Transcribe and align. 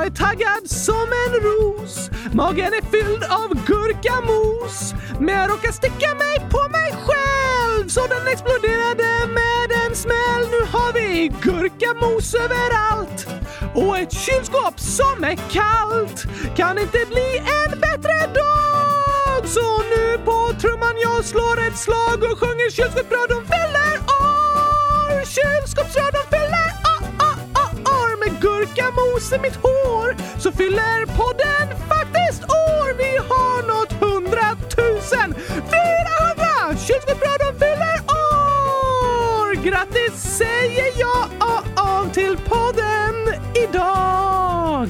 Jag 0.00 0.06
är 0.06 0.10
taggad 0.10 0.70
som 0.70 1.06
en 1.22 1.32
ros. 1.40 2.10
Magen 2.32 2.72
är 2.72 2.84
fylld 2.90 3.24
av 3.24 3.48
gurkamos. 3.66 4.94
Men 5.18 5.34
jag 5.38 5.50
råkar 5.50 5.72
sticka 5.72 6.14
mig 6.14 6.36
på 6.50 6.62
mig 6.68 6.90
själv 7.06 7.88
så 7.88 8.00
den 8.06 8.26
exploderade 8.32 9.10
med 9.38 9.68
en 9.84 9.96
smäll. 9.96 10.44
Nu 10.54 10.60
har 10.72 10.92
vi 10.92 11.32
gurkamos 11.42 12.34
överallt 12.34 13.26
och 13.74 13.98
ett 13.98 14.12
kylskåp 14.12 14.80
som 14.80 15.24
är 15.24 15.36
kallt. 15.58 16.18
Kan 16.56 16.78
inte 16.78 17.00
bli 17.12 17.28
en 17.60 17.80
bättre 17.80 18.16
dag. 18.40 19.48
Så 19.48 19.78
nu 19.92 20.18
på 20.24 20.60
trumman 20.60 20.96
jag 21.02 21.24
slår 21.24 21.56
ett 21.66 21.78
slag 21.78 22.18
och 22.28 22.38
sjunger 22.38 22.70
kylskåpsbröd, 22.70 23.30
fyller 23.30 23.36
år. 23.36 23.44
Fyller 23.50 23.96
år, 24.20 25.24
Kylskåpsbröd, 25.34 26.14
de 26.30 26.36
år 26.36 26.49
torka 28.76 28.90
gurkamos 28.90 29.32
i 29.32 29.38
mitt 29.38 29.56
hår 29.56 30.16
så 30.38 30.52
fyller 30.52 31.06
podden 31.06 31.78
faktiskt 31.88 32.42
år. 32.44 32.94
Vi 32.98 33.18
har 33.28 33.62
nått 33.66 33.92
hundratusen! 33.92 35.34
400! 35.34 36.78
Kylskåpsradion 36.86 37.54
fyller 37.58 38.00
år! 38.08 39.54
Grattis 39.64 40.36
säger 40.38 40.92
jag 40.98 41.30
till 42.12 42.36
podden 42.36 43.14
idag! 43.68 44.88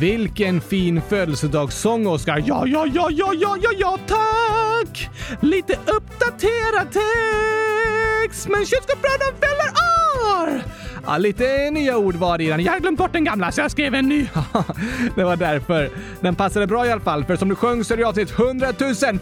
Vilken 0.00 0.60
fin 0.60 1.02
födelsedagssång, 1.08 2.06
Oskar! 2.06 2.44
Ja, 2.46 2.66
ja, 2.66 2.86
ja, 2.94 3.08
ja, 3.10 3.32
ja, 3.34 3.56
ja, 3.62 3.70
ja, 3.78 3.98
tack! 4.06 5.08
Lite 5.40 5.72
uppdaterad 5.72 6.92
text, 6.92 8.48
men 8.48 8.66
kylskåpsradion 8.66 9.34
fyller 9.40 9.72
år! 9.72 10.62
Ja, 11.06 11.18
lite 11.18 11.70
nya 11.70 11.98
ord 11.98 12.14
var 12.14 12.38
det 12.38 12.44
i 12.44 12.48
den. 12.48 12.60
Jag 12.60 12.72
hade 12.72 12.80
glömt 12.80 12.98
bort 12.98 13.12
den 13.12 13.24
gamla 13.24 13.52
så 13.52 13.60
jag 13.60 13.70
skrev 13.70 13.94
en 13.94 14.08
ny. 14.08 14.28
det 15.16 15.24
var 15.24 15.36
därför. 15.36 15.90
Den 16.20 16.34
passade 16.34 16.66
bra 16.66 16.86
i 16.86 16.92
alla 16.92 17.00
fall, 17.00 17.24
för 17.24 17.36
som 17.36 17.48
du 17.48 17.54
sjöng 17.54 17.84
så 17.84 17.94
är 17.94 17.98
det 17.98 18.04
avsnitt 18.04 18.30
100 18.30 18.66
000 18.66 18.94
400 18.94 19.18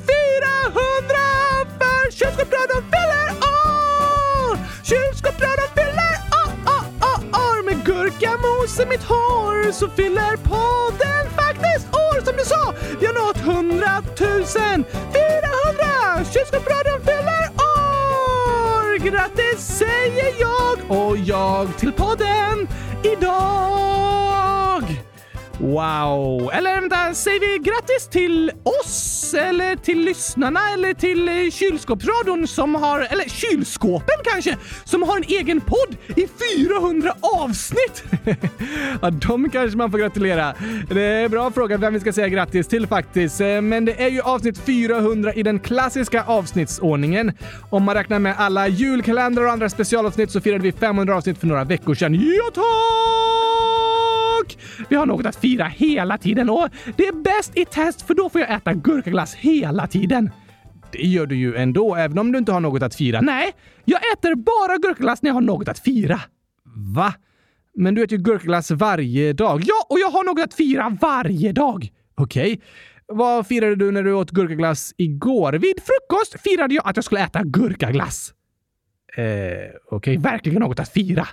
för 1.78 2.10
kylskåpsradion 2.10 2.82
fyller 2.92 3.28
år! 3.30 4.58
Kylskåpsradion 4.82 5.70
fyller 5.74 6.14
år! 7.32 7.62
Med 7.64 7.84
gurkamos 7.84 8.80
i 8.80 8.86
mitt 8.86 9.02
hår 9.02 9.72
så 9.72 9.88
fyller 9.88 10.36
podden 10.36 11.30
faktiskt 11.36 11.86
år 11.94 12.24
som 12.24 12.34
du 12.36 12.44
sa! 12.44 12.74
Vi 13.00 13.06
har 13.06 13.14
nått 13.14 13.38
hundratusen! 13.38 14.84
400! 14.84 16.24
Kylskåpsradion 16.32 17.00
fyller 17.04 17.42
år! 17.50 17.55
Grattis 18.98 19.78
säger 19.78 20.40
jag 20.40 20.98
och 20.98 21.18
jag 21.18 21.78
till 21.78 21.92
podden 21.92 22.68
idag! 23.02 24.82
Wow! 25.58 26.50
Eller 26.52 26.80
vänta, 26.80 27.14
säger 27.14 27.40
vi 27.40 27.58
grattis 27.58 28.08
till 28.10 28.52
oss? 28.62 29.34
Eller 29.34 29.76
till 29.76 30.00
lyssnarna? 30.00 30.60
Eller 30.72 30.94
till 30.94 31.28
eh, 31.28 31.50
kylskåpsradion 31.50 32.46
som 32.46 32.74
har, 32.74 33.00
eller 33.00 33.28
kylskåpen 33.28 34.16
kanske, 34.24 34.56
som 34.84 35.02
har 35.02 35.16
en 35.16 35.24
egen 35.28 35.60
podd 35.60 35.96
i 36.16 36.26
400 36.66 37.12
avsnitt? 37.20 38.04
ja, 39.02 39.10
de 39.10 39.50
kanske 39.50 39.76
man 39.76 39.90
får 39.90 39.98
gratulera. 39.98 40.54
Det 40.88 41.02
är 41.02 41.24
en 41.24 41.30
bra 41.30 41.50
fråga 41.50 41.76
vem 41.76 41.94
vi 41.94 42.00
ska 42.00 42.12
säga 42.12 42.28
grattis 42.28 42.68
till 42.68 42.86
faktiskt. 42.86 43.40
Eh, 43.40 43.60
men 43.60 43.84
det 43.84 44.02
är 44.02 44.08
ju 44.08 44.20
avsnitt 44.20 44.58
400 44.58 45.34
i 45.34 45.42
den 45.42 45.58
klassiska 45.58 46.24
avsnittsordningen. 46.24 47.32
Om 47.70 47.82
man 47.82 47.94
räknar 47.94 48.18
med 48.18 48.34
alla 48.38 48.68
julkalendrar 48.68 49.44
och 49.44 49.52
andra 49.52 49.68
specialavsnitt 49.68 50.30
så 50.30 50.40
firade 50.40 50.62
vi 50.62 50.72
500 50.72 51.16
avsnitt 51.16 51.38
för 51.38 51.46
några 51.46 51.64
veckor 51.64 51.94
sedan. 51.94 52.14
Ja, 52.14 52.50
tack! 52.54 53.15
Vi 54.88 54.96
har 54.96 55.06
något 55.06 55.26
att 55.26 55.36
fira 55.36 55.64
hela 55.64 56.18
tiden 56.18 56.50
och 56.50 56.68
det 56.96 57.06
är 57.06 57.22
bäst 57.22 57.56
i 57.56 57.64
test 57.64 58.02
för 58.02 58.14
då 58.14 58.28
får 58.28 58.40
jag 58.40 58.54
äta 58.54 58.74
gurkaglass 58.74 59.34
hela 59.34 59.86
tiden. 59.86 60.30
Det 60.92 61.06
gör 61.06 61.26
du 61.26 61.36
ju 61.36 61.56
ändå, 61.56 61.94
även 61.94 62.18
om 62.18 62.32
du 62.32 62.38
inte 62.38 62.52
har 62.52 62.60
något 62.60 62.82
att 62.82 62.94
fira. 62.94 63.20
Nej, 63.20 63.52
jag 63.84 64.00
äter 64.12 64.34
bara 64.34 64.76
gurkaglass 64.76 65.22
när 65.22 65.30
jag 65.30 65.34
har 65.34 65.40
något 65.40 65.68
att 65.68 65.78
fira. 65.78 66.20
Va? 66.94 67.14
Men 67.74 67.94
du 67.94 68.02
äter 68.02 68.18
ju 68.18 68.24
gurkaglass 68.24 68.70
varje 68.70 69.32
dag. 69.32 69.62
Ja, 69.64 69.86
och 69.88 69.98
jag 69.98 70.10
har 70.10 70.24
något 70.24 70.44
att 70.44 70.54
fira 70.54 70.96
varje 71.00 71.52
dag. 71.52 71.92
Okej. 72.14 72.52
Okay. 72.52 72.58
Vad 73.08 73.46
firade 73.46 73.76
du 73.76 73.90
när 73.90 74.02
du 74.02 74.12
åt 74.12 74.30
gurkaglass 74.30 74.94
igår? 74.96 75.52
Vid 75.52 75.74
frukost 75.82 76.40
firade 76.42 76.74
jag 76.74 76.88
att 76.88 76.96
jag 76.96 77.04
skulle 77.04 77.20
äta 77.20 77.42
gurkaglass. 77.42 78.32
Eh, 79.16 79.24
Okej, 79.24 79.76
okay. 79.90 80.16
verkligen 80.16 80.60
något 80.60 80.80
att 80.80 80.92
fira. 80.92 81.28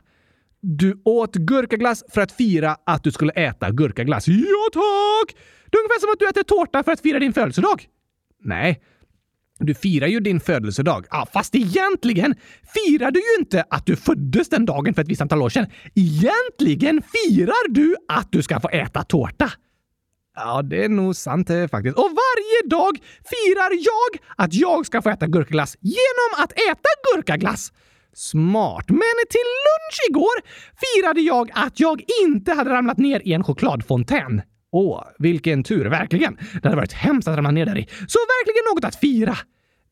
Du 0.65 1.01
åt 1.05 1.35
gurkaglass 1.35 2.03
för 2.09 2.21
att 2.21 2.31
fira 2.31 2.77
att 2.85 3.03
du 3.03 3.11
skulle 3.11 3.31
äta 3.31 3.71
gurkaglass. 3.71 4.27
Ja, 4.27 4.69
tack! 4.73 5.35
Det 5.71 5.77
är 5.77 5.81
ungefär 5.81 5.99
som 5.99 6.09
att 6.13 6.19
du 6.19 6.29
äter 6.29 6.43
tårta 6.43 6.83
för 6.83 6.91
att 6.91 7.01
fira 7.01 7.19
din 7.19 7.33
födelsedag. 7.33 7.87
Nej, 8.43 8.81
du 9.59 9.73
firar 9.73 10.07
ju 10.07 10.19
din 10.19 10.39
födelsedag. 10.39 11.05
Ja, 11.11 11.27
fast 11.33 11.55
egentligen 11.55 12.35
firar 12.73 13.11
du 13.11 13.19
ju 13.19 13.39
inte 13.39 13.63
att 13.69 13.85
du 13.85 13.95
föddes 13.95 14.49
den 14.49 14.65
dagen 14.65 14.93
för 14.93 15.01
ett 15.01 15.07
visst 15.07 15.21
antal 15.21 15.41
år 15.41 15.49
sedan. 15.49 15.65
Egentligen 15.95 17.01
firar 17.01 17.69
du 17.69 17.95
att 18.07 18.31
du 18.31 18.41
ska 18.41 18.59
få 18.59 18.69
äta 18.69 19.03
tårta. 19.03 19.51
Ja, 20.35 20.61
det 20.61 20.83
är 20.83 20.89
nog 20.89 21.15
sant 21.15 21.49
eh, 21.49 21.67
faktiskt. 21.67 21.97
Och 21.97 22.09
varje 22.09 22.69
dag 22.69 22.97
firar 23.25 23.71
jag 23.85 24.23
att 24.37 24.53
jag 24.53 24.85
ska 24.85 25.01
få 25.01 25.09
äta 25.09 25.27
gurkaglass 25.27 25.77
genom 25.81 26.43
att 26.43 26.51
äta 26.51 26.89
gurkaglass. 27.15 27.71
Smart. 28.13 28.85
Men 28.89 28.99
till 29.29 29.49
lunch 29.65 30.09
igår 30.09 30.41
firade 30.83 31.21
jag 31.21 31.51
att 31.53 31.79
jag 31.79 32.03
inte 32.23 32.53
hade 32.53 32.69
ramlat 32.69 32.97
ner 32.97 33.21
i 33.25 33.33
en 33.33 33.43
chokladfontän. 33.43 34.41
Åh, 34.71 35.03
vilken 35.19 35.63
tur, 35.63 35.85
verkligen. 35.85 36.37
Det 36.53 36.63
hade 36.63 36.75
varit 36.75 36.93
hemskt 36.93 37.27
att 37.27 37.35
ramla 37.35 37.51
ner 37.51 37.65
där 37.65 37.77
i. 37.77 37.87
Så 38.07 38.19
verkligen 38.19 38.75
något 38.75 38.85
att 38.85 38.95
fira. 38.95 39.35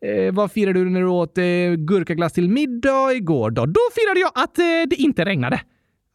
Eh, 0.05 0.33
vad 0.33 0.51
firade 0.51 0.79
du 0.79 0.89
när 0.89 0.99
du 0.99 1.07
åt 1.07 1.37
eh, 1.37 1.43
gurkaglass 1.77 2.33
till 2.33 2.49
middag 2.49 3.13
igår 3.13 3.51
då? 3.51 3.65
Då 3.65 3.81
firade 3.95 4.19
jag 4.19 4.31
att 4.35 4.57
eh, 4.57 4.63
det 4.89 4.95
inte 4.95 5.25
regnade. 5.25 5.61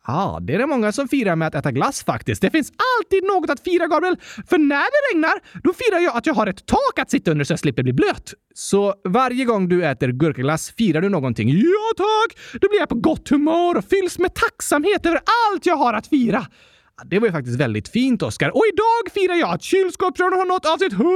Ja, 0.06 0.38
det 0.42 0.54
är 0.54 0.58
det 0.58 0.66
många 0.66 0.92
som 0.92 1.08
firar 1.08 1.36
med 1.36 1.48
att 1.48 1.54
äta 1.54 1.72
glass 1.72 2.04
faktiskt. 2.04 2.42
Det 2.42 2.50
finns 2.50 2.72
alltid 2.98 3.24
något 3.24 3.50
att 3.50 3.60
fira, 3.60 3.86
Gabriel. 3.86 4.16
För 4.48 4.58
när 4.58 4.76
det 4.76 5.14
regnar, 5.14 5.60
då 5.62 5.72
firar 5.72 5.98
jag 5.98 6.16
att 6.16 6.26
jag 6.26 6.34
har 6.34 6.46
ett 6.46 6.66
tak 6.66 6.98
att 6.98 7.10
sitta 7.10 7.30
under 7.30 7.44
så 7.44 7.52
jag 7.52 7.60
slipper 7.60 7.82
bli 7.82 7.92
blöt. 7.92 8.34
Så 8.54 8.94
varje 9.04 9.44
gång 9.44 9.68
du 9.68 9.86
äter 9.86 10.08
gurkaglass 10.08 10.70
firar 10.70 11.00
du 11.00 11.08
någonting? 11.08 11.48
Ja, 11.48 11.92
tack! 11.96 12.60
Då 12.60 12.68
blir 12.68 12.78
jag 12.78 12.88
på 12.88 12.94
gott 12.94 13.28
humör 13.28 13.76
och 13.76 13.84
fylls 13.84 14.18
med 14.18 14.34
tacksamhet 14.34 15.06
över 15.06 15.20
allt 15.52 15.66
jag 15.66 15.76
har 15.76 15.94
att 15.94 16.06
fira. 16.06 16.46
Det 17.04 17.18
var 17.18 17.26
ju 17.26 17.32
faktiskt 17.32 17.60
väldigt 17.60 17.88
fint, 17.88 18.22
Oskar. 18.22 18.56
Och 18.56 18.64
idag 18.72 19.12
firar 19.14 19.34
jag 19.34 19.50
att 19.54 19.62
kylskåpsradion 19.62 20.38
har 20.38 20.46
nått 20.46 20.66
avsnitt 20.66 20.92
100 20.92 21.06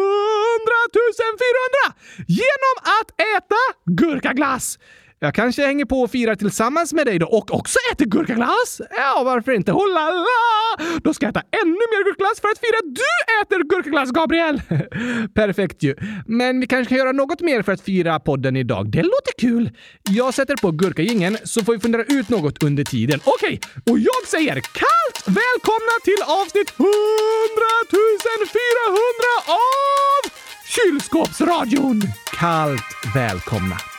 400 0.94 2.00
genom 2.28 2.74
att 3.00 3.10
äta 3.36 3.62
gurkaglass. 3.84 4.78
Jag 5.22 5.34
kanske 5.34 5.66
hänger 5.66 5.84
på 5.84 6.00
och 6.03 6.10
firar 6.10 6.34
tillsammans 6.34 6.92
med 6.92 7.06
dig 7.06 7.19
då 7.19 7.26
och 7.26 7.54
också 7.54 7.78
äter 7.92 8.04
gurkaglass? 8.04 8.81
Ja, 8.91 9.22
varför 9.25 9.53
inte? 9.53 9.72
Oh 9.72 9.94
la 9.94 10.10
la! 10.10 10.98
Då 11.04 11.14
ska 11.14 11.26
jag 11.26 11.31
äta 11.31 11.42
ännu 11.62 11.84
mer 11.92 12.04
gurkaglass 12.04 12.41
för 12.41 12.48
att 12.48 12.58
fira 12.58 12.76
att 12.78 12.94
du 12.94 13.10
äter 13.42 13.64
gurkaglass, 13.69 14.10
Gabriel! 14.10 14.62
Perfekt 15.34 15.82
ju. 15.82 15.94
Men 16.26 16.60
vi 16.60 16.66
kanske 16.66 16.88
kan 16.88 16.98
göra 16.98 17.12
något 17.12 17.41
mer 17.41 17.62
för 17.62 17.72
att 17.72 17.80
fira 17.80 18.20
podden 18.20 18.56
idag. 18.56 18.91
Det 18.91 19.03
låter 19.03 19.32
kul! 19.38 19.70
Jag 20.03 20.34
sätter 20.34 20.56
på 20.56 20.70
gurkagingen 20.70 21.38
så 21.44 21.64
får 21.64 21.72
vi 21.72 21.80
fundera 21.80 22.04
ut 22.04 22.28
något 22.28 22.62
under 22.62 22.84
tiden. 22.84 23.20
Okej, 23.25 23.60
okay. 23.62 23.92
och 23.92 23.98
jag 23.98 24.26
säger 24.26 24.54
kallt 24.54 25.19
välkomna 25.26 25.94
till 26.04 26.22
avsnitt 26.26 26.70
100 26.76 26.91
400 27.91 28.54
av 29.47 30.30
Kylskåpsradion! 30.66 32.03
Kallt 32.38 33.14
välkomna! 33.14 33.89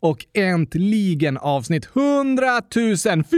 Och 0.00 0.26
äntligen 0.34 1.38
avsnitt 1.38 1.88
100 1.96 2.62
400 2.72 3.30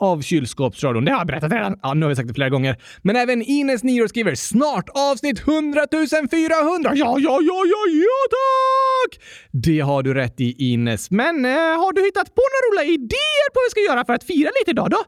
av 0.00 0.22
kylskåpsradion. 0.22 1.04
Det 1.04 1.10
har 1.10 1.18
jag 1.18 1.26
berättat 1.26 1.52
redan. 1.52 1.78
Ja, 1.82 1.94
nu 1.94 2.02
har 2.02 2.08
vi 2.10 2.16
sagt 2.16 2.28
det 2.28 2.34
flera 2.34 2.48
gånger. 2.48 2.76
Men 3.02 3.16
även 3.16 3.42
Ines 3.42 3.82
Niro 3.82 4.08
skriver 4.08 4.34
snart 4.34 4.88
avsnitt 4.88 5.40
100 5.40 5.86
400. 6.30 6.92
Ja, 6.94 7.16
ja, 7.18 7.18
ja, 7.18 7.40
ja, 7.42 7.82
ja 7.92 8.18
tack! 8.30 9.22
Det 9.52 9.80
har 9.80 10.02
du 10.02 10.14
rätt 10.14 10.40
i 10.40 10.72
Ines. 10.72 11.10
Men 11.10 11.44
eh, 11.44 11.50
har 11.50 11.92
du 11.92 12.04
hittat 12.04 12.34
på 12.34 12.42
några 12.52 12.82
roliga 12.82 12.94
idéer 12.94 13.50
på 13.52 13.54
vad 13.54 13.64
vi 13.66 13.70
ska 13.70 13.92
göra 13.92 14.04
för 14.04 14.12
att 14.12 14.24
fira 14.24 14.50
lite 14.60 14.70
idag 14.70 14.90
då? 14.90 15.04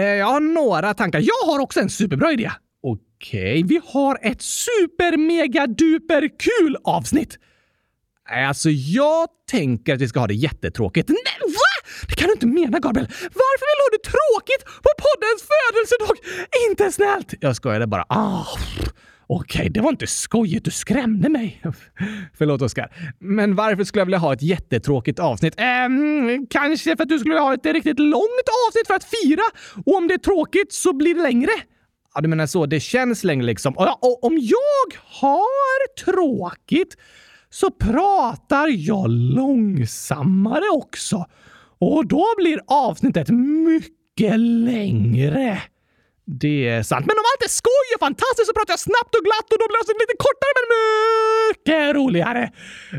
Eh, 0.00 0.02
jag 0.02 0.26
har 0.26 0.40
några 0.40 0.94
tankar. 0.94 1.20
Jag 1.20 1.52
har 1.52 1.58
också 1.58 1.80
en 1.80 1.90
superbra 1.90 2.32
idé. 2.32 2.50
Okej, 2.82 3.62
vi 3.62 3.80
har 3.84 4.18
ett 4.22 4.42
super 4.42 5.16
mega 5.16 5.66
duper 5.66 6.28
kul 6.38 6.76
avsnitt. 6.84 7.38
Alltså, 8.30 8.70
jag 8.70 9.28
tänker 9.50 9.94
att 9.94 10.00
vi 10.00 10.08
ska 10.08 10.20
ha 10.20 10.26
det 10.26 10.34
jättetråkigt. 10.34 11.08
Nej, 11.08 11.40
va? 11.40 11.88
Det 12.08 12.14
kan 12.14 12.26
du 12.26 12.32
inte 12.32 12.46
mena, 12.46 12.78
Gabriel. 12.78 13.08
Varför 13.22 13.64
vill 13.68 13.78
du 13.78 13.84
ha 13.84 13.90
det 13.92 14.04
tråkigt 14.10 14.64
på 14.64 14.90
poddens 15.04 15.42
födelsedag? 15.52 16.16
Inte 16.70 16.92
snällt! 16.92 17.34
Jag 17.40 17.56
skojade 17.56 17.86
bara. 17.86 18.04
Ah, 18.08 18.46
Okej, 19.30 19.60
okay, 19.60 19.68
det 19.68 19.80
var 19.80 19.90
inte 19.90 20.06
skojigt. 20.06 20.64
Du 20.64 20.70
skrämde 20.70 21.28
mig. 21.28 21.62
Förlåt, 22.38 22.62
Oskar. 22.62 22.92
Men 23.18 23.54
varför 23.54 23.84
skulle 23.84 24.00
jag 24.00 24.06
vilja 24.06 24.18
ha 24.18 24.32
ett 24.32 24.42
jättetråkigt 24.42 25.18
avsnitt? 25.18 25.54
Ähm, 25.56 26.46
kanske 26.50 26.96
för 26.96 27.02
att 27.02 27.08
du 27.08 27.18
skulle 27.18 27.34
vilja 27.34 27.42
ha 27.42 27.54
ett 27.54 27.66
riktigt 27.66 27.98
långt 27.98 28.48
avsnitt 28.68 28.86
för 28.86 28.94
att 28.94 29.04
fira. 29.04 29.42
Och 29.86 29.96
om 29.96 30.08
det 30.08 30.14
är 30.14 30.18
tråkigt 30.18 30.72
så 30.72 30.92
blir 30.92 31.14
det 31.14 31.22
längre. 31.22 31.50
Ja, 32.14 32.20
du 32.20 32.28
menar 32.28 32.46
så. 32.46 32.66
Det 32.66 32.80
känns 32.80 33.24
längre 33.24 33.46
liksom. 33.46 33.78
Och, 33.78 34.04
och 34.04 34.24
om 34.24 34.38
jag 34.38 35.00
har 35.04 36.04
tråkigt 36.04 36.96
så 37.50 37.70
pratar 37.70 38.68
jag 38.68 39.10
långsammare 39.10 40.68
också. 40.72 41.26
Och 41.78 42.06
då 42.06 42.26
blir 42.36 42.60
avsnittet 42.66 43.28
mycket 43.28 44.40
längre. 44.40 45.62
Det 46.30 46.68
är 46.68 46.82
sant. 46.82 47.06
Men 47.06 47.16
om 47.16 47.24
allt 47.32 47.44
är 47.44 47.48
skoj 47.48 47.88
och 47.94 48.00
fantastiskt 48.00 48.46
så 48.46 48.52
pratar 48.52 48.72
jag 48.72 48.80
snabbt 48.80 49.14
och 49.14 49.24
glatt 49.24 49.52
och 49.52 49.58
då 49.62 49.66
blir 49.68 49.80
det 49.86 50.04
lite 50.04 50.16
kortare 50.26 50.52
men 50.58 50.68
mycket 51.48 51.96
roligare. 51.96 52.50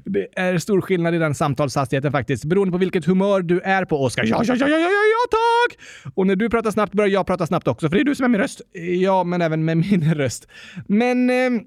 Det 0.06 0.28
är 0.40 0.58
stor 0.58 0.82
skillnad 0.82 1.16
i 1.16 1.18
den 1.18 1.36
samtalshastigheten 1.36 2.12
faktiskt, 2.12 2.46
beroende 2.46 2.72
på 2.72 2.78
vilket 2.78 3.06
humör 3.06 3.42
du 3.42 3.60
är 3.60 3.86
på, 3.86 4.04
Oskar. 4.04 4.24
Ja, 4.26 4.44
ja, 4.46 4.56
ja, 4.56 4.68
ja, 4.68 4.78
ja, 4.78 4.90
ja, 4.90 5.24
tack! 5.32 5.80
Och 6.16 6.28
när 6.28 6.36
du 6.36 6.50
pratar 6.50 6.72
snabbt 6.72 6.94
börjar 6.94 7.10
jag 7.10 7.28
prata 7.28 7.48
snabbt 7.48 7.68
också, 7.68 7.90
för 7.90 7.96
det 7.96 8.02
är 8.02 8.06
du 8.06 8.16
som 8.16 8.24
är 8.26 8.30
min 8.30 8.42
röst. 8.42 8.62
Ja, 9.02 9.24
men 9.24 9.42
även 9.42 9.66
med 9.66 9.78
min 9.78 10.14
röst. 10.14 10.48
Men... 10.88 11.30
Eh, 11.30 11.62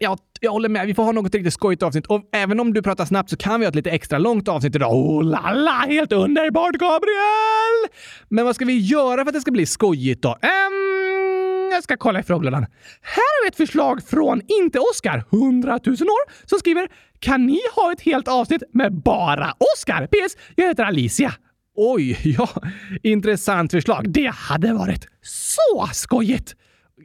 Ja, 0.00 0.18
jag 0.40 0.52
håller 0.52 0.68
med. 0.68 0.86
Vi 0.86 0.94
får 0.94 1.04
ha 1.04 1.12
något 1.12 1.34
riktigt 1.34 1.54
skojigt 1.54 1.82
avsnitt. 1.82 2.06
Och 2.06 2.22
även 2.32 2.60
om 2.60 2.72
du 2.74 2.82
pratar 2.82 3.04
snabbt 3.04 3.30
så 3.30 3.36
kan 3.36 3.60
vi 3.60 3.66
ha 3.66 3.68
ett 3.68 3.74
lite 3.74 3.90
extra 3.90 4.18
långt 4.18 4.48
avsnitt 4.48 4.76
idag. 4.76 4.92
Oh 4.92 5.24
la 5.24 5.50
la! 5.50 5.72
Helt 5.88 6.12
underbart, 6.12 6.74
Gabriel! 6.74 7.88
Men 8.28 8.44
vad 8.44 8.54
ska 8.54 8.64
vi 8.64 8.78
göra 8.78 9.24
för 9.24 9.28
att 9.28 9.34
det 9.34 9.40
ska 9.40 9.50
bli 9.50 9.66
skojigt 9.66 10.22
då? 10.22 10.28
Um, 10.28 11.70
jag 11.72 11.82
ska 11.82 11.96
kolla 11.96 12.20
i 12.20 12.22
frågelådan. 12.22 12.62
Här 13.02 13.16
har 13.16 13.44
vi 13.44 13.48
ett 13.48 13.56
förslag 13.56 14.02
från 14.06 14.40
Inte 14.62 14.78
Oskar, 14.78 15.24
100 15.32 15.80
000 15.86 15.94
år, 15.94 16.48
som 16.48 16.58
skriver 16.58 16.88
“Kan 17.18 17.46
ni 17.46 17.60
ha 17.74 17.92
ett 17.92 18.00
helt 18.00 18.28
avsnitt 18.28 18.62
med 18.72 18.92
bara 19.02 19.54
Oskar? 19.74 20.06
PS. 20.06 20.36
Jag 20.56 20.68
heter 20.68 20.84
Alicia.” 20.84 21.32
Oj, 21.76 22.18
ja, 22.38 22.48
intressant 23.02 23.70
förslag. 23.70 24.04
Det 24.08 24.32
hade 24.34 24.72
varit 24.72 25.06
så 25.22 25.86
skojigt! 25.92 26.54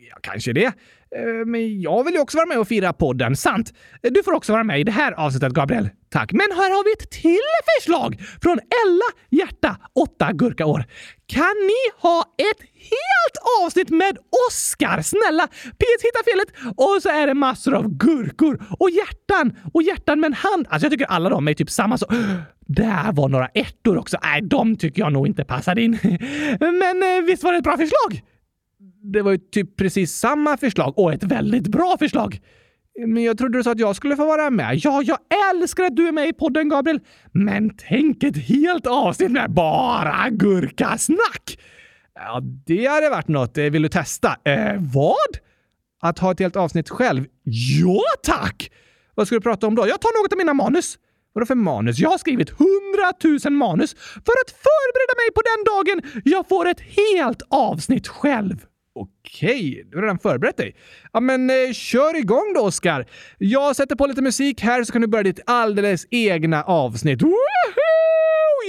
Ja, 0.09 0.17
kanske 0.21 0.53
det. 0.53 0.73
Eh, 1.15 1.45
men 1.45 1.81
jag 1.81 2.03
vill 2.03 2.13
ju 2.13 2.19
också 2.19 2.37
vara 2.37 2.45
med 2.45 2.59
och 2.59 2.67
fira 2.67 2.93
podden, 2.93 3.35
sant? 3.35 3.73
Eh, 4.03 4.11
du 4.11 4.23
får 4.23 4.33
också 4.33 4.51
vara 4.51 4.63
med 4.63 4.79
i 4.79 4.83
det 4.83 4.91
här 4.91 5.11
avsnittet, 5.11 5.53
Gabriel. 5.53 5.89
Tack. 6.09 6.31
Men 6.31 6.47
här 6.51 6.69
har 6.69 6.83
vi 6.83 6.91
ett 7.03 7.11
till 7.11 7.39
förslag 7.75 8.19
från 8.41 8.59
Ella 8.59 9.09
Hjärta, 9.29 9.77
8 9.95 10.31
gurkaår. 10.33 10.85
Kan 11.27 11.55
ni 11.67 12.01
ha 12.01 12.23
ett 12.37 12.61
helt 12.73 13.63
avsnitt 13.63 13.89
med 13.89 14.17
Oscar? 14.47 15.01
Snälla! 15.01 15.47
PS 15.47 16.03
hitta 16.03 16.23
felet 16.25 16.73
och 16.77 17.01
så 17.01 17.09
är 17.09 17.27
det 17.27 17.33
massor 17.33 17.73
av 17.73 17.89
gurkor 17.89 18.63
och 18.79 18.89
hjärtan 18.89 19.57
och 19.73 19.83
hjärtan 19.83 20.19
med 20.19 20.27
en 20.27 20.33
hand. 20.33 20.67
Alltså 20.69 20.85
jag 20.85 20.91
tycker 20.91 21.05
alla 21.05 21.29
de 21.29 21.47
är 21.47 21.53
typ 21.53 21.69
samma 21.69 21.97
så. 21.97 22.05
Där 22.69 23.11
var 23.11 23.29
några 23.29 23.47
ettor 23.47 23.97
också. 23.97 24.17
Nej, 24.23 24.41
de 24.41 24.75
tycker 24.75 25.01
jag 25.01 25.13
nog 25.13 25.27
inte 25.27 25.43
passade 25.43 25.81
in. 25.81 25.99
Men 26.59 27.03
eh, 27.03 27.25
visst 27.25 27.43
var 27.43 27.51
det 27.51 27.57
ett 27.57 27.63
bra 27.63 27.77
förslag? 27.77 28.21
Det 29.01 29.21
var 29.21 29.31
ju 29.31 29.37
typ 29.37 29.77
precis 29.77 30.11
samma 30.11 30.57
förslag 30.57 30.99
och 30.99 31.13
ett 31.13 31.23
väldigt 31.23 31.67
bra 31.67 31.95
förslag. 31.99 32.39
Men 33.07 33.23
jag 33.23 33.37
trodde 33.37 33.57
du 33.57 33.63
sa 33.63 33.71
att 33.71 33.79
jag 33.79 33.95
skulle 33.95 34.15
få 34.15 34.25
vara 34.25 34.49
med. 34.49 34.75
Ja, 34.83 35.01
jag 35.01 35.17
älskar 35.53 35.83
att 35.83 35.95
du 35.95 36.07
är 36.07 36.11
med 36.11 36.29
i 36.29 36.33
podden, 36.33 36.69
Gabriel. 36.69 36.99
Men 37.31 37.69
tänk 37.89 38.23
ett 38.23 38.37
helt 38.37 38.87
avsnitt 38.87 39.31
med 39.31 39.51
bara 39.51 40.29
gurkasnack! 40.29 41.59
Ja, 42.15 42.41
det 42.65 42.85
hade 42.85 43.09
varit 43.09 43.27
något. 43.27 43.57
Eh, 43.57 43.63
vill 43.63 43.81
du 43.81 43.89
testa? 43.89 44.37
Eh, 44.43 44.73
vad? 44.93 45.37
Att 46.01 46.19
ha 46.19 46.31
ett 46.31 46.39
helt 46.39 46.55
avsnitt 46.55 46.89
själv? 46.89 47.25
Ja, 47.81 48.01
tack! 48.23 48.71
Vad 49.15 49.27
ska 49.27 49.35
du 49.35 49.41
prata 49.41 49.67
om 49.67 49.75
då? 49.75 49.87
Jag 49.87 50.01
tar 50.01 50.23
något 50.23 50.33
av 50.33 50.37
mina 50.37 50.53
manus. 50.53 50.97
Vadå 51.33 51.45
för 51.45 51.55
manus? 51.55 51.99
Jag 51.99 52.09
har 52.09 52.17
skrivit 52.17 52.49
hundratusen 52.49 53.55
manus 53.55 53.93
för 53.99 54.33
att 54.43 54.51
förbereda 54.51 55.13
mig 55.17 55.31
på 55.35 55.41
den 55.41 55.63
dagen 55.73 56.21
jag 56.25 56.47
får 56.47 56.67
ett 56.67 56.81
helt 56.81 57.41
avsnitt 57.49 58.07
själv. 58.07 58.65
Okej, 58.97 59.83
du 59.89 59.97
har 59.97 60.01
redan 60.01 60.19
förberett 60.19 60.57
dig. 60.57 60.75
Ja, 61.13 61.19
men 61.19 61.49
eh, 61.49 61.71
kör 61.73 62.15
igång 62.15 62.53
då, 62.55 62.61
Oskar. 62.61 63.05
Jag 63.37 63.75
sätter 63.75 63.95
på 63.95 64.07
lite 64.07 64.21
musik 64.21 64.61
här 64.61 64.83
så 64.83 64.91
kan 64.93 65.01
du 65.01 65.07
börja 65.07 65.23
ditt 65.23 65.39
alldeles 65.45 66.05
egna 66.11 66.63
avsnitt. 66.63 67.21
Woohoo! 67.21 67.37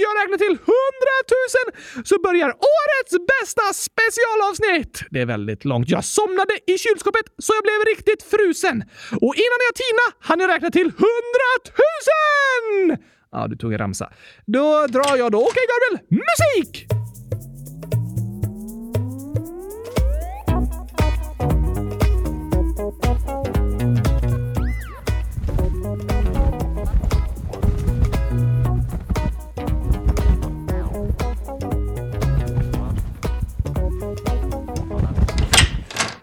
Jag 0.05 0.13
räknar 0.21 0.37
till 0.37 0.57
hundratusen 0.71 1.67
så 2.05 2.21
börjar 2.21 2.47
årets 2.47 3.13
bästa 3.33 3.61
specialavsnitt. 3.73 5.03
Det 5.09 5.21
är 5.21 5.25
väldigt 5.25 5.65
långt. 5.65 5.89
Jag 5.89 6.03
somnade 6.05 6.53
i 6.67 6.77
kylskåpet 6.77 7.25
så 7.37 7.53
jag 7.57 7.63
blev 7.63 7.95
riktigt 7.95 8.23
frusen. 8.23 8.83
Och 9.21 9.35
innan 9.43 9.59
jag 9.67 9.75
tina 9.83 10.05
hann 10.19 10.39
jag 10.39 10.49
räkna 10.49 10.71
till 10.71 10.91
hundratusen! 11.03 13.05
Ja, 13.31 13.47
du 13.47 13.55
tog 13.57 13.73
en 13.73 13.77
ramsa. 13.79 14.11
Då 14.45 14.87
drar 14.87 15.17
jag 15.17 15.31
då. 15.31 15.39
Okej, 15.39 15.63
Gabriel. 15.71 15.99
Musik! 16.09 16.98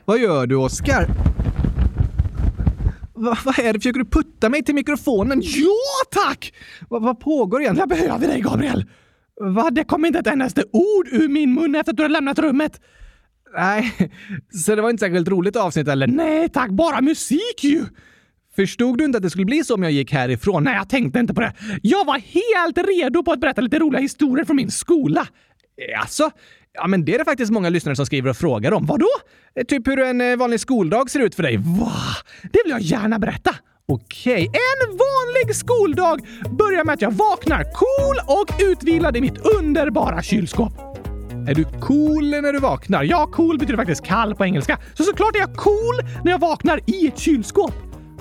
Vad 0.06 0.18
gör 0.18 0.46
du, 0.46 0.56
Oskar? 0.56 1.06
Va, 3.14 3.38
vad 3.44 3.58
är 3.58 3.72
det? 3.72 3.78
Försöker 3.78 3.98
du 3.98 4.04
putta 4.04 4.48
mig 4.48 4.64
till 4.64 4.74
mikrofonen? 4.74 5.40
Ja, 5.44 6.22
tack! 6.24 6.52
Va, 6.88 6.98
vad 6.98 7.20
pågår 7.20 7.60
egentligen? 7.60 7.88
Jag 7.90 7.98
behöver 7.98 8.26
dig, 8.26 8.40
Gabriel! 8.40 8.84
Va? 9.40 9.70
Det 9.70 9.84
kom 9.84 10.04
inte 10.04 10.18
ett 10.18 10.26
endaste 10.26 10.64
ord 10.72 11.08
ur 11.12 11.28
min 11.28 11.54
mun 11.54 11.74
efter 11.74 11.92
att 11.92 11.96
du 11.96 12.02
hade 12.02 12.12
lämnat 12.12 12.38
rummet. 12.38 12.80
Nej, 13.56 13.92
så 14.52 14.74
det 14.74 14.82
var 14.82 14.90
inte 14.90 15.00
särskilt 15.00 15.28
roligt 15.28 15.56
avsnitt 15.56 15.88
eller? 15.88 16.06
Nej 16.06 16.48
tack, 16.48 16.70
bara 16.70 17.00
musik 17.00 17.64
ju! 17.64 17.84
Förstod 18.56 18.98
du 18.98 19.04
inte 19.04 19.16
att 19.18 19.22
det 19.22 19.30
skulle 19.30 19.44
bli 19.44 19.64
så 19.64 19.74
om 19.74 19.82
jag 19.82 19.92
gick 19.92 20.12
härifrån? 20.12 20.64
Nej, 20.64 20.74
jag 20.74 20.88
tänkte 20.88 21.18
inte 21.18 21.34
på 21.34 21.40
det. 21.40 21.52
Jag 21.82 22.04
var 22.04 22.18
helt 22.18 22.78
redo 22.78 23.22
på 23.22 23.32
att 23.32 23.40
berätta 23.40 23.60
lite 23.60 23.78
roliga 23.78 24.00
historier 24.00 24.44
från 24.44 24.56
min 24.56 24.70
skola. 24.70 25.26
Alltså, 26.00 26.30
Ja, 26.76 26.86
men 26.86 27.04
det 27.04 27.14
är 27.14 27.18
det 27.18 27.24
faktiskt 27.24 27.52
många 27.52 27.68
lyssnare 27.68 27.96
som 27.96 28.06
skriver 28.06 28.30
och 28.30 28.36
frågar 28.36 28.72
om. 28.72 28.86
Vadå? 28.86 29.08
Eh, 29.56 29.64
typ 29.64 29.88
hur 29.88 29.98
en 29.98 30.20
eh, 30.20 30.36
vanlig 30.36 30.60
skoldag 30.60 31.10
ser 31.10 31.20
ut 31.20 31.34
för 31.34 31.42
dig. 31.42 31.56
Va? 31.56 31.92
Det 32.42 32.58
vill 32.64 32.70
jag 32.70 32.80
gärna 32.80 33.18
berätta. 33.18 33.54
Okej, 33.88 34.46
en 34.46 34.88
vanlig 34.88 35.56
skoldag 35.56 36.20
börjar 36.58 36.84
med 36.84 36.92
att 36.92 37.02
jag 37.02 37.10
vaknar 37.10 37.64
cool 37.64 38.38
och 38.38 38.62
utvilad 38.72 39.16
i 39.16 39.20
mitt 39.20 39.38
underbara 39.38 40.22
kylskåp. 40.22 40.72
Är 41.48 41.54
du 41.54 41.64
cool 41.64 42.30
när 42.30 42.52
du 42.52 42.58
vaknar? 42.58 43.02
Ja, 43.02 43.26
cool 43.32 43.58
betyder 43.58 43.76
faktiskt 43.76 44.04
kall 44.04 44.34
på 44.34 44.44
engelska. 44.44 44.78
Så 44.94 45.04
såklart 45.04 45.36
är 45.36 45.40
jag 45.40 45.56
cool 45.56 46.00
när 46.24 46.32
jag 46.32 46.38
vaknar 46.38 46.80
i 46.86 47.06
ett 47.06 47.18
kylskåp. 47.18 47.74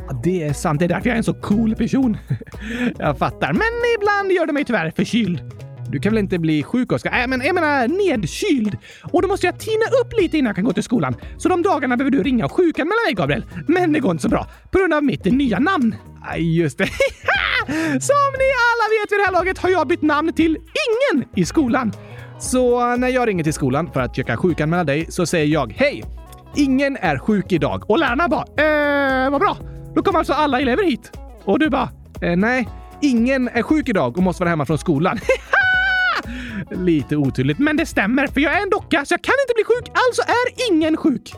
Ja, 0.07 0.21
det 0.23 0.43
är 0.43 0.53
sant. 0.53 0.79
Det 0.79 0.85
är 0.85 0.89
därför 0.89 1.09
jag 1.09 1.13
är 1.13 1.17
en 1.17 1.23
så 1.23 1.33
cool 1.33 1.75
person. 1.75 2.17
jag 2.97 3.17
fattar. 3.17 3.53
Men 3.53 3.71
ibland 3.99 4.31
gör 4.31 4.45
det 4.45 4.53
mig 4.53 4.65
tyvärr 4.65 4.91
förkyld. 4.95 5.64
Du 5.95 5.99
kan 6.01 6.13
väl 6.13 6.19
inte 6.19 6.39
bli 6.39 6.63
sjuk, 6.63 6.91
Oskar? 6.91 7.21
Äh, 7.21 7.27
men 7.27 7.41
jag 7.45 7.55
menar 7.55 7.87
nedkyld. 7.87 8.77
Och 9.03 9.21
då 9.21 9.27
måste 9.27 9.45
jag 9.45 9.59
tina 9.59 9.85
upp 10.01 10.13
lite 10.21 10.37
innan 10.37 10.49
jag 10.49 10.55
kan 10.55 10.65
gå 10.65 10.73
till 10.73 10.83
skolan. 10.83 11.15
Så 11.37 11.49
de 11.49 11.61
dagarna 11.61 11.97
behöver 11.97 12.17
du 12.17 12.23
ringa 12.23 12.45
och 12.45 12.51
sjukanmäla 12.51 12.99
mig, 13.05 13.13
Gabriel. 13.13 13.45
Men 13.67 13.93
det 13.93 13.99
går 13.99 14.11
inte 14.11 14.21
så 14.21 14.29
bra 14.29 14.47
på 14.71 14.77
grund 14.77 14.93
av 14.93 15.03
mitt 15.03 15.25
nya 15.25 15.59
namn. 15.59 15.95
Aj, 16.25 16.57
just 16.57 16.77
det. 16.77 16.85
Som 18.01 18.31
ni 18.39 18.49
alla 18.67 18.85
vet 18.93 19.11
vid 19.11 19.19
det 19.19 19.25
här 19.25 19.31
laget 19.31 19.57
har 19.57 19.69
jag 19.69 19.87
bytt 19.87 20.01
namn 20.01 20.33
till 20.33 20.57
Ingen 20.57 21.27
i 21.35 21.45
skolan. 21.45 21.93
Så 22.39 22.91
eh, 22.91 22.97
när 22.97 23.07
jag 23.07 23.27
ringer 23.27 23.43
till 23.43 23.53
skolan 23.53 23.91
för 23.93 23.99
att 24.01 24.17
jag 24.17 24.27
kan 24.27 24.37
sjukanmäla 24.37 24.83
dig 24.83 25.05
så 25.09 25.25
säger 25.25 25.45
jag 25.45 25.73
Hej! 25.77 26.03
Ingen 26.55 26.97
är 26.97 27.17
sjuk 27.17 27.51
idag. 27.51 27.89
Och 27.89 27.99
lärarna 27.99 28.27
bara 28.27 29.25
eh, 29.25 29.31
vad 29.31 29.41
bra. 29.41 29.57
Då 29.95 30.03
kommer 30.03 30.19
alltså 30.19 30.33
alla 30.33 30.61
elever 30.61 30.83
hit. 30.83 31.11
Och 31.43 31.59
du 31.59 31.69
bara 31.69 31.89
eh, 32.21 32.35
nej, 32.35 32.67
ingen 33.01 33.47
är 33.47 33.61
sjuk 33.61 33.89
idag 33.89 34.17
och 34.17 34.23
måste 34.23 34.43
vara 34.43 34.49
hemma 34.49 34.65
från 34.65 34.77
skolan. 34.77 35.19
Lite 36.85 37.15
otydligt, 37.15 37.59
men 37.59 37.77
det 37.77 37.85
stämmer 37.85 38.27
för 38.27 38.41
jag 38.41 38.57
är 38.57 38.61
en 38.61 38.69
docka 38.69 39.05
så 39.05 39.13
jag 39.13 39.21
kan 39.21 39.35
inte 39.43 39.53
bli 39.55 39.63
sjuk, 39.63 39.89
alltså 39.89 40.21
är 40.21 40.71
ingen 40.71 40.97
sjuk. 40.97 41.33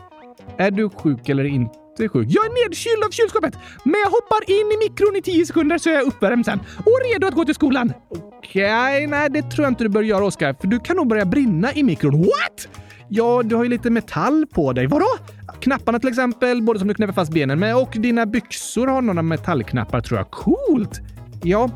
Är 0.58 0.70
du 0.70 0.88
sjuk 0.88 1.28
eller 1.28 1.44
inte 1.44 2.08
sjuk? 2.08 2.26
Jag 2.30 2.46
är 2.46 2.64
nedkyld 2.64 3.04
av 3.04 3.10
kylskåpet, 3.10 3.54
men 3.84 4.00
jag 4.04 4.10
hoppar 4.10 4.50
in 4.50 4.72
i 4.72 4.88
mikron 4.88 5.16
i 5.16 5.22
10 5.22 5.46
sekunder 5.46 5.78
så 5.78 5.88
jag 5.88 6.02
är 6.02 6.06
uppvärmd 6.06 6.44
sen 6.44 6.60
och 6.78 6.98
redo 7.12 7.26
att 7.26 7.34
gå 7.34 7.44
till 7.44 7.54
skolan. 7.54 7.92
Okej, 8.10 8.64
okay, 8.64 9.06
nej 9.06 9.30
det 9.30 9.42
tror 9.42 9.64
jag 9.64 9.70
inte 9.70 9.84
du 9.84 9.88
bör 9.88 10.02
göra 10.02 10.24
Oskar, 10.24 10.56
för 10.60 10.66
du 10.66 10.80
kan 10.80 10.96
nog 10.96 11.08
börja 11.08 11.24
brinna 11.24 11.72
i 11.72 11.82
mikron. 11.82 12.20
What? 12.22 12.68
Ja, 13.08 13.42
du 13.44 13.56
har 13.56 13.64
ju 13.64 13.70
lite 13.70 13.90
metall 13.90 14.46
på 14.46 14.72
dig. 14.72 14.86
Vadå? 14.86 15.06
Knapparna 15.60 15.98
till 15.98 16.08
exempel, 16.08 16.62
både 16.62 16.78
som 16.78 16.88
du 16.88 16.94
knäpper 16.94 17.12
fast 17.12 17.32
benen 17.32 17.58
med 17.58 17.76
och 17.76 17.90
dina 17.90 18.26
byxor 18.26 18.86
har 18.86 19.02
några 19.02 19.22
metallknappar 19.22 20.00
tror 20.00 20.18
jag. 20.18 20.30
Coolt! 20.30 21.00
Ja, 21.42 21.70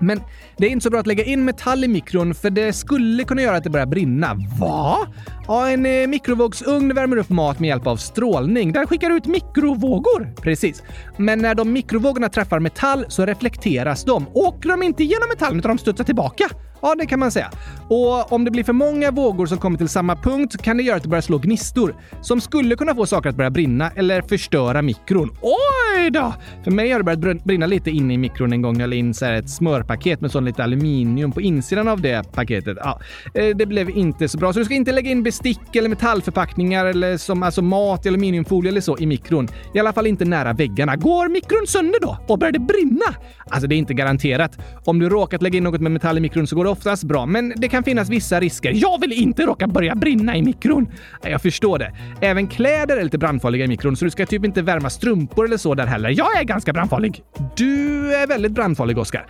men 0.00 0.20
det 0.56 0.66
är 0.66 0.70
inte 0.70 0.82
så 0.82 0.90
bra 0.90 1.00
att 1.00 1.06
lägga 1.06 1.24
in 1.24 1.44
metall 1.44 1.84
i 1.84 1.88
mikron 1.88 2.34
för 2.34 2.50
det 2.50 2.72
skulle 2.72 3.24
kunna 3.24 3.42
göra 3.42 3.56
att 3.56 3.64
det 3.64 3.70
börjar 3.70 3.86
brinna. 3.86 4.34
Va? 4.60 4.98
Ja, 5.46 5.68
en 5.68 5.86
eh, 5.86 6.06
mikrovågsugn 6.06 6.94
värmer 6.94 7.16
upp 7.16 7.28
mat 7.28 7.60
med 7.60 7.68
hjälp 7.68 7.86
av 7.86 7.96
strålning. 7.96 8.72
Den 8.72 8.86
skickar 8.86 9.10
ut 9.10 9.26
mikrovågor. 9.26 10.34
Precis. 10.42 10.82
Men 11.16 11.38
när 11.38 11.54
de 11.54 11.72
mikrovågorna 11.72 12.28
träffar 12.28 12.60
metall 12.60 13.04
så 13.08 13.26
reflekteras 13.26 14.04
de. 14.04 14.26
Åker 14.34 14.68
de 14.68 14.82
inte 14.82 15.04
genom 15.04 15.28
metallen 15.28 15.58
utan 15.58 15.76
de 15.76 15.78
studsar 15.78 16.04
tillbaka. 16.04 16.48
Ja, 16.82 16.94
det 16.94 17.06
kan 17.06 17.18
man 17.18 17.30
säga. 17.30 17.50
Och 17.88 18.32
om 18.32 18.44
det 18.44 18.50
blir 18.50 18.64
för 18.64 18.72
många 18.72 19.10
vågor 19.10 19.46
som 19.46 19.58
kommer 19.58 19.78
till 19.78 19.88
samma 19.88 20.16
punkt 20.16 20.62
kan 20.62 20.76
det 20.76 20.82
göra 20.82 20.96
att 20.96 21.02
det 21.02 21.08
börjar 21.08 21.22
slå 21.22 21.38
gnistor 21.38 21.94
som 22.20 22.40
skulle 22.40 22.76
kunna 22.76 22.94
få 22.94 23.06
saker 23.06 23.28
att 23.28 23.36
börja 23.36 23.50
brinna 23.50 23.90
eller 23.90 24.22
förstöra 24.22 24.82
mikron. 24.82 25.30
Oj 25.42 26.10
då! 26.10 26.34
För 26.64 26.70
mig 26.70 26.90
har 26.90 27.02
det 27.02 27.16
börjat 27.16 27.44
brinna 27.44 27.66
lite 27.66 27.90
inne 27.90 28.14
i 28.14 28.18
mikron 28.18 28.52
en 28.52 28.62
gång 28.62 28.72
när 28.74 28.80
jag 28.80 28.90
la 28.90 28.96
in 28.96 29.14
så 29.14 29.24
ett 29.24 29.50
paket 29.90 30.20
med 30.20 30.30
sån 30.30 30.44
lite 30.44 30.64
aluminium 30.64 31.32
på 31.32 31.40
insidan 31.40 31.88
av 31.88 32.00
det 32.00 32.32
paketet. 32.32 32.78
Ja, 32.80 33.00
eh, 33.34 33.56
det 33.56 33.66
blev 33.66 33.90
inte 33.90 34.28
så 34.28 34.38
bra, 34.38 34.52
så 34.52 34.58
du 34.58 34.64
ska 34.64 34.74
inte 34.74 34.92
lägga 34.92 35.10
in 35.10 35.22
bestick 35.22 35.76
eller 35.76 35.88
metallförpackningar 35.88 36.86
eller 36.86 37.16
som 37.16 37.42
alltså 37.42 37.62
mat, 37.62 38.06
aluminiumfolie 38.06 38.70
eller 38.70 38.80
så 38.80 38.98
i 38.98 39.06
mikron. 39.06 39.48
I 39.74 39.78
alla 39.78 39.92
fall 39.92 40.06
inte 40.06 40.24
nära 40.24 40.52
väggarna. 40.52 40.96
Går 40.96 41.28
mikron 41.28 41.66
sönder 41.66 42.00
då 42.00 42.18
och 42.28 42.38
börjar 42.38 42.52
det 42.52 42.58
brinna? 42.58 43.14
Alltså, 43.50 43.68
det 43.68 43.74
är 43.74 43.76
inte 43.76 43.94
garanterat. 43.94 44.58
Om 44.84 44.98
du 44.98 45.08
råkat 45.08 45.42
lägga 45.42 45.56
in 45.56 45.64
något 45.64 45.80
med 45.80 45.92
metall 45.92 46.18
i 46.18 46.20
mikron 46.20 46.46
så 46.46 46.56
går 46.56 46.64
det 46.64 46.70
oftast 46.70 47.04
bra, 47.04 47.26
men 47.26 47.52
det 47.56 47.68
kan 47.68 47.84
finnas 47.84 48.08
vissa 48.08 48.40
risker. 48.40 48.72
Jag 48.74 49.00
vill 49.00 49.12
inte 49.12 49.46
råka 49.46 49.66
börja 49.66 49.94
brinna 49.94 50.36
i 50.36 50.42
mikron. 50.42 50.88
Jag 51.22 51.42
förstår 51.42 51.78
det. 51.78 51.92
Även 52.20 52.46
kläder 52.46 52.96
är 52.96 53.04
lite 53.04 53.18
brandfarliga 53.18 53.64
i 53.64 53.68
mikron, 53.68 53.96
så 53.96 54.04
du 54.04 54.10
ska 54.10 54.26
typ 54.26 54.44
inte 54.44 54.62
värma 54.62 54.90
strumpor 54.90 55.44
eller 55.44 55.56
så 55.56 55.74
där 55.74 55.86
heller. 55.86 56.10
Jag 56.10 56.40
är 56.40 56.44
ganska 56.44 56.72
brandfarlig. 56.72 57.22
Du 57.56 58.14
är 58.14 58.26
väldigt 58.26 58.52
brandfarlig, 58.52 58.98
Oskar. 58.98 59.26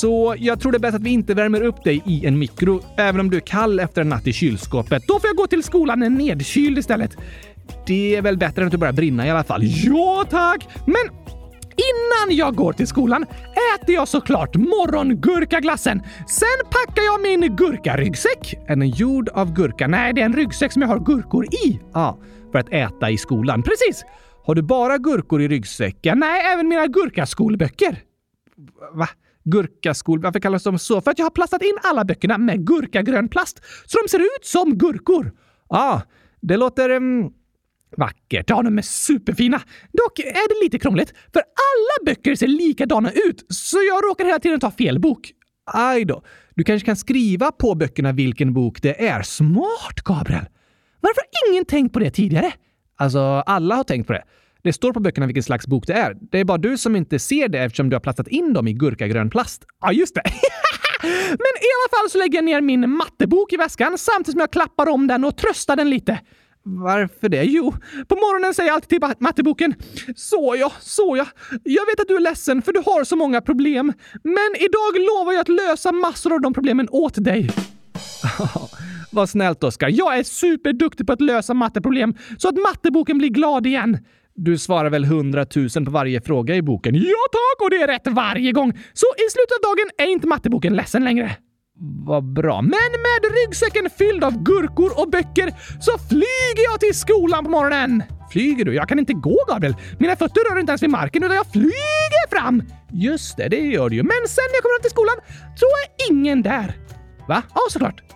Så 0.00 0.34
jag 0.38 0.60
tror 0.60 0.72
det 0.72 0.78
är 0.78 0.80
bäst 0.80 0.96
att 0.96 1.02
vi 1.02 1.10
inte 1.10 1.34
värmer 1.34 1.62
upp 1.62 1.84
dig 1.84 2.02
i 2.06 2.26
en 2.26 2.38
mikro, 2.38 2.80
även 2.96 3.20
om 3.20 3.30
du 3.30 3.36
är 3.36 3.40
kall 3.40 3.80
efter 3.80 4.00
en 4.00 4.08
natt 4.08 4.26
i 4.26 4.32
kylskåpet. 4.32 5.02
Då 5.06 5.20
får 5.20 5.28
jag 5.28 5.36
gå 5.36 5.46
till 5.46 5.62
skolan 5.62 5.98
nedkyld 5.98 6.78
istället. 6.78 7.16
Det 7.86 8.16
är 8.16 8.22
väl 8.22 8.38
bättre 8.38 8.62
än 8.62 8.66
att 8.66 8.72
du 8.72 8.78
börjar 8.78 8.92
brinna 8.92 9.26
i 9.26 9.30
alla 9.30 9.44
fall. 9.44 9.62
Ja, 9.64 10.24
tack! 10.30 10.68
Men 10.86 11.22
Innan 11.76 12.36
jag 12.36 12.54
går 12.54 12.72
till 12.72 12.86
skolan 12.86 13.22
äter 13.74 13.94
jag 13.94 14.08
såklart 14.08 14.56
morgongurkaglassen. 14.56 16.02
Sen 16.28 16.70
packar 16.70 17.02
jag 17.02 17.22
min 17.22 17.56
gurkaryggsäck. 17.56 18.54
Är 18.66 18.76
den 18.76 18.88
gjord 18.88 19.28
av 19.28 19.52
gurka? 19.52 19.86
Nej, 19.86 20.12
det 20.12 20.20
är 20.20 20.24
en 20.24 20.36
ryggsäck 20.36 20.72
som 20.72 20.82
jag 20.82 20.88
har 20.88 20.98
gurkor 20.98 21.44
i. 21.44 21.80
Ja, 21.92 22.18
för 22.52 22.58
att 22.58 22.72
äta 22.72 23.10
i 23.10 23.18
skolan. 23.18 23.62
Precis! 23.62 24.04
Har 24.44 24.54
du 24.54 24.62
bara 24.62 24.98
gurkor 24.98 25.42
i 25.42 25.48
ryggsäcken? 25.48 26.18
Nej, 26.18 26.40
även 26.52 26.68
mina 26.68 26.86
gurkaskolböcker. 26.86 27.98
Va? 28.94 29.08
Gurkaskol... 29.44 30.20
Varför 30.20 30.40
kallas 30.40 30.62
de 30.62 30.78
så? 30.78 31.00
För 31.00 31.10
att 31.10 31.18
jag 31.18 31.26
har 31.26 31.30
plastat 31.30 31.62
in 31.62 31.78
alla 31.82 32.04
böckerna 32.04 32.38
med 32.38 32.66
gurkagrön 32.66 33.28
plast, 33.28 33.60
så 33.86 33.98
de 34.02 34.08
ser 34.08 34.20
ut 34.20 34.44
som 34.44 34.78
gurkor. 34.78 35.32
Ja, 35.68 35.78
ah, 35.78 36.02
det 36.40 36.56
låter... 36.56 36.90
Um 36.90 37.32
Vackert. 37.96 38.50
Ja, 38.50 38.62
de 38.62 38.78
är 38.78 38.82
superfina. 38.82 39.60
Dock 39.92 40.18
är 40.18 40.48
det 40.48 40.64
lite 40.64 40.78
krångligt, 40.78 41.14
för 41.32 41.40
alla 41.42 42.04
böcker 42.06 42.34
ser 42.34 42.46
likadana 42.46 43.10
ut, 43.10 43.46
så 43.48 43.76
jag 43.76 44.04
råkar 44.04 44.24
hela 44.24 44.38
tiden 44.38 44.60
ta 44.60 44.70
fel 44.70 44.98
bok. 44.98 45.32
Aj 45.66 46.04
då. 46.04 46.22
Du 46.54 46.64
kanske 46.64 46.86
kan 46.86 46.96
skriva 46.96 47.52
på 47.52 47.74
böckerna 47.74 48.12
vilken 48.12 48.52
bok 48.54 48.82
det 48.82 49.06
är. 49.08 49.22
Smart, 49.22 50.00
Gabriel! 50.04 50.44
Varför 51.00 51.20
har 51.20 51.52
ingen 51.52 51.64
tänkt 51.64 51.92
på 51.92 51.98
det 51.98 52.10
tidigare? 52.10 52.52
Alltså, 52.96 53.20
alla 53.46 53.74
har 53.74 53.84
tänkt 53.84 54.06
på 54.06 54.12
det. 54.12 54.24
Det 54.64 54.72
står 54.72 54.92
på 54.92 55.00
böckerna 55.00 55.26
vilken 55.26 55.42
slags 55.42 55.66
bok 55.66 55.86
det 55.86 55.92
är. 55.92 56.16
Det 56.20 56.40
är 56.40 56.44
bara 56.44 56.58
du 56.58 56.78
som 56.78 56.96
inte 56.96 57.18
ser 57.18 57.48
det 57.48 57.58
eftersom 57.58 57.90
du 57.90 57.96
har 57.96 58.00
plastat 58.00 58.28
in 58.28 58.52
dem 58.52 58.68
i 58.68 58.72
gurkagrön 58.72 59.30
plast. 59.30 59.64
Ja, 59.80 59.92
just 59.92 60.14
det. 60.14 60.22
Men 61.28 61.52
i 61.60 61.70
alla 61.76 62.00
fall 62.00 62.10
så 62.10 62.18
lägger 62.18 62.38
jag 62.38 62.44
ner 62.44 62.60
min 62.60 62.90
mattebok 62.90 63.52
i 63.52 63.56
väskan 63.56 63.98
samtidigt 63.98 64.32
som 64.32 64.40
jag 64.40 64.52
klappar 64.52 64.88
om 64.88 65.06
den 65.06 65.24
och 65.24 65.36
tröstar 65.36 65.76
den 65.76 65.90
lite. 65.90 66.20
Varför 66.64 67.28
det? 67.28 67.42
Jo, 67.42 67.74
på 68.08 68.14
morgonen 68.14 68.54
säger 68.54 68.68
jag 68.68 68.74
alltid 68.74 68.88
till 68.88 69.14
matteboken 69.18 69.74
Så 70.16 70.56
ja, 70.58 70.72
så 70.80 71.14
ja. 71.16 71.26
Jag 71.64 71.86
vet 71.86 72.00
att 72.00 72.08
du 72.08 72.16
är 72.16 72.20
ledsen 72.20 72.62
för 72.62 72.72
du 72.72 72.82
har 72.86 73.04
så 73.04 73.16
många 73.16 73.40
problem. 73.40 73.92
Men 74.24 74.50
idag 74.58 74.92
lovar 74.98 75.32
jag 75.32 75.40
att 75.40 75.48
lösa 75.48 75.92
massor 75.92 76.32
av 76.32 76.40
de 76.40 76.54
problemen 76.54 76.88
åt 76.90 77.24
dig. 77.24 77.50
Vad 79.10 79.28
snällt 79.28 79.64
Oskar. 79.64 79.88
Jag 79.88 80.18
är 80.18 80.22
superduktig 80.22 81.06
på 81.06 81.12
att 81.12 81.20
lösa 81.20 81.54
matteproblem 81.54 82.14
så 82.38 82.48
att 82.48 82.56
matteboken 82.56 83.18
blir 83.18 83.28
glad 83.28 83.66
igen. 83.66 83.98
Du 84.34 84.58
svarar 84.58 84.90
väl 84.90 85.04
hundratusen 85.04 85.84
på 85.84 85.90
varje 85.90 86.20
fråga 86.20 86.54
i 86.54 86.62
boken? 86.62 86.94
Ja 86.94 87.24
tack, 87.32 87.64
och 87.64 87.70
det 87.70 87.76
är 87.76 87.86
rätt 87.86 88.06
varje 88.06 88.52
gång. 88.52 88.72
Så 88.92 89.06
i 89.06 89.30
slutet 89.30 89.52
av 89.58 89.76
dagen 89.76 89.90
är 89.98 90.12
inte 90.12 90.26
matteboken 90.26 90.74
ledsen 90.76 91.04
längre. 91.04 91.36
Vad 92.06 92.32
bra. 92.32 92.62
Men 92.62 92.92
med 93.06 93.32
ryggsäcken 93.32 93.90
fylld 93.98 94.24
av 94.24 94.42
gurkor 94.42 95.00
och 95.00 95.10
böcker 95.10 95.54
så 95.80 95.98
flyger 96.08 96.64
jag 96.70 96.80
till 96.80 96.94
skolan 96.94 97.44
på 97.44 97.50
morgonen. 97.50 98.02
Flyger 98.32 98.64
du? 98.64 98.74
Jag 98.74 98.88
kan 98.88 98.98
inte 98.98 99.12
gå, 99.12 99.38
Gabriel. 99.48 99.74
Mina 99.98 100.16
fötter 100.16 100.50
rör 100.50 100.60
inte 100.60 100.70
ens 100.70 100.82
vid 100.82 100.90
marken 100.90 101.24
utan 101.24 101.36
jag 101.36 101.52
flyger 101.52 102.30
fram. 102.30 102.62
Just 102.92 103.36
det, 103.36 103.48
det 103.48 103.56
gör 103.56 103.88
du 103.88 103.96
ju. 103.96 104.02
Men 104.02 104.28
sen 104.28 104.44
när 104.48 104.56
jag 104.56 104.62
kommer 104.62 104.76
fram 104.76 104.82
till 104.82 104.90
skolan 104.90 105.16
så 105.56 105.66
är 105.66 106.10
ingen 106.10 106.42
där. 106.42 106.76
Va? 107.28 107.42
Ja, 107.54 107.60
såklart. 107.70 108.11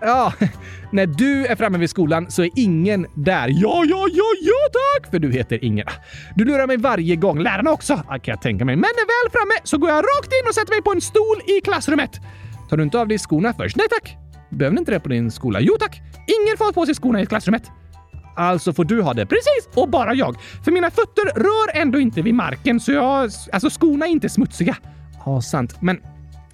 Ja, 0.00 0.32
när 0.92 1.06
du 1.06 1.46
är 1.46 1.56
framme 1.56 1.78
vid 1.78 1.90
skolan 1.90 2.30
så 2.30 2.42
är 2.42 2.50
ingen 2.56 3.06
där. 3.14 3.48
Ja, 3.48 3.84
ja, 3.84 4.06
ja, 4.12 4.24
ja 4.42 4.70
tack! 4.72 5.10
För 5.10 5.18
du 5.18 5.32
heter 5.32 5.64
Inger. 5.64 5.92
Du 6.34 6.44
lurar 6.44 6.66
mig 6.66 6.76
varje 6.76 7.16
gång. 7.16 7.38
Lärarna 7.38 7.70
också, 7.70 7.94
ah, 7.94 8.18
kan 8.18 8.32
jag 8.32 8.42
tänka 8.42 8.64
mig. 8.64 8.76
Men 8.76 8.90
när 8.96 9.24
väl 9.24 9.32
framme 9.32 9.54
så 9.64 9.78
går 9.78 9.90
jag 9.90 9.96
rakt 9.96 10.32
in 10.32 10.48
och 10.48 10.54
sätter 10.54 10.72
mig 10.72 10.82
på 10.82 10.92
en 10.92 11.00
stol 11.00 11.36
i 11.46 11.60
klassrummet. 11.60 12.10
Tar 12.70 12.76
du 12.76 12.82
inte 12.82 13.00
av 13.00 13.08
dig 13.08 13.18
skorna 13.18 13.54
först? 13.54 13.76
Nej 13.76 13.86
tack! 13.90 14.16
Behöver 14.50 14.74
ni 14.74 14.78
inte 14.80 14.92
det 14.92 15.00
på 15.00 15.08
din 15.08 15.30
skola? 15.30 15.60
Jo 15.60 15.76
tack! 15.80 16.00
Ingen 16.42 16.56
får 16.58 16.64
ha 16.64 16.72
på 16.72 16.86
sig 16.86 16.94
skorna 16.94 17.22
i 17.22 17.26
klassrummet. 17.26 17.70
Alltså 18.36 18.72
får 18.72 18.84
du 18.84 19.02
ha 19.02 19.14
det. 19.14 19.26
Precis! 19.26 19.68
Och 19.74 19.88
bara 19.88 20.14
jag. 20.14 20.36
För 20.64 20.72
mina 20.72 20.90
fötter 20.90 21.24
rör 21.24 21.80
ändå 21.82 22.00
inte 22.00 22.22
vid 22.22 22.34
marken, 22.34 22.80
så 22.80 22.92
jag... 22.92 23.30
Alltså 23.52 23.70
skorna 23.70 24.06
är 24.06 24.10
inte 24.10 24.28
smutsiga. 24.28 24.76
Ja, 25.24 25.40
sant. 25.40 25.82
Men 25.82 26.00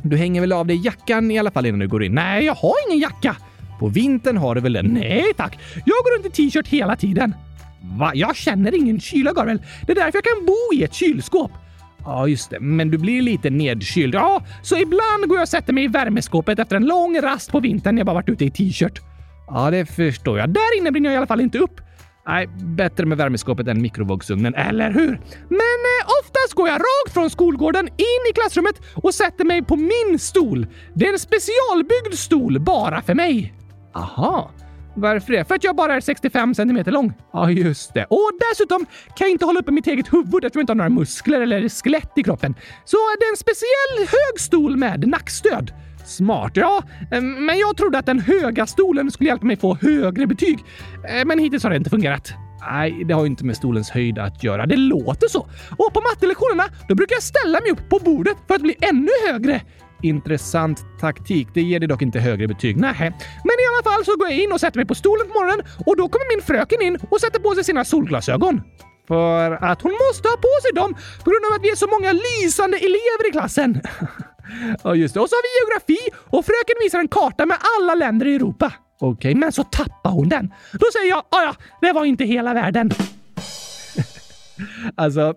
du 0.03 0.17
hänger 0.17 0.41
väl 0.41 0.53
av 0.53 0.67
dig 0.67 0.77
jackan 0.85 1.31
i 1.31 1.39
alla 1.39 1.51
fall 1.51 1.67
innan 1.67 1.81
du 1.81 1.89
går 1.89 2.05
in? 2.05 2.15
Nej, 2.15 2.45
jag 2.45 2.55
har 2.55 2.75
ingen 2.89 3.01
jacka. 3.01 3.37
På 3.79 3.89
vintern 3.89 4.37
har 4.37 4.55
du 4.55 4.61
väl 4.61 4.73
det? 4.73 4.83
Nej 4.83 5.25
tack. 5.37 5.59
Jag 5.75 5.85
går 5.85 6.17
runt 6.17 6.27
i 6.27 6.31
t-shirt 6.31 6.69
hela 6.69 6.97
tiden. 6.97 7.35
Va? 7.99 8.13
Jag 8.15 8.37
känner 8.37 8.75
ingen 8.75 9.01
kyla, 9.01 9.33
Gabriel. 9.33 9.63
Det 9.87 9.93
är 9.93 9.97
därför 9.97 10.17
jag 10.17 10.25
kan 10.25 10.47
bo 10.47 10.75
i 10.75 10.83
ett 10.85 10.95
kylskåp. 10.95 11.51
Ja, 12.05 12.29
just 12.29 12.51
det. 12.51 12.61
Men 12.61 12.91
du 12.91 12.99
blir 12.99 13.23
lite 13.23 13.51
nedkyld. 13.51 14.15
Ja, 14.15 14.43
så 14.63 14.77
ibland 14.77 15.29
går 15.29 15.37
jag 15.37 15.43
och 15.43 15.49
sätter 15.49 15.73
mig 15.73 15.85
i 15.85 15.89
värmeskåpet 15.89 16.59
efter 16.59 16.77
en 16.77 16.87
lång 16.87 17.21
rast 17.21 17.53
på 17.53 17.61
vintern 17.61 17.95
när 17.95 18.01
jag 18.01 18.07
bara 18.07 18.15
varit 18.15 18.29
ute 18.29 18.45
i 18.45 18.51
t-shirt. 18.51 19.01
Ja, 19.49 19.71
det 19.71 19.87
förstår 19.87 20.39
jag. 20.39 20.51
Där 20.51 20.79
inne 20.79 20.91
brinner 20.91 21.09
jag 21.09 21.15
i 21.15 21.17
alla 21.17 21.27
fall 21.27 21.41
inte 21.41 21.59
upp. 21.59 21.81
Nej, 22.27 22.47
bättre 22.63 23.07
med 23.07 23.19
värmeskåpet 23.19 23.69
än 23.69 23.83
mikrovågsugnen, 23.83 24.55
eller 24.55 24.91
hur? 24.91 25.21
Men 25.49 25.79
eh, 25.93 26.09
oftast 26.23 26.55
går 26.55 26.69
jag 26.69 26.81
rakt 26.81 27.15
från 27.15 27.31
skolgården 27.31 27.89
in 27.89 28.23
i 28.31 28.33
klassrummet 28.35 28.75
och 28.95 29.15
sätter 29.15 29.45
mig 29.45 29.63
på 29.63 29.77
min 29.77 30.19
stol. 30.19 30.67
Det 30.95 31.07
är 31.09 31.13
en 31.13 31.19
specialbyggd 31.19 32.15
stol 32.15 32.61
bara 32.61 33.03
för 33.03 33.15
mig. 33.15 33.55
Aha. 33.95 34.51
Varför 34.95 35.33
det? 35.33 35.45
För 35.45 35.55
att 35.55 35.65
jag 35.65 35.77
bara 35.77 35.95
är 35.95 36.01
65 36.01 36.55
centimeter 36.55 36.93
lång. 36.93 37.13
Ja, 37.33 37.51
just 37.51 37.95
det. 37.95 38.07
Och 38.11 38.31
dessutom 38.51 38.87
kan 39.17 39.25
jag 39.27 39.31
inte 39.31 39.45
hålla 39.45 39.61
uppe 39.61 39.71
mitt 39.71 39.87
eget 39.87 40.13
huvud 40.13 40.45
eftersom 40.45 40.59
jag 40.59 40.63
inte 40.63 40.71
har 40.71 40.77
några 40.77 40.91
muskler 40.91 41.41
eller 41.41 41.69
skelett 41.69 42.13
i 42.17 42.23
kroppen. 42.23 42.55
Så 42.85 42.97
det 43.21 43.25
är 43.25 43.31
en 43.31 43.37
speciell 43.37 43.99
hög 43.99 44.41
stol 44.41 44.77
med 44.77 45.09
nackstöd. 45.09 45.73
Smart, 46.05 46.53
ja. 46.55 46.83
Eh, 47.11 47.23
men 47.23 47.59
jag 47.59 47.77
trodde 47.77 47.99
att 47.99 48.07
den 48.07 48.19
höga 48.19 48.67
stolen 48.67 49.11
skulle 49.11 49.31
hjälpa 49.31 49.47
mig 49.47 49.57
få 49.57 49.75
högre 49.75 50.27
betyg. 50.27 50.59
Eh, 51.09 51.25
men 51.27 51.39
hittills 51.39 51.63
har 51.63 51.71
det 51.71 51.77
inte 51.77 51.91
fungerat. 51.91 52.33
Nej, 52.71 53.05
det 53.05 53.15
har 53.15 53.21
ju 53.21 53.27
inte 53.27 53.45
med 53.45 53.57
stolens 53.57 53.91
höjd 53.91 54.19
att 54.19 54.45
göra. 54.45 54.67
Det 54.67 54.77
låter 54.77 55.29
så. 55.29 55.41
Och 55.71 55.95
på 55.95 56.01
mattelektionerna, 56.01 56.65
då 56.89 56.95
brukar 56.95 57.17
jag 57.17 57.23
ställa 57.23 57.61
mig 57.61 57.71
upp 57.71 57.89
på 57.89 57.99
bordet 57.99 58.37
för 58.47 58.55
att 58.55 58.63
bli 58.63 58.77
ännu 58.81 59.09
högre. 59.29 59.61
Intressant 60.03 60.85
taktik. 61.01 61.49
Det 61.55 61.63
ger 61.63 61.81
dig 61.81 61.89
dock 61.89 62.03
inte 62.03 62.21
högre 62.21 62.49
betyg. 62.49 62.77
Nej. 62.77 63.13
Men 63.45 63.57
i 63.63 63.65
alla 63.73 63.93
fall 63.93 64.05
så 64.05 64.17
går 64.17 64.29
jag 64.29 64.39
in 64.39 64.53
och 64.53 64.61
sätter 64.61 64.79
mig 64.79 64.87
på 64.87 64.95
stolen 64.95 65.27
på 65.27 65.33
morgonen 65.33 65.67
och 65.87 65.97
då 65.97 66.09
kommer 66.09 66.37
min 66.37 66.43
fröken 66.47 66.83
in 66.83 66.99
och 67.11 67.21
sätter 67.21 67.41
på 67.41 67.55
sig 67.55 67.65
sina 67.65 67.85
solglasögon. 67.85 68.61
För 69.09 69.65
att 69.65 69.83
hon 69.83 69.93
måste 70.09 70.29
ha 70.29 70.37
på 70.37 70.55
sig 70.63 70.73
dem 70.75 70.95
på 71.25 71.31
grund 71.31 71.45
av 71.47 71.53
att 71.57 71.65
vi 71.65 71.71
är 71.71 71.77
så 71.77 71.87
många 71.87 72.13
lysande 72.13 72.77
elever 72.77 73.29
i 73.29 73.33
klassen. 73.33 73.81
Ja, 74.85 74.95
just 74.95 75.15
det. 75.15 75.21
Och 75.21 75.29
så 75.29 75.35
har 75.35 75.43
vi 75.43 75.49
geografi 75.59 76.11
och 76.31 76.45
fröken 76.45 76.77
visar 76.83 76.99
en 76.99 77.09
karta 77.09 77.47
med 77.47 77.57
alla 77.79 77.95
länder 77.95 78.27
i 78.27 78.35
Europa. 78.35 78.73
Okej, 79.01 79.35
men 79.35 79.53
så 79.53 79.65
tappar 79.65 80.11
hon 80.11 80.29
den. 80.29 80.53
Då 80.73 80.87
säger 80.93 81.09
jag, 81.11 81.19
ah, 81.19 81.43
ja, 81.43 81.55
det 81.81 81.93
var 81.93 82.05
inte 82.05 82.25
hela 82.25 82.55
världen. 82.55 82.91
alltså, 84.97 85.35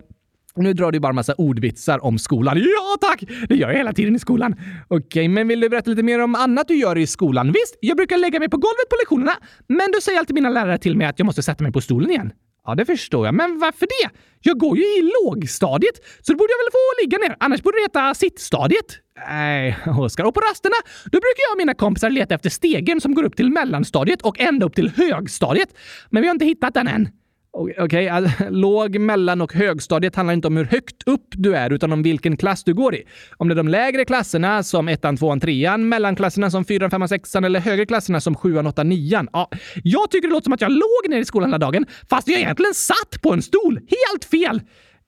nu 0.55 0.73
drar 0.73 0.91
du 0.91 0.99
bara 0.99 1.13
massa 1.13 1.33
ordvitsar 1.33 2.05
om 2.05 2.19
skolan. 2.19 2.57
Ja, 2.57 2.97
tack! 3.01 3.23
Det 3.49 3.55
gör 3.55 3.69
jag 3.69 3.77
hela 3.77 3.93
tiden 3.93 4.15
i 4.15 4.19
skolan. 4.19 4.55
Okej, 4.87 5.27
men 5.27 5.47
vill 5.47 5.59
du 5.59 5.69
berätta 5.69 5.89
lite 5.89 6.03
mer 6.03 6.19
om 6.19 6.35
annat 6.35 6.67
du 6.67 6.75
gör 6.75 6.97
i 6.97 7.07
skolan? 7.07 7.47
Visst, 7.51 7.77
jag 7.79 7.97
brukar 7.97 8.17
lägga 8.17 8.39
mig 8.39 8.49
på 8.49 8.57
golvet 8.57 8.89
på 8.89 8.95
lektionerna, 8.95 9.33
men 9.67 9.91
då 9.91 10.01
säger 10.01 10.19
alltid 10.19 10.33
mina 10.33 10.49
lärare 10.49 10.77
till 10.77 10.97
mig 10.97 11.07
att 11.07 11.19
jag 11.19 11.25
måste 11.25 11.43
sätta 11.43 11.63
mig 11.63 11.71
på 11.71 11.81
stolen 11.81 12.09
igen. 12.09 12.31
Ja, 12.65 12.75
det 12.75 12.85
förstår 12.85 13.25
jag. 13.25 13.35
Men 13.35 13.59
varför 13.59 13.87
det? 13.87 14.09
Jag 14.41 14.59
går 14.59 14.77
ju 14.77 14.83
i 14.83 15.11
lågstadiet, 15.23 15.95
så 16.21 16.33
då 16.33 16.37
borde 16.37 16.53
jag 16.53 16.57
väl 16.57 16.71
få 16.71 17.01
ligga 17.01 17.17
ner. 17.17 17.37
Annars 17.39 17.61
borde 17.61 17.77
det 17.77 17.81
heta 17.81 18.13
sittstadiet. 18.13 18.99
Nej, 19.29 19.77
Oskar. 19.99 20.23
Och 20.27 20.33
på 20.33 20.39
rasterna, 20.39 20.75
då 21.05 21.09
brukar 21.09 21.41
jag 21.49 21.53
och 21.53 21.57
mina 21.57 21.73
kompisar 21.73 22.09
leta 22.09 22.35
efter 22.35 22.49
stegen 22.49 23.01
som 23.01 23.15
går 23.15 23.23
upp 23.23 23.35
till 23.35 23.49
mellanstadiet 23.49 24.21
och 24.21 24.39
ända 24.39 24.65
upp 24.65 24.75
till 24.75 24.89
högstadiet. 24.89 25.69
Men 26.09 26.21
vi 26.21 26.27
har 26.27 26.33
inte 26.35 26.45
hittat 26.45 26.73
den 26.73 26.87
än. 26.87 27.09
Okej, 27.57 27.83
okay, 27.83 28.07
alltså, 28.07 28.43
låg, 28.49 28.99
mellan 28.99 29.41
och 29.41 29.53
högstadiet 29.53 30.15
handlar 30.15 30.33
inte 30.33 30.47
om 30.47 30.57
hur 30.57 30.65
högt 30.65 31.03
upp 31.05 31.27
du 31.29 31.55
är, 31.55 31.73
utan 31.73 31.91
om 31.91 32.03
vilken 32.03 32.37
klass 32.37 32.63
du 32.63 32.73
går 32.73 32.95
i. 32.95 33.03
Om 33.37 33.47
det 33.47 33.53
är 33.53 33.55
de 33.55 33.67
lägre 33.67 34.05
klasserna 34.05 34.63
som 34.63 34.87
ettan, 34.87 35.17
tvåan, 35.17 35.39
trean, 35.39 35.89
mellanklasserna 35.89 36.51
som 36.51 36.65
fyran, 36.65 36.91
femman, 36.91 37.09
sexan 37.09 37.43
eller 37.43 37.59
högre 37.59 37.85
klasserna 37.85 38.21
som 38.21 38.35
sjuan, 38.35 38.67
åttan, 38.67 38.89
nian. 38.89 39.29
Ja, 39.33 39.49
jag 39.83 40.11
tycker 40.11 40.27
det 40.27 40.33
låter 40.33 40.43
som 40.43 40.53
att 40.53 40.61
jag 40.61 40.71
låg 40.71 41.09
ner 41.09 41.19
i 41.19 41.25
skolan 41.25 41.49
hela 41.49 41.57
dagen, 41.57 41.85
fast 42.09 42.27
jag 42.27 42.39
egentligen 42.39 42.73
satt 42.73 43.21
på 43.21 43.33
en 43.33 43.41
stol. 43.41 43.73
Helt 43.73 44.25
fel! 44.25 44.61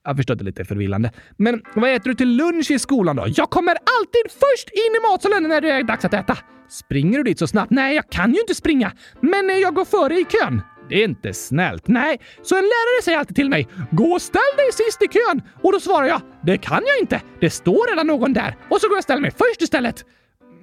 Jag 0.04 0.16
förstår 0.16 0.34
att 0.34 0.38
det 0.38 0.42
är 0.42 0.46
lite 0.46 0.64
förvillande. 0.64 1.12
Men 1.36 1.62
vad 1.74 1.94
äter 1.94 2.10
du 2.10 2.14
till 2.14 2.36
lunch 2.36 2.70
i 2.70 2.78
skolan 2.78 3.16
då? 3.16 3.24
Jag 3.36 3.50
kommer 3.50 3.72
alltid 3.72 4.22
först 4.30 4.68
in 4.68 4.96
i 4.96 5.10
matsalen 5.12 5.42
när 5.42 5.60
det 5.60 5.70
är 5.70 5.82
dags 5.82 6.04
att 6.04 6.14
äta. 6.14 6.38
Springer 6.70 7.18
du 7.18 7.24
dit 7.24 7.38
så 7.38 7.46
snabbt? 7.46 7.70
Nej, 7.70 7.96
jag 7.96 8.10
kan 8.10 8.32
ju 8.34 8.40
inte 8.40 8.54
springa. 8.54 8.92
Men 9.20 9.60
jag 9.60 9.74
går 9.74 9.84
före 9.84 10.14
i 10.14 10.24
kön. 10.24 10.60
Det 10.88 10.94
är 10.94 11.04
inte 11.04 11.34
snällt. 11.34 11.88
Nej, 11.88 12.20
så 12.42 12.56
en 12.56 12.62
lärare 12.62 13.02
säger 13.04 13.18
alltid 13.18 13.36
till 13.36 13.48
mig 13.48 13.68
“Gå 13.90 14.04
och 14.12 14.22
ställ 14.22 14.56
dig 14.56 14.72
sist 14.72 15.02
i 15.02 15.06
kön” 15.08 15.42
och 15.62 15.72
då 15.72 15.80
svarar 15.80 16.06
jag 16.06 16.20
“Det 16.42 16.58
kan 16.58 16.82
jag 16.86 16.98
inte. 16.98 17.20
Det 17.40 17.50
står 17.50 17.90
redan 17.90 18.06
någon 18.06 18.32
där” 18.32 18.56
och 18.70 18.80
så 18.80 18.88
går 18.88 18.94
jag 18.94 18.98
och 18.98 19.04
ställer 19.04 19.20
mig 19.20 19.30
först 19.30 19.62
istället. 19.62 20.04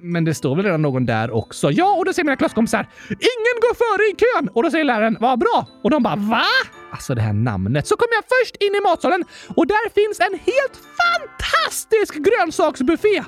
Men 0.02 0.26
det 0.26 0.34
står 0.34 0.56
väl 0.56 0.66
redan 0.66 0.82
någon 0.82 1.06
där 1.06 1.32
också? 1.32 1.72
Ja, 1.72 1.96
och 1.96 2.06
då 2.06 2.14
säger 2.14 2.24
mina 2.24 2.36
klasskompisar 2.36 2.88
“Ingen 3.10 3.56
går 3.62 3.74
före 3.76 4.04
i 4.12 4.16
kön” 4.16 4.50
och 4.54 4.64
då 4.64 4.72
säger 4.72 4.86
läraren 4.86 5.18
“Vad 5.20 5.40
bra” 5.40 5.68
och 5.84 5.90
de 5.90 6.04
bara 6.04 6.16
“Va?” 6.16 6.44
Alltså 6.92 7.16
det 7.16 7.22
här 7.22 7.34
namnet. 7.34 7.88
Så 7.88 7.98
kommer 7.98 8.14
jag 8.14 8.24
först 8.24 8.56
in 8.56 8.76
i 8.76 8.82
matsalen 8.82 9.24
och 9.56 9.68
där 9.68 9.90
finns 9.90 10.20
en 10.20 10.40
helt 10.40 10.80
fantastisk 11.02 12.16
grönsaksbuffé. 12.16 13.24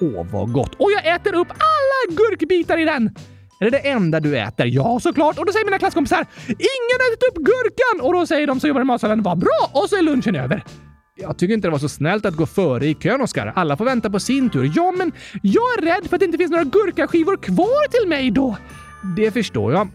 Åh, 0.00 0.26
vad 0.32 0.52
gott! 0.52 0.74
Och 0.74 0.92
jag 0.92 1.14
äter 1.14 1.34
upp 1.34 1.48
alla 1.50 2.16
gurkbitar 2.16 2.78
i 2.78 2.84
den. 2.84 3.14
Är 3.60 3.64
det 3.64 3.70
det 3.70 3.88
enda 3.88 4.20
du 4.20 4.38
äter? 4.38 4.66
Ja, 4.66 5.00
såklart. 5.00 5.38
Och 5.38 5.46
då 5.46 5.52
säger 5.52 5.64
mina 5.64 5.78
klasskompisar 5.78 6.26
“Ingen 6.46 6.98
har 6.98 7.12
ätit 7.12 7.28
upp 7.28 7.44
gurkan!” 7.44 8.06
och 8.06 8.12
då 8.12 8.26
säger 8.26 8.46
de 8.46 8.60
som 8.60 8.68
jobbar 8.68 8.80
i 8.80 8.84
matsalen 8.84 9.22
“Vad 9.22 9.38
bra!” 9.38 9.70
och 9.72 9.88
så 9.88 9.96
är 9.96 10.02
lunchen 10.02 10.36
över. 10.36 10.64
Jag 11.16 11.38
tycker 11.38 11.54
inte 11.54 11.68
det 11.68 11.72
var 11.72 11.78
så 11.78 11.88
snällt 11.88 12.26
att 12.26 12.36
gå 12.36 12.46
före 12.46 12.86
i 12.86 12.94
kön, 12.94 13.20
Oskar. 13.20 13.52
Alla 13.56 13.76
får 13.76 13.84
vänta 13.84 14.10
på 14.10 14.20
sin 14.20 14.50
tur. 14.50 14.72
Ja, 14.76 14.92
men 14.96 15.12
jag 15.42 15.78
är 15.78 15.82
rädd 15.82 16.08
för 16.08 16.16
att 16.16 16.20
det 16.20 16.26
inte 16.26 16.38
finns 16.38 16.50
några 16.50 16.64
gurkaskivor 16.64 17.36
kvar 17.36 17.88
till 17.88 18.08
mig 18.08 18.30
då. 18.30 18.56
Det 19.16 19.30
förstår 19.30 19.72
jag. 19.72 19.88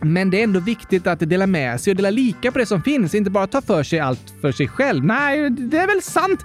Men 0.00 0.30
det 0.30 0.40
är 0.40 0.44
ändå 0.44 0.60
viktigt 0.60 1.06
att 1.06 1.20
dela 1.20 1.46
med 1.46 1.80
sig 1.80 1.90
och 1.90 1.96
dela 1.96 2.10
lika 2.10 2.52
på 2.52 2.58
det 2.58 2.66
som 2.66 2.82
finns, 2.82 3.14
inte 3.14 3.30
bara 3.30 3.46
ta 3.46 3.62
för 3.62 3.82
sig 3.82 4.00
allt 4.00 4.34
för 4.40 4.52
sig 4.52 4.68
själv. 4.68 5.04
Nej, 5.04 5.50
det 5.50 5.78
är 5.78 5.86
väl 5.86 6.02
sant. 6.02 6.44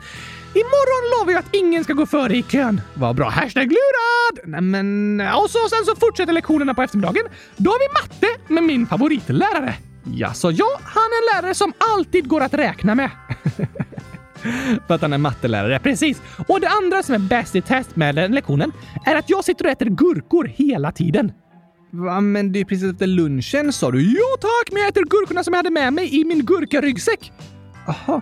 Imorgon 0.53 1.19
lovar 1.19 1.31
jag 1.31 1.39
att 1.39 1.55
ingen 1.55 1.83
ska 1.83 1.93
gå 1.93 2.05
före 2.05 2.37
i 2.37 2.43
kön. 2.43 2.81
Vad 2.93 3.15
bra. 3.15 3.29
Hashtag 3.29 3.67
lurad! 3.71 4.49
Nämen... 4.49 5.19
Eh, 5.21 5.39
och 5.39 5.49
så, 5.49 5.59
sen 5.69 5.85
så 5.85 5.95
fortsätter 5.95 6.33
lektionerna 6.33 6.73
på 6.73 6.81
eftermiddagen. 6.81 7.23
Då 7.57 7.71
har 7.71 7.79
vi 7.79 7.93
matte 7.93 8.53
med 8.53 8.63
min 8.63 8.87
favoritlärare. 8.87 9.73
Ja, 10.03 10.33
så 10.33 10.51
ja, 10.51 10.79
han 10.83 11.03
är 11.03 11.37
en 11.37 11.41
lärare 11.41 11.55
som 11.55 11.73
alltid 11.77 12.27
går 12.27 12.41
att 12.41 12.53
räkna 12.53 12.95
med. 12.95 13.09
För 14.87 14.95
att 14.95 15.01
han 15.01 15.13
är 15.13 15.17
mattelärare, 15.17 15.79
precis. 15.79 16.21
Och 16.47 16.59
det 16.61 16.67
andra 16.69 17.03
som 17.03 17.15
är 17.15 17.19
bäst 17.19 17.55
i 17.55 17.61
test 17.61 17.95
med 17.95 18.15
den 18.15 18.31
lektionen 18.31 18.71
är 19.05 19.15
att 19.15 19.29
jag 19.29 19.43
sitter 19.45 19.65
och 19.65 19.71
äter 19.71 19.85
gurkor 19.85 20.45
hela 20.45 20.91
tiden. 20.91 21.31
Va, 21.91 22.21
men 22.21 22.51
det 22.51 22.59
är 22.59 22.65
precis 22.65 22.91
efter 22.91 23.07
lunchen 23.07 23.73
sa 23.73 23.91
du. 23.91 24.13
Ja 24.13 24.37
tack, 24.41 24.71
men 24.71 24.81
jag 24.81 24.89
äter 24.89 25.03
gurkorna 25.03 25.43
som 25.43 25.53
jag 25.53 25.57
hade 25.57 25.69
med 25.69 25.93
mig 25.93 26.19
i 26.21 26.25
min 26.25 26.45
gurkaryggsäck. 26.45 27.31
Jaha, 27.87 28.21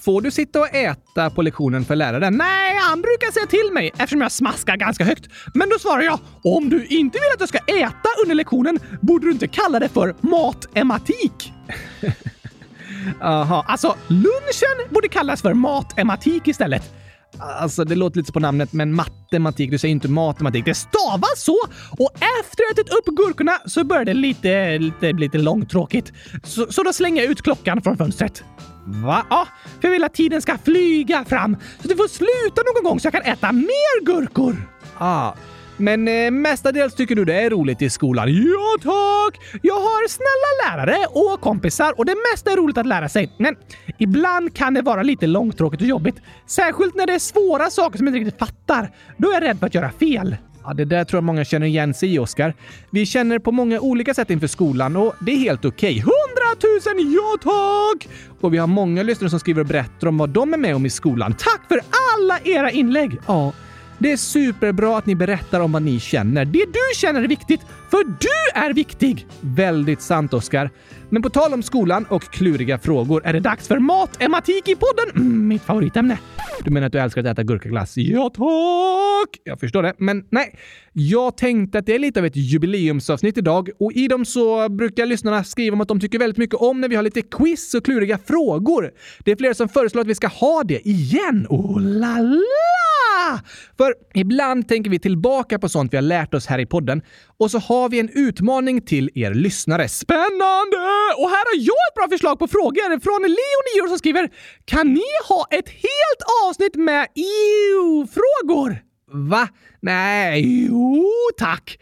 Får 0.00 0.20
du 0.20 0.30
sitta 0.30 0.60
och 0.60 0.74
äta 0.74 1.30
på 1.30 1.42
lektionen 1.42 1.84
för 1.84 1.96
läraren? 1.96 2.36
Nej, 2.36 2.76
han 2.80 3.00
brukar 3.00 3.32
säga 3.32 3.46
till 3.46 3.72
mig 3.72 3.90
eftersom 3.98 4.20
jag 4.20 4.32
smaskar 4.32 4.76
ganska 4.76 5.04
högt. 5.04 5.28
Men 5.54 5.68
då 5.68 5.78
svarar 5.78 6.02
jag, 6.02 6.18
om 6.44 6.68
du 6.70 6.86
inte 6.86 7.18
vill 7.18 7.28
att 7.34 7.40
jag 7.40 7.48
ska 7.48 7.58
äta 7.58 8.08
under 8.22 8.34
lektionen 8.34 8.78
borde 9.00 9.26
du 9.26 9.32
inte 9.32 9.48
kalla 9.48 9.78
det 9.78 9.88
för 9.88 10.14
matematik. 10.20 11.52
Jaha, 13.20 13.64
alltså 13.68 13.96
lunchen 14.06 14.90
borde 14.90 15.08
kallas 15.08 15.42
för 15.42 15.54
matematik 15.54 16.48
istället. 16.48 16.92
Alltså, 17.38 17.84
det 17.84 17.94
låter 17.94 18.18
lite 18.18 18.32
på 18.32 18.40
namnet, 18.40 18.72
men 18.72 18.94
matematik, 18.94 19.70
du 19.70 19.78
säger 19.78 19.92
inte 19.92 20.08
matematik. 20.08 20.64
Det 20.64 20.74
stavas 20.74 21.34
så! 21.36 21.56
Och 21.90 22.10
efter 22.14 22.52
att 22.52 22.58
jag 22.58 22.70
ätit 22.70 22.92
upp 22.92 23.16
gurkorna 23.16 23.52
så 23.66 23.84
börjar 23.84 24.04
det 24.04 24.14
lite, 24.14 24.78
lite, 24.78 25.12
lite 25.12 25.38
långtråkigt. 25.38 26.12
Så, 26.44 26.72
så 26.72 26.82
då 26.82 26.92
slänger 26.92 27.22
jag 27.22 27.30
ut 27.30 27.42
klockan 27.42 27.82
från 27.82 27.96
fönstret. 27.96 28.44
Va? 28.86 29.26
Ja, 29.30 29.48
för 29.80 29.88
jag 29.88 29.90
vill 29.90 30.04
att 30.04 30.14
tiden 30.14 30.42
ska 30.42 30.58
flyga 30.58 31.24
fram 31.24 31.56
så 31.82 31.88
du 31.88 31.96
får 31.96 32.08
sluta 32.08 32.62
någon 32.62 32.90
gång 32.90 33.00
så 33.00 33.06
jag 33.06 33.12
kan 33.12 33.22
äta 33.22 33.52
mer 33.52 34.04
gurkor. 34.04 34.56
Ah, 34.98 35.32
men 35.76 36.08
eh, 36.08 36.30
mestadels 36.30 36.94
tycker 36.94 37.14
du 37.14 37.24
det 37.24 37.34
är 37.34 37.50
roligt 37.50 37.82
i 37.82 37.90
skolan? 37.90 38.28
Ja 38.28 38.76
tack! 38.82 39.60
Jag 39.62 39.74
har 39.74 40.08
snälla 40.08 40.76
lärare 40.76 41.06
och 41.06 41.40
kompisar 41.40 41.98
och 41.98 42.06
det 42.06 42.14
mesta 42.32 42.52
är 42.52 42.56
roligt 42.56 42.78
att 42.78 42.86
lära 42.86 43.08
sig. 43.08 43.32
Men 43.38 43.56
ibland 43.98 44.54
kan 44.54 44.74
det 44.74 44.82
vara 44.82 45.02
lite 45.02 45.26
långtråkigt 45.26 45.82
och 45.82 45.88
jobbigt. 45.88 46.16
Särskilt 46.46 46.94
när 46.94 47.06
det 47.06 47.14
är 47.14 47.18
svåra 47.18 47.70
saker 47.70 47.98
som 47.98 48.06
jag 48.06 48.16
inte 48.16 48.26
riktigt 48.26 48.38
fattar. 48.38 48.90
Då 49.16 49.30
är 49.30 49.34
jag 49.34 49.42
rädd 49.42 49.58
för 49.58 49.66
att 49.66 49.74
göra 49.74 49.90
fel. 49.90 50.36
Ja, 50.64 50.74
det 50.74 50.84
där 50.84 51.04
tror 51.04 51.16
jag 51.16 51.24
många 51.24 51.44
känner 51.44 51.66
igen 51.66 51.94
sig 51.94 52.14
i, 52.14 52.18
Oskar. 52.18 52.54
Vi 52.90 53.06
känner 53.06 53.38
på 53.38 53.52
många 53.52 53.80
olika 53.80 54.14
sätt 54.14 54.30
inför 54.30 54.46
skolan 54.46 54.96
och 54.96 55.14
det 55.20 55.32
är 55.32 55.36
helt 55.36 55.64
okej. 55.64 56.04
Okay. 56.04 56.25
Hundratusen 56.46 57.12
ja 57.12 57.36
tack! 57.42 58.08
Och 58.40 58.54
vi 58.54 58.58
har 58.58 58.66
många 58.66 59.02
lyssnare 59.02 59.30
som 59.30 59.40
skriver 59.40 59.60
och 59.60 59.66
berättar 59.66 60.06
om 60.06 60.18
vad 60.18 60.30
de 60.30 60.54
är 60.54 60.58
med 60.58 60.76
om 60.76 60.86
i 60.86 60.90
skolan. 60.90 61.34
Tack 61.38 61.60
för 61.68 61.80
alla 62.14 62.40
era 62.40 62.70
inlägg! 62.70 63.18
Ja, 63.26 63.52
det 63.98 64.12
är 64.12 64.16
superbra 64.16 64.98
att 64.98 65.06
ni 65.06 65.14
berättar 65.14 65.60
om 65.60 65.72
vad 65.72 65.82
ni 65.82 66.00
känner. 66.00 66.44
Det 66.44 66.64
du 66.64 66.94
känner 66.96 67.22
är 67.22 67.28
viktigt, 67.28 67.60
för 67.90 68.04
du 68.04 68.60
är 68.60 68.72
viktig! 68.72 69.26
Väldigt 69.40 70.02
sant, 70.02 70.34
Oskar. 70.34 70.70
Men 71.10 71.22
på 71.22 71.30
tal 71.30 71.54
om 71.54 71.62
skolan 71.62 72.06
och 72.08 72.22
kluriga 72.22 72.78
frågor 72.78 73.22
är 73.24 73.32
det 73.32 73.40
dags 73.40 73.68
för 73.68 73.78
matematik 73.78 74.68
i 74.68 74.76
podden. 74.76 75.10
Mm, 75.16 75.48
mitt 75.48 75.62
favoritämne. 75.62 76.18
Du 76.64 76.70
menar 76.70 76.86
att 76.86 76.92
du 76.92 76.98
älskar 76.98 77.20
att 77.20 77.26
äta 77.26 77.42
gurkaglass? 77.42 77.96
Ja, 77.96 78.30
tack! 78.30 79.40
Jag 79.44 79.60
förstår 79.60 79.82
det, 79.82 79.94
men 79.98 80.24
nej. 80.30 80.58
Jag 80.92 81.36
tänkte 81.36 81.78
att 81.78 81.86
det 81.86 81.94
är 81.94 81.98
lite 81.98 82.20
av 82.20 82.26
ett 82.26 82.36
jubileumsavsnitt 82.36 83.38
idag 83.38 83.70
och 83.78 83.92
i 83.92 84.08
dem 84.08 84.24
så 84.24 84.68
brukar 84.68 85.06
lyssnarna 85.06 85.44
skriva 85.44 85.74
om 85.74 85.80
att 85.80 85.88
de 85.88 86.00
tycker 86.00 86.18
väldigt 86.18 86.38
mycket 86.38 86.60
om 86.60 86.80
när 86.80 86.88
vi 86.88 86.96
har 86.96 87.02
lite 87.02 87.22
quiz 87.22 87.74
och 87.74 87.84
kluriga 87.84 88.18
frågor. 88.18 88.90
Det 89.24 89.32
är 89.32 89.36
flera 89.36 89.54
som 89.54 89.68
föreslår 89.68 90.00
att 90.00 90.06
vi 90.06 90.14
ska 90.14 90.26
ha 90.26 90.62
det 90.64 90.88
igen. 90.88 91.46
Oh 91.48 91.80
la 91.80 92.18
la! 92.18 93.40
För 93.76 93.94
ibland 94.14 94.68
tänker 94.68 94.90
vi 94.90 94.98
tillbaka 94.98 95.58
på 95.58 95.68
sånt 95.68 95.92
vi 95.92 95.96
har 95.96 96.02
lärt 96.02 96.34
oss 96.34 96.46
här 96.46 96.58
i 96.58 96.66
podden 96.66 97.02
och 97.38 97.50
så 97.50 97.58
har 97.58 97.88
vi 97.88 98.00
en 98.00 98.10
utmaning 98.14 98.80
till 98.80 99.10
er 99.14 99.34
lyssnare. 99.34 99.88
Spännande! 99.88 100.95
Och 101.20 101.30
här 101.30 101.44
har 101.50 101.56
jag 101.70 101.82
ett 101.88 101.94
bra 101.94 102.08
förslag 102.10 102.38
på 102.38 102.48
frågor 102.48 103.00
från 103.00 103.22
Leo, 103.22 103.84
9 103.84 103.88
som 103.88 103.98
skriver 103.98 104.30
“Kan 104.64 104.94
ni 104.94 105.10
ha 105.28 105.46
ett 105.50 105.68
helt 105.68 106.22
avsnitt 106.44 106.74
med 106.74 107.06
EU-frågor?” 107.14 108.78
Va? 109.12 109.48
Nej, 109.80 110.66
jo 110.66 111.04
tack! 111.38 111.78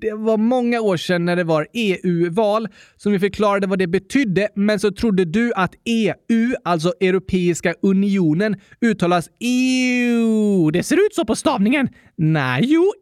Det 0.00 0.12
var 0.12 0.36
många 0.36 0.80
år 0.80 0.96
sedan 0.96 1.24
när 1.24 1.36
det 1.36 1.44
var 1.44 1.66
EU-val 1.72 2.68
som 2.96 3.12
vi 3.12 3.18
förklarade 3.18 3.66
vad 3.66 3.78
det 3.78 3.86
betydde, 3.86 4.48
men 4.54 4.80
så 4.80 4.90
trodde 4.90 5.24
du 5.24 5.52
att 5.56 5.74
EU, 5.84 6.54
alltså 6.64 6.92
Europeiska 7.00 7.74
unionen, 7.82 8.56
uttalas 8.80 9.28
EU. 9.40 10.70
Det 10.70 10.82
ser 10.82 11.06
ut 11.06 11.14
så 11.14 11.24
på 11.24 11.36
stavningen. 11.36 11.88
Nej, 12.16 12.60
jo, 12.64 12.92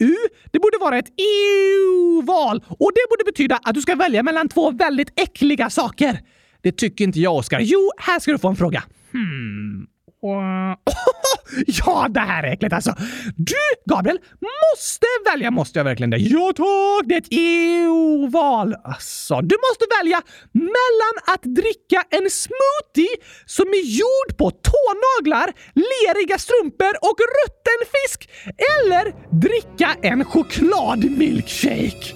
EU. 0.00 0.16
Det 0.50 0.58
borde 0.58 0.78
vara 0.80 0.98
ett 0.98 1.08
EU-val 1.08 2.64
och 2.68 2.90
det 2.94 3.00
borde 3.10 3.24
betyda 3.24 3.60
att 3.62 3.74
du 3.74 3.80
ska 3.80 3.94
välja 3.94 4.22
mellan 4.22 4.48
två 4.48 4.70
väldigt 4.70 5.20
äckliga 5.20 5.70
saker. 5.70 6.20
Det 6.62 6.72
tycker 6.72 7.04
inte 7.04 7.20
jag, 7.20 7.36
Oskar. 7.36 7.60
Jo, 7.60 7.90
här 7.98 8.20
ska 8.20 8.32
du 8.32 8.38
få 8.38 8.48
en 8.48 8.56
fråga. 8.56 8.82
Hmm. 9.12 9.86
Ja, 11.66 12.06
det 12.10 12.20
här 12.20 12.42
är 12.42 12.52
äckligt 12.52 12.74
alltså. 12.74 12.94
Du, 13.36 13.54
Gabriel, 13.94 14.18
måste 14.40 15.06
välja. 15.32 15.50
Måste 15.50 15.78
jag 15.78 15.84
verkligen 15.84 16.10
det? 16.10 16.16
Ja 16.16 16.52
tack! 16.56 17.08
Det 17.08 17.14
är 17.14 17.18
ett 17.18 17.28
EU-val. 17.30 18.74
Alltså, 18.84 19.40
du 19.40 19.56
måste 19.68 19.84
välja 20.00 20.22
mellan 20.52 21.34
att 21.34 21.42
dricka 21.42 22.04
en 22.10 22.30
smoothie 22.30 23.16
som 23.46 23.66
är 23.68 23.84
gjord 24.00 24.38
på 24.38 24.50
tånaglar, 24.50 25.52
leriga 25.74 26.38
strumpor 26.38 26.92
och 27.02 27.18
rutten 27.38 27.80
fisk 27.94 28.30
eller 28.76 29.04
dricka 29.40 29.96
en 30.02 30.24
chokladmilkshake. 30.24 32.14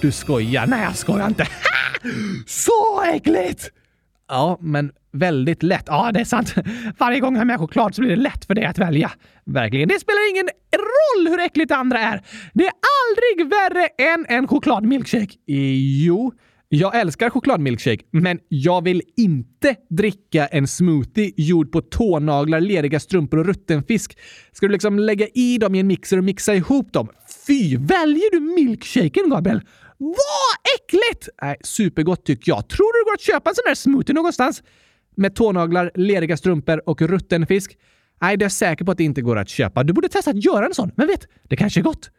Du 0.00 0.12
skojar? 0.12 0.66
Nej, 0.66 0.82
jag 0.82 0.96
skojar 0.96 1.26
inte. 1.26 1.48
Så 2.46 3.02
äckligt! 3.02 3.70
Ja, 4.32 4.58
men 4.60 4.92
väldigt 5.12 5.62
lätt. 5.62 5.84
Ja, 5.86 6.10
det 6.14 6.20
är 6.20 6.24
sant. 6.24 6.54
Varje 6.98 7.20
gång 7.20 7.34
jag 7.34 7.40
har 7.40 7.44
med 7.44 7.58
choklad 7.58 7.94
så 7.94 8.00
blir 8.00 8.10
det 8.10 8.22
lätt 8.22 8.44
för 8.44 8.54
dig 8.54 8.64
att 8.64 8.78
välja. 8.78 9.10
Verkligen. 9.44 9.88
Det 9.88 10.00
spelar 10.00 10.30
ingen 10.30 10.48
roll 10.76 11.28
hur 11.28 11.40
äckligt 11.40 11.68
det 11.68 11.76
andra 11.76 11.98
är. 11.98 12.22
Det 12.54 12.64
är 12.64 12.72
aldrig 12.72 13.50
värre 13.50 13.86
än 13.86 14.26
en 14.28 14.48
chokladmilkshake. 14.48 15.32
Jo, 16.06 16.32
jag 16.68 17.00
älskar 17.00 17.30
chokladmilkshake, 17.30 18.02
men 18.10 18.38
jag 18.48 18.84
vill 18.84 19.02
inte 19.16 19.76
dricka 19.90 20.46
en 20.46 20.66
smoothie 20.66 21.32
gjord 21.36 21.72
på 21.72 21.80
tånaglar, 21.80 22.60
leriga 22.60 23.00
strumpor 23.00 23.38
och 23.38 23.46
rutten 23.46 23.82
fisk. 23.84 24.18
Ska 24.52 24.66
du 24.66 24.72
liksom 24.72 24.98
lägga 24.98 25.26
i 25.34 25.58
dem 25.58 25.74
i 25.74 25.80
en 25.80 25.86
mixer 25.86 26.18
och 26.18 26.24
mixa 26.24 26.54
ihop 26.54 26.92
dem? 26.92 27.08
Fy! 27.46 27.76
Väljer 27.76 28.30
du 28.30 28.40
milkshaken, 28.40 29.30
Gabriel? 29.30 29.60
Vad 30.02 30.74
äckligt! 30.76 31.28
Nej, 31.42 31.56
supergott 31.64 32.24
tycker 32.24 32.52
jag. 32.52 32.68
Tror 32.68 32.92
du 32.92 32.98
det 33.00 33.04
går 33.04 33.14
att 33.14 33.20
köpa 33.20 33.50
en 33.50 33.56
sån 33.56 33.64
där 33.66 33.74
smoothie 33.74 34.14
någonstans? 34.14 34.62
Med 35.16 35.34
tånaglar, 35.34 35.90
leriga 35.94 36.36
strumpor 36.36 36.88
och 36.88 37.02
rutten 37.02 37.46
fisk? 37.46 37.78
Nej, 38.20 38.36
det 38.36 38.42
är 38.42 38.44
jag 38.44 38.52
säker 38.52 38.84
på 38.84 38.92
att 38.92 38.98
det 38.98 39.04
inte 39.04 39.22
går 39.22 39.38
att 39.38 39.48
köpa. 39.48 39.82
Du 39.82 39.92
borde 39.92 40.08
testa 40.08 40.30
att 40.30 40.44
göra 40.44 40.66
en 40.66 40.74
sån. 40.74 40.90
Men 40.96 41.06
vet, 41.06 41.28
det 41.42 41.56
kanske 41.56 41.80
är 41.80 41.82
gott. 41.82 42.10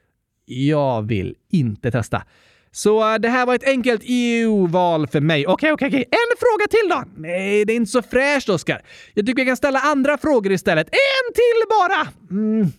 Jag 0.45 1.01
vill 1.07 1.35
inte 1.51 1.91
testa. 1.91 2.23
Så 2.71 3.13
eh, 3.13 3.19
det 3.19 3.29
här 3.29 3.45
var 3.45 3.55
ett 3.55 3.67
enkelt 3.67 4.01
EU-val 4.05 5.07
för 5.07 5.21
mig. 5.21 5.47
Okej, 5.47 5.71
okej, 5.71 5.87
okej. 5.87 6.05
En 6.11 6.37
fråga 6.39 6.67
till 6.69 6.89
då! 6.89 7.21
Nej, 7.21 7.65
det 7.65 7.73
är 7.73 7.75
inte 7.75 7.91
så 7.91 8.01
fräscht, 8.01 8.49
Oskar. 8.49 8.81
Jag 9.13 9.25
tycker 9.25 9.39
jag 9.39 9.47
kan 9.47 9.57
ställa 9.57 9.79
andra 9.79 10.17
frågor 10.17 10.51
istället. 10.51 10.87
En 10.87 11.33
till 11.33 11.69
bara! 11.69 12.07
Mm. 12.31 12.71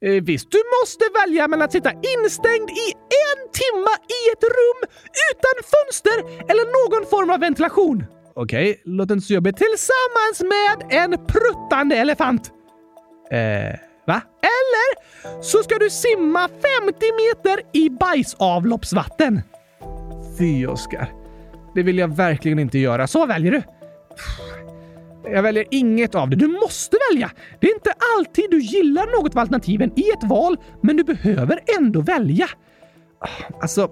Eh, 0.00 0.22
visst, 0.22 0.50
du 0.50 0.58
måste 0.80 1.04
välja 1.24 1.48
mellan 1.48 1.64
att 1.64 1.72
sitta 1.72 1.90
instängd 1.90 2.70
i 2.70 2.86
en 3.26 3.40
timme 3.60 3.92
i 4.16 4.20
ett 4.32 4.44
rum 4.58 4.80
utan 5.30 5.54
fönster 5.72 6.18
eller 6.50 6.64
någon 6.76 7.10
form 7.10 7.30
av 7.30 7.40
ventilation. 7.40 8.04
Okej, 8.34 8.70
okay, 8.70 8.82
låter 8.84 9.14
inte 9.14 9.26
så 9.26 9.34
jobbigt. 9.34 9.56
Tillsammans 9.56 10.42
med 10.42 11.02
en 11.02 11.26
pruttande 11.26 11.96
elefant. 11.96 12.50
Eh, 13.30 13.78
va? 14.06 14.22
Eller 14.42 14.88
så 15.42 15.62
ska 15.62 15.78
du 15.78 15.90
simma 15.90 16.48
50 16.48 16.92
meter 16.92 17.60
i 17.72 17.90
bajsavloppsvatten. 17.90 19.42
Fy, 20.38 20.66
Oskar. 20.66 21.12
Det 21.74 21.82
vill 21.82 21.98
jag 21.98 22.16
verkligen 22.16 22.58
inte 22.58 22.78
göra. 22.78 23.06
Så 23.06 23.26
väljer 23.26 23.52
du. 23.52 23.62
Jag 25.32 25.42
väljer 25.42 25.64
inget 25.70 26.14
av 26.14 26.30
det. 26.30 26.36
Du 26.36 26.48
måste 26.48 26.96
välja! 27.10 27.30
Det 27.60 27.66
är 27.66 27.74
inte 27.74 27.92
alltid 28.18 28.44
du 28.50 28.60
gillar 28.60 29.22
något 29.22 29.32
av 29.34 29.38
alternativen 29.38 29.92
i 29.96 30.10
ett 30.10 30.30
val, 30.30 30.56
men 30.80 30.96
du 30.96 31.04
behöver 31.04 31.60
ändå 31.78 32.00
välja. 32.00 32.46
Ah, 33.20 33.60
alltså, 33.60 33.90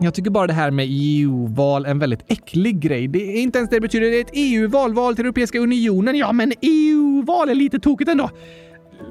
jag 0.00 0.14
tycker 0.14 0.30
bara 0.30 0.46
det 0.46 0.52
här 0.52 0.70
med 0.70 0.86
EU-val 0.88 1.86
är 1.86 1.90
en 1.90 1.98
väldigt 1.98 2.24
äcklig 2.28 2.80
grej. 2.80 3.08
Det 3.08 3.18
är 3.18 3.42
inte 3.42 3.58
ens 3.58 3.70
det 3.70 3.76
det 3.76 3.80
betyder. 3.80 4.10
Det 4.10 4.16
är 4.16 4.20
ett 4.20 4.30
EU-val, 4.32 4.94
val 4.94 5.16
till 5.16 5.24
Europeiska 5.24 5.58
unionen. 5.58 6.16
Ja, 6.16 6.32
men 6.32 6.52
EU-val 6.60 7.50
är 7.50 7.54
lite 7.54 7.78
tokigt 7.78 8.10
ändå. 8.10 8.30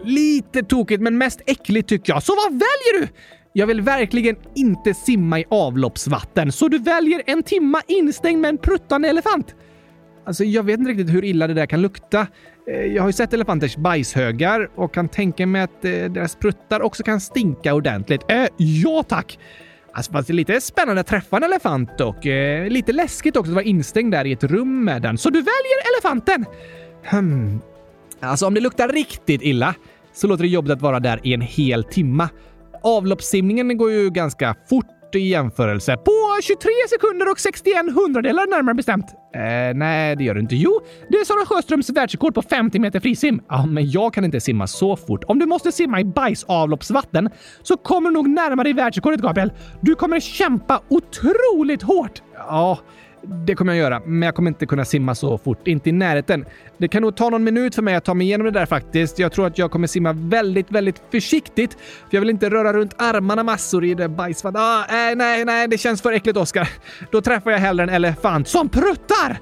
Lite 0.04 0.64
tokigt, 0.64 1.02
men 1.02 1.18
mest 1.18 1.42
äckligt 1.46 1.90
tycker 1.90 2.14
jag. 2.14 2.24
Så 2.24 2.34
vad 2.36 2.52
väljer 2.52 3.02
du? 3.02 3.08
Jag 3.54 3.68
vill 3.68 3.82
verkligen 3.82 4.36
inte 4.56 4.94
simma 4.94 5.40
i 5.40 5.46
avloppsvatten, 5.50 6.52
så 6.52 6.68
du 6.68 6.78
väljer 6.78 7.22
en 7.26 7.44
timma 7.44 7.82
instängd 7.88 8.42
med 8.42 8.50
en 8.50 8.58
pruttande 8.58 9.10
elefant. 9.10 9.56
Alltså, 10.26 10.44
jag 10.44 10.64
vet 10.64 10.80
inte 10.80 10.92
riktigt 10.92 11.10
hur 11.10 11.26
illa 11.26 11.48
det 11.48 11.54
där 11.54 11.66
kan 11.66 11.82
lukta. 11.82 12.28
Eh, 12.68 12.86
jag 12.86 13.04
har 13.04 13.10
ju 13.10 13.14
sett 13.14 13.34
elefanters 13.34 13.78
bajshögar 13.78 14.70
och 14.76 14.94
kan 14.94 15.10
tänka 15.10 15.48
mig 15.48 15.62
att 15.62 15.86
eh, 15.86 15.92
deras 15.92 16.36
pruttar 16.36 16.82
också 16.82 17.04
kan 17.04 17.22
stinka 17.22 17.74
ordentligt. 17.74 18.22
Äh, 18.28 18.46
ja 18.58 19.04
tack! 19.04 19.40
Alltså, 19.94 20.12
fast 20.12 20.28
det 20.28 20.32
är 20.32 20.36
lite 20.36 20.62
spännande 20.62 21.02
att 21.02 21.08
träffa 21.08 21.38
en 21.38 21.44
elefant 21.44 22.02
och 22.02 22.28
eh, 22.28 22.70
lite 22.70 22.94
läskigt 22.94 23.38
också 23.38 23.52
att 23.52 23.56
vara 23.56 23.66
instängd 23.66 24.12
där 24.12 24.26
i 24.26 24.32
ett 24.32 24.44
rum 24.44 24.84
med 24.84 25.02
den. 25.02 25.18
Så 25.18 25.30
du 25.30 25.40
väljer 25.40 25.96
elefanten! 25.96 26.46
Hmm. 27.06 27.62
Alltså 28.20 28.48
om 28.48 28.54
det 28.54 28.62
luktar 28.62 28.88
riktigt 28.88 29.42
illa 29.42 29.76
så 30.14 30.28
låter 30.28 30.44
det 30.44 30.50
jobbigt 30.50 30.72
att 30.72 30.82
vara 30.82 31.00
där 31.00 31.20
i 31.24 31.34
en 31.34 31.42
hel 31.42 31.84
timma. 31.84 32.30
Avloppssimningen 32.84 33.78
går 33.78 33.92
ju 33.92 34.10
ganska 34.10 34.56
fort 34.70 34.86
i 35.16 35.30
jämförelse. 35.30 35.98
På 35.98 36.40
23 36.42 36.70
sekunder 36.90 37.32
och 37.32 37.40
61 37.40 37.76
hundradelar 37.96 38.48
närmare 38.48 38.76
bestämt. 38.76 39.06
Eh, 39.36 39.76
nej, 39.76 40.16
det 40.16 40.24
gör 40.24 40.34
du 40.34 40.42
inte. 40.42 40.56
Jo, 40.56 40.82
det 41.10 41.18
är 41.18 41.26
Sara 41.26 41.46
Sjöströms 41.46 41.90
världsrekord 41.90 42.34
på 42.34 42.42
50 42.42 42.80
meter 42.80 43.00
frisim. 43.00 43.42
Ja, 43.50 43.66
men 43.66 43.92
jag 43.92 44.14
kan 44.14 44.26
inte 44.26 44.42
simma 44.42 44.68
så 44.68 44.96
fort. 44.96 45.24
Om 45.24 45.40
du 45.40 45.46
måste 45.46 45.72
simma 45.72 46.00
i 46.00 46.06
bajsavloppsvatten 46.06 47.30
så 47.64 47.78
kommer 47.78 48.10
du 48.10 48.14
nog 48.14 48.30
närmare 48.30 48.70
i 48.70 48.74
världsrekordet, 48.74 49.22
Gabriel. 49.22 49.52
Du 49.82 49.96
kommer 49.96 50.20
kämpa 50.20 50.82
otroligt 50.90 51.82
hårt. 51.82 52.22
Ja, 52.36 52.80
det 53.24 53.56
kommer 53.56 53.74
jag 53.74 53.80
göra, 53.80 54.02
men 54.06 54.22
jag 54.22 54.36
kommer 54.36 54.50
inte 54.52 54.66
kunna 54.66 54.86
simma 54.86 55.16
så 55.16 55.38
fort. 55.38 55.68
Inte 55.68 55.90
i 55.90 55.92
närheten. 55.92 56.46
Det 56.78 56.88
kan 56.88 57.02
nog 57.02 57.16
ta 57.16 57.30
någon 57.30 57.44
minut 57.44 57.76
för 57.76 57.82
mig 57.82 57.96
att 57.96 58.06
ta 58.06 58.14
mig 58.14 58.28
igenom 58.28 58.46
det 58.46 58.52
där 58.52 58.66
faktiskt. 58.66 59.20
Jag 59.20 59.32
tror 59.32 59.48
att 59.48 59.58
jag 59.58 59.72
kommer 59.72 59.88
simma 59.88 60.14
väldigt, 60.14 60.72
väldigt 60.72 61.02
försiktigt. 61.12 61.74
För 61.74 62.08
jag 62.10 62.22
vill 62.22 62.30
inte 62.30 62.50
röra 62.50 62.74
runt 62.74 62.94
armarna 62.98 63.44
massor 63.44 63.86
i 63.86 63.94
det 63.94 64.10
bajsvattnet. 64.10 64.62
Ah, 64.62 64.86
nej, 64.90 65.16
nej, 65.16 65.46
nej, 65.46 65.68
det 65.68 65.78
känns 65.78 66.02
för 66.02 66.14
äckligt, 66.14 66.38
Oskar. 66.38 66.70
Då 67.12 67.22
träffar 67.22 67.52
jag 67.52 67.60
hellre 67.60 67.84
en 67.84 67.90
elefant 67.90 68.48
som 68.48 68.70
pruttar! 68.70 69.40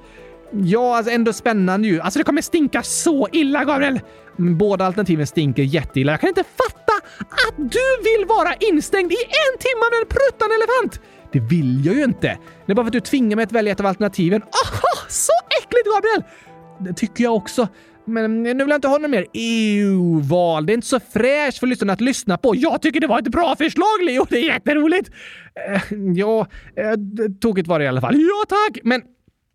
Ja, 0.51 0.97
alltså 0.97 1.11
ändå 1.11 1.33
spännande 1.33 1.87
ju. 1.87 2.01
Alltså 2.01 2.19
det 2.19 2.23
kommer 2.23 2.41
stinka 2.41 2.83
så 2.83 3.27
illa, 3.31 3.63
Gabriel! 3.63 3.99
Mm, 4.39 4.57
båda 4.57 4.85
alternativen 4.85 5.27
stinker 5.27 5.63
jätteilla. 5.63 6.11
Jag 6.11 6.19
kan 6.19 6.29
inte 6.29 6.43
fatta 6.43 6.93
att 7.47 7.57
du 7.57 7.87
vill 8.03 8.25
vara 8.27 8.53
instängd 8.59 9.11
i 9.11 9.15
en 9.15 9.57
timme 9.59 9.85
med 9.91 9.99
en 10.01 10.07
pruttande 10.07 10.55
elefant! 10.55 11.01
Det 11.31 11.39
vill 11.39 11.85
jag 11.85 11.95
ju 11.95 12.03
inte. 12.03 12.37
Det 12.65 12.71
är 12.71 12.75
bara 12.75 12.83
för 12.83 12.89
att 12.89 12.93
du 12.93 12.99
tvingar 12.99 13.35
mig 13.35 13.43
att 13.43 13.51
välja 13.51 13.71
ett 13.71 13.79
av 13.79 13.85
alternativen. 13.85 14.41
Aha! 14.41 15.05
Så 15.09 15.31
äckligt, 15.61 15.87
Gabriel! 15.95 16.23
Det 16.79 16.93
tycker 16.93 17.23
jag 17.23 17.35
också. 17.35 17.67
Men 18.05 18.43
nu 18.43 18.53
vill 18.53 18.69
jag 18.69 18.77
inte 18.77 18.87
ha 18.87 18.97
något 18.97 19.11
mer 19.11 19.25
EU-val. 19.33 20.65
Det 20.65 20.73
är 20.73 20.75
inte 20.75 20.87
så 20.87 20.99
fräscht 20.99 21.59
för 21.59 21.67
lyssnarna 21.67 21.93
att 21.93 22.01
lyssna 22.01 22.37
på. 22.37 22.55
Jag 22.55 22.81
tycker 22.81 22.99
det 22.99 23.07
var 23.07 23.19
ett 23.19 23.27
bra 23.27 23.55
förslag, 23.55 24.03
Leo. 24.03 24.25
Det 24.29 24.37
är 24.37 24.43
jätteroligt. 24.53 25.09
Eh, 25.67 25.81
ja, 26.15 26.47
eh, 26.75 26.93
tokigt 27.41 27.67
var 27.67 27.79
det 27.79 27.85
i 27.85 27.87
alla 27.87 28.01
fall. 28.01 28.15
Ja, 28.15 28.45
tack! 28.49 28.79
Men 28.83 29.01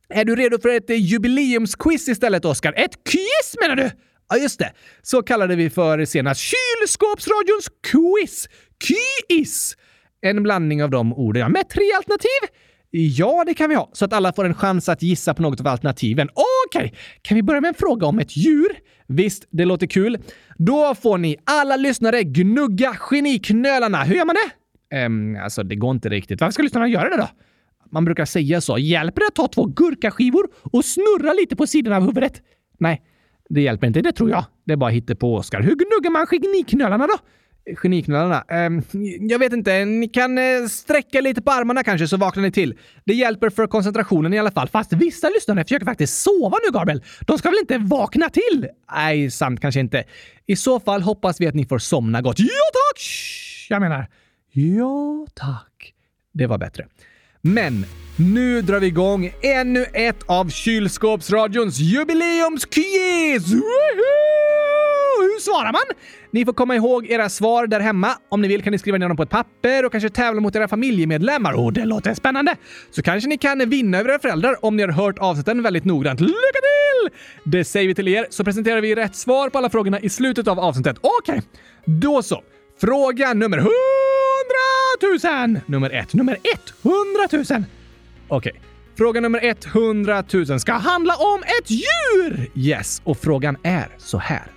är 0.08 0.24
du 0.24 0.37
redo 0.37 0.58
för 0.58 0.68
ett 0.68 0.90
jubileumsquiz 0.90 2.08
istället, 2.08 2.44
Oskar? 2.44 2.72
Ett 2.76 3.04
quiz 3.04 3.56
menar 3.60 3.76
du? 3.76 3.90
Ja, 4.28 4.37
just 4.37 4.58
det. 4.58 4.72
Så 5.02 5.22
kallade 5.22 5.56
vi 5.56 5.70
för 5.70 6.04
senast 6.04 6.40
kylskåpsradions 6.40 7.68
quiz. 7.82 8.48
Quiz! 8.78 9.76
En 10.24 10.42
blandning 10.42 10.82
av 10.82 10.90
de 10.90 11.12
orden. 11.12 11.40
Ja, 11.40 11.48
med 11.48 11.68
tre 11.68 11.92
alternativ? 11.96 12.58
Ja, 12.90 13.44
det 13.46 13.54
kan 13.54 13.70
vi 13.70 13.76
ha, 13.76 13.90
så 13.92 14.04
att 14.04 14.12
alla 14.12 14.32
får 14.32 14.44
en 14.44 14.54
chans 14.54 14.88
att 14.88 15.02
gissa 15.02 15.34
på 15.34 15.42
något 15.42 15.60
av 15.60 15.66
alternativen. 15.66 16.28
Okej, 16.34 16.87
okay. 16.87 16.98
kan 17.22 17.34
vi 17.34 17.42
börja 17.42 17.60
med 17.60 17.68
en 17.68 17.74
fråga 17.74 18.06
om 18.06 18.18
ett 18.18 18.37
djur? 18.37 18.68
Visst, 19.06 19.46
det 19.50 19.64
låter 19.64 19.87
kul. 19.87 20.18
Då 20.58 20.94
får 20.94 21.18
ni 21.18 21.37
alla 21.44 21.76
lyssnare 21.76 22.22
gnugga 22.22 22.94
geniknölarna. 22.94 24.02
Hur 24.02 24.16
gör 24.16 24.24
man 24.24 24.37
det? 24.90 25.04
Um, 25.04 25.37
alltså, 25.37 25.62
det 25.62 25.76
går 25.76 25.90
inte 25.90 26.08
riktigt. 26.08 26.40
Varför 26.40 26.52
ska 26.52 26.62
lyssnarna 26.62 26.88
göra 26.88 27.08
det 27.08 27.16
då? 27.16 27.28
Man 27.90 28.04
brukar 28.04 28.24
säga 28.24 28.60
så. 28.60 28.78
Hjälper 28.78 29.20
det 29.20 29.26
att 29.26 29.34
ta 29.34 29.48
två 29.48 29.66
gurkaskivor 29.66 30.46
och 30.62 30.84
snurra 30.84 31.32
lite 31.32 31.56
på 31.56 31.66
sidan 31.66 31.92
av 31.92 32.02
huvudet? 32.02 32.42
Nej, 32.78 33.02
det 33.48 33.60
hjälper 33.60 33.87
inte. 33.87 34.00
Det 34.00 34.12
tror 34.12 34.30
jag. 34.30 34.44
Det 34.64 34.72
är 34.72 34.76
bara 34.76 35.14
på 35.14 35.34
Oskar. 35.34 35.60
Hur 35.60 35.74
gnuggar 35.74 36.10
man 36.10 36.26
geniknölarna 36.30 37.06
då? 37.06 37.14
Geniknölarna? 37.83 38.44
Ehm, 38.48 38.83
jag 39.20 39.38
vet 39.38 39.53
inte. 39.53 39.85
Ni 39.85 40.09
kan 40.09 40.38
eh, 40.38 40.66
sträcka 40.70 41.20
lite 41.20 41.42
på 41.42 41.50
armarna 41.50 41.83
kanske 41.83 42.09
så 42.09 42.16
vaknar 42.16 42.42
ni 42.42 42.53
till. 42.53 42.79
Det 43.05 43.14
hjälper 43.14 43.50
för 43.50 43.66
koncentrationen 43.66 44.35
i 44.35 44.38
alla 44.38 44.50
fall. 44.50 44.68
Fast 44.68 44.92
vissa 44.92 45.29
lyssnare 45.29 45.64
försöker 45.64 45.85
faktiskt 45.85 46.22
sova 46.22 46.59
nu, 46.66 46.72
Gabriel. 46.72 47.03
De 47.20 47.38
ska 47.38 47.50
väl 47.50 47.59
inte 47.61 47.79
vakna 47.79 48.29
till? 48.31 48.68
Nej, 48.94 49.31
sant 49.31 49.61
kanske 49.61 49.81
inte. 49.81 50.05
I 50.46 50.57
så 50.57 50.81
fall 50.81 51.03
hoppas 51.03 51.40
vi 51.40 51.46
att 51.46 51.55
ni 51.55 51.66
får 51.66 51.79
somna 51.79 52.22
gott. 52.22 52.38
Ja, 52.38 52.46
tack! 52.72 53.00
Shh, 53.00 53.72
jag 53.72 53.81
menar, 53.81 54.07
ja, 54.53 55.27
tack. 55.35 55.94
Det 56.33 56.46
var 56.46 56.59
bättre. 56.59 56.87
Men 57.42 57.87
nu 58.16 58.62
drar 58.62 58.81
vi 58.81 58.87
igång 58.87 59.33
ännu 59.42 59.85
ett 59.92 60.22
av 60.27 60.48
Kylskåpsradions 60.48 61.79
jubileumsquiz! 61.79 63.53
Hur 65.20 65.40
svarar 65.40 65.72
man? 65.72 65.83
Ni 66.31 66.44
får 66.44 66.53
komma 66.53 66.77
ihåg 66.77 67.07
era 67.07 67.29
svar 67.29 67.66
där 67.66 67.81
hemma. 67.81 68.11
Om 68.29 68.40
ni 68.40 68.48
vill 68.48 68.62
kan 68.62 68.70
ni 68.70 68.79
skriva 68.79 68.98
ner 68.98 69.09
dem 69.09 69.16
på 69.16 69.22
ett 69.22 69.31
papper 69.31 69.85
och 69.85 69.92
kanske 69.92 70.11
tävla 70.11 70.40
mot 70.40 70.57
era 70.57 70.68
familjemedlemmar. 70.68 71.55
Oh, 71.55 71.72
det 71.72 71.85
låter 71.85 72.14
spännande! 72.14 72.57
Så 72.90 73.03
kanske 73.03 73.29
ni 73.29 73.38
kan 73.38 73.68
vinna 73.68 73.98
över 73.98 74.11
era 74.11 74.18
föräldrar 74.18 74.64
om 74.64 74.77
ni 74.77 74.83
har 74.83 74.90
hört 74.90 75.18
avsnitten 75.18 75.62
väldigt 75.62 75.85
noggrant. 75.85 76.20
Lycka 76.20 76.33
till! 76.35 76.94
till! 77.11 77.18
Det 77.44 77.64
säger 77.64 77.88
vi 77.88 77.94
till 77.94 78.09
er, 78.09 78.27
så 78.31 78.44
presenterar 78.44 78.81
vi 78.81 78.94
rätt 78.94 79.16
svar 79.16 79.48
på 79.48 79.59
alla 79.59 79.70
frågorna 79.70 80.00
i 80.00 80.09
slutet 80.09 80.48
av 80.48 80.61
avsnittet. 80.61 80.96
Okej, 81.00 81.38
okay. 81.38 81.40
då 81.85 82.22
så. 82.22 82.42
Fråga 82.81 83.35
nummer 83.35 83.59
100 83.59 83.70
000! 85.53 85.61
Nummer 85.66 85.90
ett. 85.90 86.14
Nummer 86.14 86.38
100 86.83 87.55
000! 87.57 87.64
Okej. 88.29 88.53
Okay. 88.53 88.53
Fråga 88.96 89.20
nummer 89.20 89.57
100 89.74 90.24
000 90.33 90.61
ska 90.61 90.72
handla 90.72 91.16
om 91.16 91.42
ett 91.42 91.70
djur! 91.70 92.50
Yes, 92.55 93.03
och 93.05 93.18
frågan 93.18 93.57
är 93.62 93.88
så 93.98 94.18
här. 94.18 94.53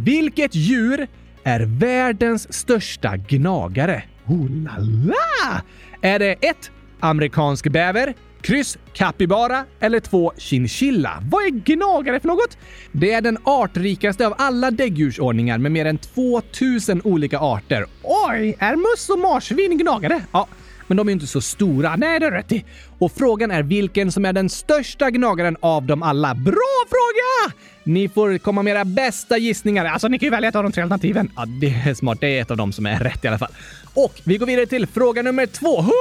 Vilket 0.00 0.54
djur 0.54 1.06
är 1.44 1.60
världens 1.60 2.52
största 2.52 3.16
gnagare? 3.16 4.02
Oh 4.26 4.50
la 4.50 4.78
la! 4.78 5.62
Är 6.02 6.18
det 6.18 6.32
1. 6.32 6.70
Amerikansk 7.00 7.68
bäver, 7.68 8.14
kryss 8.40 8.78
kapibara 8.94 9.64
eller 9.80 10.00
2. 10.00 10.32
chinchilla? 10.36 11.22
Vad 11.30 11.44
är 11.44 11.50
gnagare 11.50 12.20
för 12.20 12.28
något? 12.28 12.58
Det 12.92 13.12
är 13.12 13.20
den 13.20 13.38
artrikaste 13.44 14.26
av 14.26 14.34
alla 14.38 14.70
däggdjursordningar 14.70 15.58
med 15.58 15.72
mer 15.72 15.84
än 15.84 15.98
2000 15.98 17.02
olika 17.04 17.38
arter. 17.38 17.84
Oj, 18.02 18.56
är 18.58 18.76
möss 18.76 19.08
och 19.08 19.18
marsvin 19.18 19.78
gnagare? 19.78 20.22
Ja, 20.32 20.48
men 20.86 20.96
de 20.96 21.08
är 21.08 21.12
inte 21.12 21.26
så 21.26 21.40
stora. 21.40 21.96
Nej, 21.96 22.20
det 22.20 22.26
är 22.26 22.30
rätt 22.30 22.52
i. 22.52 22.64
Och 22.98 23.12
frågan 23.12 23.50
är 23.50 23.62
vilken 23.62 24.12
som 24.12 24.24
är 24.24 24.32
den 24.32 24.48
största 24.48 25.10
gnagaren 25.10 25.56
av 25.60 25.86
dem 25.86 26.02
alla. 26.02 26.34
Bra 26.34 26.84
fråga! 26.88 27.54
Ni 27.84 28.08
får 28.08 28.38
komma 28.38 28.62
med 28.62 28.70
era 28.70 28.84
bästa 28.84 29.38
gissningar. 29.38 29.84
Alltså, 29.84 30.08
ni 30.08 30.18
kan 30.18 30.26
ju 30.26 30.30
välja 30.30 30.48
ett 30.48 30.56
av 30.56 30.62
de 30.62 30.72
tre 30.72 30.82
alternativen. 30.82 31.30
Ja, 31.36 31.44
det 31.60 31.74
är 31.86 31.94
smart. 31.94 32.18
Det 32.20 32.38
är 32.38 32.42
ett 32.42 32.50
av 32.50 32.56
dem 32.56 32.72
som 32.72 32.86
är 32.86 32.98
rätt 32.98 33.24
i 33.24 33.28
alla 33.28 33.38
fall. 33.38 33.52
Och 33.94 34.20
vi 34.24 34.38
går 34.38 34.46
vidare 34.46 34.66
till 34.66 34.86
fråga 34.86 35.22
nummer 35.22 35.46
200 35.46 35.92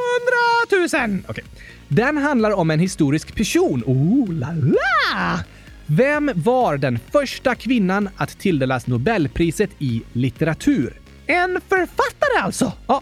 000! 0.71 0.85
Okej. 0.93 1.23
Okay. 1.27 1.43
Den 1.87 2.17
handlar 2.17 2.51
om 2.51 2.71
en 2.71 2.79
historisk 2.79 3.35
person. 3.35 3.83
Oh 3.85 4.33
la 4.33 4.51
la! 4.51 5.39
Vem 5.85 6.31
var 6.35 6.77
den 6.77 6.99
första 7.11 7.55
kvinnan 7.55 8.09
att 8.17 8.39
tilldelas 8.39 8.87
Nobelpriset 8.87 9.69
i 9.79 10.01
litteratur? 10.13 10.99
En 11.27 11.61
författare 11.69 12.41
alltså? 12.41 12.71
Ja, 12.87 13.01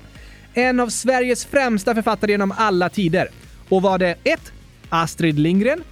en 0.54 0.80
av 0.80 0.90
Sveriges 0.90 1.46
främsta 1.46 1.96
författare 1.96 2.32
genom 2.32 2.54
alla 2.58 2.90
tider. 2.90 3.30
Och 3.70 3.82
var 3.82 3.98
det 3.98 4.16
1. 4.24 4.52
Astrid 4.90 5.40
Lindgren, 5.40 5.84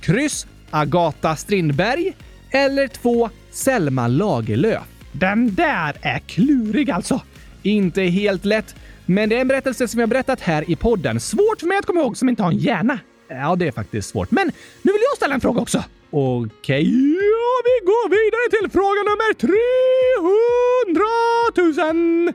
kryss 0.00 0.46
Agatha 0.70 1.36
Strindberg 1.36 2.12
eller 2.50 2.88
2. 2.88 3.30
Selma 3.50 4.08
Lagerlöf? 4.08 4.82
Den 5.12 5.54
där 5.54 5.96
är 6.02 6.18
klurig 6.18 6.90
alltså. 6.90 7.20
Inte 7.62 8.02
helt 8.02 8.44
lätt, 8.44 8.74
men 9.06 9.28
det 9.28 9.36
är 9.36 9.40
en 9.40 9.48
berättelse 9.48 9.88
som 9.88 10.00
jag 10.00 10.08
berättat 10.08 10.40
här 10.40 10.70
i 10.70 10.76
podden. 10.76 11.20
Svårt 11.20 11.60
för 11.60 11.66
mig 11.66 11.78
att 11.78 11.86
komma 11.86 12.00
ihåg 12.00 12.16
som 12.16 12.28
inte 12.28 12.42
har 12.42 12.50
en 12.50 12.58
hjärna. 12.58 12.98
Ja, 13.28 13.56
det 13.56 13.66
är 13.66 13.72
faktiskt 13.72 14.08
svårt. 14.08 14.30
Men 14.30 14.46
nu 14.82 14.92
vill 14.92 15.02
jag 15.10 15.16
ställa 15.16 15.34
en 15.34 15.40
fråga 15.40 15.60
också. 15.60 15.84
Okej, 16.10 16.50
okay. 16.50 16.82
ja, 17.14 17.62
vi 17.64 17.86
går 17.86 18.08
vidare 18.08 18.50
till 18.50 18.70
fråga 18.70 19.02
nummer 19.10 19.34
300 19.34 21.92
000. 21.92 22.28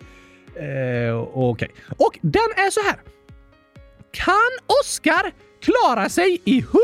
Eh, 0.56 1.16
Okej. 1.34 1.34
Okay. 1.34 1.70
Och 1.98 2.20
den 2.22 2.52
är 2.56 2.72
så 2.72 2.82
här. 2.82 2.96
Kan 4.12 4.52
Oskar 4.82 5.32
klara 5.62 6.10
sig 6.10 6.42
i 6.46 6.60
100 6.60 6.78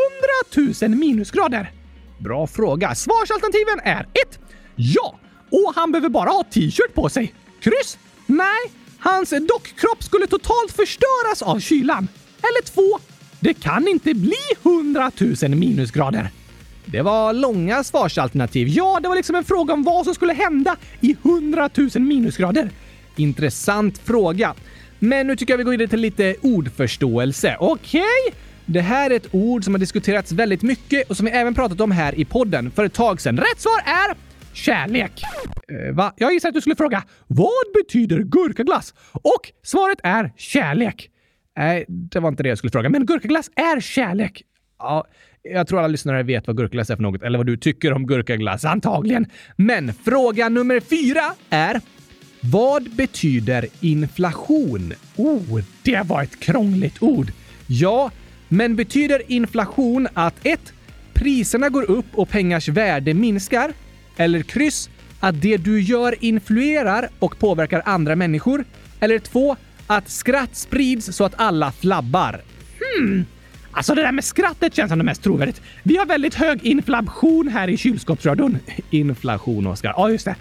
000 0.81 0.89
minusgrader? 0.97 1.71
Bra 2.19 2.47
fråga. 2.47 2.95
Svarsalternativen 2.95 3.79
är 3.83 4.01
1. 4.01 4.39
Ja, 4.75 5.19
och 5.51 5.73
han 5.75 5.91
behöver 5.91 6.09
bara 6.09 6.29
ha 6.29 6.43
t-shirt 6.43 6.93
på 6.93 7.09
sig. 7.09 7.33
Kryss. 7.59 7.97
Nej, 8.25 8.71
hans 8.99 9.29
dockkropp 9.29 10.03
skulle 10.03 10.27
totalt 10.27 10.71
förstöras 10.71 11.41
av 11.41 11.59
kylan. 11.59 12.07
Eller 12.37 12.65
2. 12.65 12.81
Det 13.39 13.53
kan 13.53 13.87
inte 13.87 14.13
bli 14.13 14.33
100 14.63 15.11
000 15.41 15.55
minusgrader. 15.55 16.29
Det 16.85 17.01
var 17.01 17.33
långa 17.33 17.83
svarsalternativ. 17.83 18.67
Ja, 18.67 18.99
det 19.01 19.07
var 19.07 19.15
liksom 19.15 19.35
en 19.35 19.43
fråga 19.43 19.73
om 19.73 19.83
vad 19.83 20.05
som 20.05 20.13
skulle 20.15 20.33
hända 20.33 20.75
i 21.01 21.15
100 21.23 21.69
000 21.75 21.89
minusgrader. 21.95 22.71
Intressant 23.15 23.97
fråga. 23.97 24.53
Men 24.99 25.27
nu 25.27 25.35
tycker 25.35 25.53
jag 25.53 25.57
vi 25.57 25.63
går 25.63 25.71
vidare 25.71 25.87
till 25.87 25.99
lite 25.99 26.35
ordförståelse. 26.41 27.57
Okej? 27.59 28.01
Okay? 28.01 28.39
Det 28.65 28.81
här 28.81 29.09
är 29.09 29.15
ett 29.15 29.27
ord 29.31 29.63
som 29.63 29.73
har 29.73 29.79
diskuterats 29.79 30.31
väldigt 30.31 30.61
mycket 30.61 31.09
och 31.09 31.17
som 31.17 31.25
vi 31.25 31.31
även 31.31 31.55
pratat 31.55 31.81
om 31.81 31.91
här 31.91 32.19
i 32.19 32.25
podden 32.25 32.71
för 32.71 32.85
ett 32.85 32.93
tag 32.93 33.21
sedan. 33.21 33.37
Rätt 33.37 33.61
svar 33.61 33.79
är 33.85 34.15
kärlek. 34.53 35.21
Eh, 35.67 35.95
va? 35.95 36.13
Jag 36.17 36.33
gissade 36.33 36.49
att 36.49 36.55
du 36.55 36.61
skulle 36.61 36.75
fråga 36.75 37.03
vad 37.27 37.51
betyder 37.73 38.19
gurkaglass? 38.19 38.93
Och 39.11 39.51
svaret 39.63 39.99
är 40.03 40.33
kärlek. 40.37 41.09
Nej, 41.57 41.85
det 41.87 42.19
var 42.19 42.29
inte 42.29 42.43
det 42.43 42.49
jag 42.49 42.57
skulle 42.57 42.71
fråga, 42.71 42.89
men 42.89 43.05
gurkaglass 43.05 43.51
är 43.55 43.79
kärlek. 43.79 44.43
Ja, 44.79 45.05
jag 45.41 45.67
tror 45.67 45.79
alla 45.79 45.87
lyssnare 45.87 46.23
vet 46.23 46.47
vad 46.47 46.57
gurkaglass 46.57 46.89
är 46.89 46.95
för 46.95 47.03
något, 47.03 47.23
eller 47.23 47.37
vad 47.37 47.45
du 47.47 47.57
tycker 47.57 47.93
om 47.93 48.07
gurkaglass, 48.07 48.65
antagligen. 48.65 49.25
Men 49.55 49.93
fråga 49.93 50.49
nummer 50.49 50.79
fyra 50.79 51.33
är 51.49 51.81
vad 52.41 52.89
betyder 52.89 53.67
inflation? 53.81 54.93
Oh, 55.15 55.59
det 55.83 56.01
var 56.05 56.23
ett 56.23 56.39
krångligt 56.39 57.03
ord. 57.03 57.31
Ja, 57.67 58.11
men 58.47 58.75
betyder 58.75 59.31
inflation 59.31 60.07
att 60.13 60.35
1. 60.43 60.73
Priserna 61.13 61.69
går 61.69 61.91
upp 61.91 62.05
och 62.13 62.29
pengars 62.29 62.67
värde 62.67 63.13
minskar? 63.13 63.73
Eller 64.17 64.41
kryss 64.43 64.89
att 65.19 65.41
det 65.41 65.57
du 65.57 65.81
gör 65.81 66.15
influerar 66.19 67.09
och 67.19 67.39
påverkar 67.39 67.81
andra 67.85 68.15
människor? 68.15 68.65
Eller 68.99 69.19
2. 69.19 69.55
Att 69.87 70.09
skratt 70.09 70.55
sprids 70.55 71.15
så 71.15 71.25
att 71.25 71.33
alla 71.35 71.71
flabbar? 71.71 72.41
Hmm. 72.79 73.25
Alltså 73.71 73.95
det 73.95 74.01
där 74.01 74.11
med 74.11 74.23
skrattet 74.23 74.75
känns 74.75 74.89
som 74.89 74.99
det 74.99 75.05
mest 75.05 75.23
trovärdigt. 75.23 75.61
Vi 75.83 75.97
har 75.97 76.05
väldigt 76.05 76.35
hög 76.35 76.63
inflation 76.63 77.47
här 77.47 77.67
i 77.67 77.77
kylskåpsradion. 77.77 78.57
Inflation, 78.89 79.67
Oskar. 79.67 79.93
Ja, 79.97 80.09
just 80.09 80.25
det. 80.25 80.35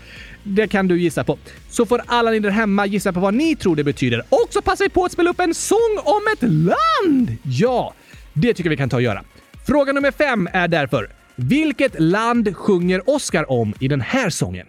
Det 0.48 0.68
kan 0.68 0.88
du 0.88 1.00
gissa 1.00 1.24
på. 1.24 1.38
Så 1.70 1.86
får 1.86 2.02
alla 2.06 2.30
ni 2.30 2.38
där 2.40 2.50
hemma 2.50 2.86
gissa 2.86 3.12
på 3.12 3.20
vad 3.20 3.34
ni 3.34 3.56
tror 3.56 3.76
det 3.76 3.84
betyder. 3.84 4.22
Och 4.28 4.48
så 4.50 4.62
passar 4.62 4.84
vi 4.84 4.88
på 4.88 5.04
att 5.04 5.12
spela 5.12 5.30
upp 5.30 5.40
en 5.40 5.54
sång 5.54 5.98
om 6.04 6.20
ett 6.32 6.42
land! 6.42 7.36
Ja, 7.42 7.94
det 8.32 8.54
tycker 8.54 8.70
vi 8.70 8.76
kan 8.76 8.88
ta 8.88 8.96
och 8.96 9.02
göra. 9.02 9.24
Fråga 9.66 9.92
nummer 9.92 10.10
fem 10.10 10.48
är 10.52 10.68
därför 10.68 11.10
vilket 11.36 12.00
land 12.00 12.56
sjunger 12.56 13.10
Oscar 13.10 13.50
om 13.50 13.74
i 13.80 13.88
den 13.88 14.00
här 14.00 14.30
sången? 14.30 14.66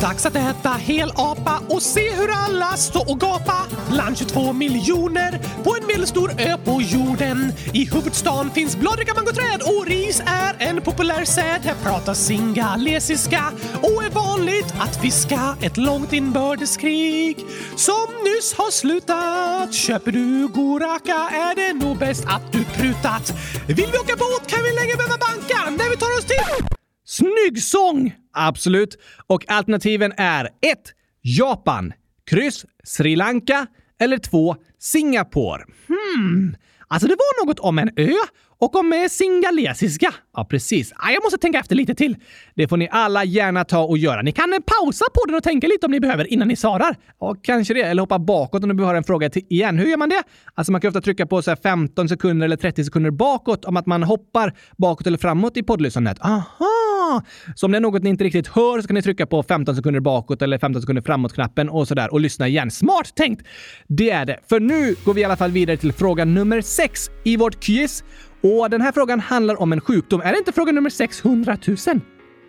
Dags 0.00 0.26
att 0.26 0.36
äta 0.36 0.70
hel 0.70 1.10
apa 1.16 1.62
och 1.68 1.82
se 1.82 2.14
hur 2.14 2.30
alla 2.30 2.76
står 2.76 3.10
och 3.10 3.20
gapa. 3.20 3.66
Bland 3.90 4.18
22 4.18 4.52
miljoner 4.52 5.38
på 5.64 5.76
en 5.80 5.86
medelstor 5.86 6.30
ö 6.38 6.56
på 6.64 6.82
jorden. 6.82 7.52
I 7.72 7.84
huvudstaden 7.84 8.50
finns 8.50 8.76
bladrika 8.76 9.14
mangoträd 9.14 9.62
och 9.62 9.86
ris 9.86 10.22
är 10.26 10.56
en 10.58 10.80
populär 10.82 11.24
säd. 11.24 11.60
Här 11.64 11.74
pratas 11.82 12.26
singalesiska 12.26 13.52
och 13.82 14.04
är 14.04 14.10
vanligt 14.10 14.74
att 14.78 14.96
fiska. 15.02 15.56
Ett 15.62 15.76
långt 15.76 16.12
inbördeskrig 16.12 17.36
som 17.76 18.06
nyss 18.24 18.54
har 18.54 18.70
slutat. 18.70 19.74
Köper 19.74 20.12
du 20.12 20.48
goraka 20.48 21.28
är 21.32 21.54
det 21.54 21.84
nog 21.84 21.98
bäst 21.98 22.24
att 22.26 22.52
du 22.52 22.64
prutat. 22.64 23.32
Vill 23.66 23.88
vi 23.92 23.98
åka 23.98 24.16
båt 24.16 24.46
kan 24.46 24.62
vi 24.62 24.74
länge 24.74 24.96
behöva 24.96 25.18
banka 25.18 25.70
när 25.70 25.90
vi 25.90 25.96
tar 25.96 26.18
oss 26.18 26.24
till 26.24 26.67
Snygg 27.18 27.62
sång! 27.62 28.14
Absolut. 28.32 28.98
Och 29.26 29.50
alternativen 29.50 30.12
är 30.16 30.44
1. 30.44 30.50
Japan, 31.22 31.92
kryss 32.30 32.66
Sri 32.84 33.16
Lanka 33.16 33.66
eller 34.00 34.18
2. 34.18 34.56
Singapore. 34.78 35.64
Hmm. 35.88 36.56
Alltså 36.88 37.08
det 37.08 37.14
var 37.14 37.46
något 37.46 37.58
om 37.58 37.78
en 37.78 37.90
ö 37.96 38.14
och 38.60 38.76
om 38.76 39.08
singalesiska. 39.10 40.14
Ja, 40.36 40.44
precis. 40.44 40.92
jag 41.14 41.22
måste 41.22 41.38
tänka 41.38 41.58
efter 41.58 41.76
lite 41.76 41.94
till. 41.94 42.16
Det 42.54 42.68
får 42.68 42.76
ni 42.76 42.88
alla 42.90 43.24
gärna 43.24 43.64
ta 43.64 43.78
och 43.84 43.98
göra. 43.98 44.22
Ni 44.22 44.32
kan 44.32 44.62
pausa 44.66 45.04
på 45.14 45.20
den 45.26 45.34
och 45.34 45.42
tänka 45.42 45.66
lite 45.66 45.86
om 45.86 45.92
ni 45.92 46.00
behöver 46.00 46.32
innan 46.32 46.48
ni 46.48 46.56
svarar. 46.56 46.96
Ja, 47.20 47.36
kanske 47.42 47.74
det. 47.74 47.82
Eller 47.82 48.02
hoppa 48.02 48.18
bakåt 48.18 48.62
om 48.62 48.68
du 48.68 48.74
behöver 48.74 48.94
en 48.94 49.04
fråga 49.04 49.30
till 49.30 49.42
igen. 49.48 49.78
Hur 49.78 49.86
gör 49.86 49.96
man 49.96 50.08
det? 50.08 50.22
Alltså 50.54 50.72
man 50.72 50.80
kan 50.80 50.88
ofta 50.88 51.00
trycka 51.00 51.26
på 51.26 51.42
så 51.42 51.56
15 51.56 52.08
sekunder 52.08 52.44
eller 52.44 52.56
30 52.56 52.84
sekunder 52.84 53.10
bakåt 53.10 53.64
om 53.64 53.76
att 53.76 53.86
man 53.86 54.02
hoppar 54.02 54.54
bakåt 54.78 55.06
eller 55.06 55.18
framåt 55.18 55.56
i 55.56 55.62
poddlyssnandet. 55.62 56.18
Aha! 56.20 56.87
Så 57.54 57.66
om 57.66 57.72
det 57.72 57.78
är 57.78 57.80
något 57.80 58.02
ni 58.02 58.10
inte 58.10 58.24
riktigt 58.24 58.46
hör 58.46 58.80
så 58.80 58.86
kan 58.86 58.94
ni 58.94 59.02
trycka 59.02 59.26
på 59.26 59.42
15 59.42 59.76
sekunder 59.76 60.00
bakåt 60.00 60.42
eller 60.42 60.58
15 60.58 60.82
sekunder 60.82 61.02
framåt-knappen 61.02 61.68
och 61.68 61.88
sådär 61.88 62.12
och 62.12 62.20
lyssna 62.20 62.48
igen. 62.48 62.70
Smart 62.70 63.14
tänkt! 63.14 63.46
Det 63.86 64.10
är 64.10 64.26
det. 64.26 64.40
För 64.48 64.60
nu 64.60 64.94
går 65.04 65.14
vi 65.14 65.20
i 65.20 65.24
alla 65.24 65.36
fall 65.36 65.50
vidare 65.50 65.76
till 65.76 65.92
fråga 65.92 66.24
nummer 66.24 66.60
6 66.60 67.10
i 67.24 67.36
vårt 67.36 67.60
quiz. 67.64 68.04
Och 68.40 68.70
den 68.70 68.80
här 68.80 68.92
frågan 68.92 69.20
handlar 69.20 69.60
om 69.62 69.72
en 69.72 69.80
sjukdom. 69.80 70.20
Är 70.20 70.32
det 70.32 70.38
inte 70.38 70.52
fråga 70.52 70.72
nummer 70.72 70.90
600 70.90 71.56
000? 71.66 71.76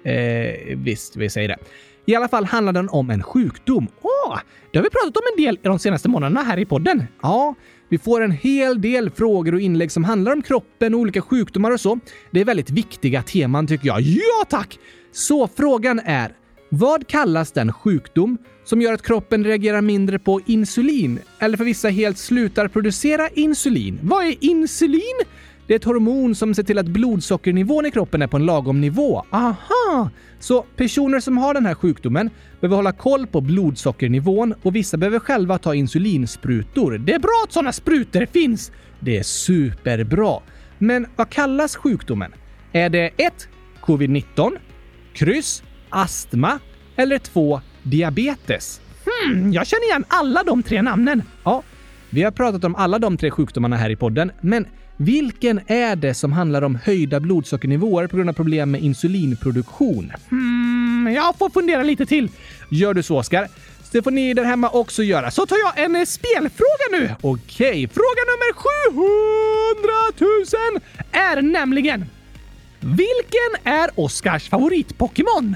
Eh, 0.04 0.78
visst, 0.78 1.16
vi 1.16 1.30
säger 1.30 1.48
det. 1.48 1.58
I 2.06 2.16
alla 2.16 2.28
fall 2.28 2.46
handlar 2.46 2.74
den 2.74 2.90
om 2.90 3.10
en 3.10 3.24
sjukdom. 3.24 3.88
Åh, 4.02 4.40
det 4.72 4.78
har 4.78 4.84
vi 4.84 4.90
pratat 4.90 5.18
om 5.18 5.24
en 5.38 5.44
del 5.44 5.56
i 5.56 5.68
de 5.68 5.80
senaste 5.80 6.10
månaderna 6.10 6.44
här 6.44 6.60
i 6.60 6.66
podden. 6.66 7.04
Ja, 7.22 7.56
vi 7.90 7.98
får 7.98 8.22
en 8.22 8.32
hel 8.32 8.82
del 8.82 9.10
frågor 9.10 9.54
och 9.54 9.62
inlägg 9.62 9.92
som 9.92 10.04
handlar 10.04 10.32
om 10.32 10.42
kroppen 10.42 10.94
och 10.94 11.00
olika 11.00 11.22
sjukdomar 11.22 11.72
och 11.72 11.80
så. 11.80 12.00
Det 12.32 12.42
är 12.42 12.46
väldigt 12.46 12.70
viktiga 12.70 13.24
teman 13.24 13.68
tycker 13.68 13.88
jag. 13.88 14.02
Ja 14.02 14.46
tack! 14.50 14.80
Så 15.12 15.50
frågan 15.56 16.00
är, 16.06 16.32
Vad 16.70 17.08
kallas 17.08 17.52
den 17.52 17.74
sjukdom 17.74 18.38
som 18.66 18.82
gör 18.82 18.94
att 18.94 19.02
kroppen 19.02 19.44
reagerar 19.44 19.82
mindre 19.82 20.20
på 20.20 20.42
insulin 20.46 21.20
eller 21.40 21.58
för 21.58 21.64
vissa 21.66 21.90
helt 21.90 22.18
slutar 22.18 22.68
producera 22.68 23.30
insulin? 23.30 24.00
Vad 24.04 24.26
är 24.26 24.36
insulin? 24.40 25.20
Det 25.70 25.74
är 25.74 25.80
ett 25.80 25.84
hormon 25.84 26.36
som 26.36 26.56
ser 26.56 26.64
till 26.64 26.78
att 26.78 26.86
blodsockernivån 26.86 27.86
i 27.86 27.92
kroppen 27.92 28.22
är 28.22 28.28
på 28.28 28.38
en 28.38 28.46
lagom 28.46 28.82
nivå. 28.82 29.26
Aha! 29.32 30.10
Så 30.40 30.62
personer 30.76 31.20
som 31.20 31.38
har 31.38 31.54
den 31.54 31.66
här 31.66 31.74
sjukdomen 31.74 32.30
behöver 32.62 32.76
hålla 32.76 32.92
koll 32.92 33.28
på 33.28 33.42
blodsockernivån 33.42 34.54
och 34.62 34.76
vissa 34.76 34.98
behöver 34.98 35.20
själva 35.20 35.58
ta 35.58 35.76
insulinsprutor. 35.76 36.98
Det 36.98 37.14
är 37.14 37.20
bra 37.20 37.44
att 37.44 37.52
sådana 37.52 37.72
sprutor 37.72 38.26
finns! 38.26 38.72
Det 39.00 39.18
är 39.18 39.24
superbra. 39.24 40.40
Men 40.78 41.08
vad 41.16 41.30
kallas 41.30 41.76
sjukdomen? 41.76 42.34
Är 42.72 42.90
det 42.90 43.10
1. 43.18 43.48
Covid-19, 43.82 44.58
kryss, 45.14 45.64
astma 45.90 46.60
eller 46.96 47.18
2. 47.18 47.62
Diabetes? 47.84 48.82
Hmm, 49.06 49.54
jag 49.54 49.68
känner 49.68 49.86
igen 49.86 50.06
alla 50.08 50.44
de 50.44 50.64
tre 50.64 50.82
namnen. 50.82 51.24
Ja, 51.44 51.64
vi 52.10 52.24
har 52.24 52.32
pratat 52.32 52.64
om 52.64 52.76
alla 52.76 53.00
de 53.00 53.18
tre 53.18 53.32
sjukdomarna 53.32 53.76
här 53.76 53.90
i 53.90 53.96
podden, 53.96 54.32
men 54.42 54.66
vilken 55.02 55.62
är 55.68 55.96
det 55.96 56.14
som 56.14 56.32
handlar 56.32 56.62
om 56.62 56.76
höjda 56.76 57.20
blodsockernivåer 57.20 58.08
på 58.08 58.18
grund 58.18 58.30
av 58.30 58.34
problem 58.34 58.72
med 58.72 58.82
insulinproduktion? 58.82 60.12
Hmm, 60.30 61.12
jag 61.16 61.38
får 61.38 61.50
fundera 61.50 61.84
lite 61.84 62.06
till. 62.06 62.30
Gör 62.70 62.94
du 62.94 63.04
så, 63.04 63.18
Oskar? 63.18 63.48
Det 63.92 64.02
får 64.02 64.12
ni 64.12 64.34
där 64.34 64.44
hemma 64.44 64.70
också 64.70 65.04
göra. 65.04 65.32
Så 65.32 65.46
tar 65.46 65.58
jag 65.58 65.86
en 65.86 66.06
spelfråga 66.06 66.86
nu. 66.92 67.16
Okej, 67.22 67.88
fråga 67.88 68.22
nummer 68.30 68.54
700 70.14 70.36
000 70.74 70.82
är 71.12 71.42
nämligen 71.42 72.06
Vilken 72.80 73.74
är 73.74 73.90
Oskars 73.96 74.50
favorit-Pokémon? 74.50 75.56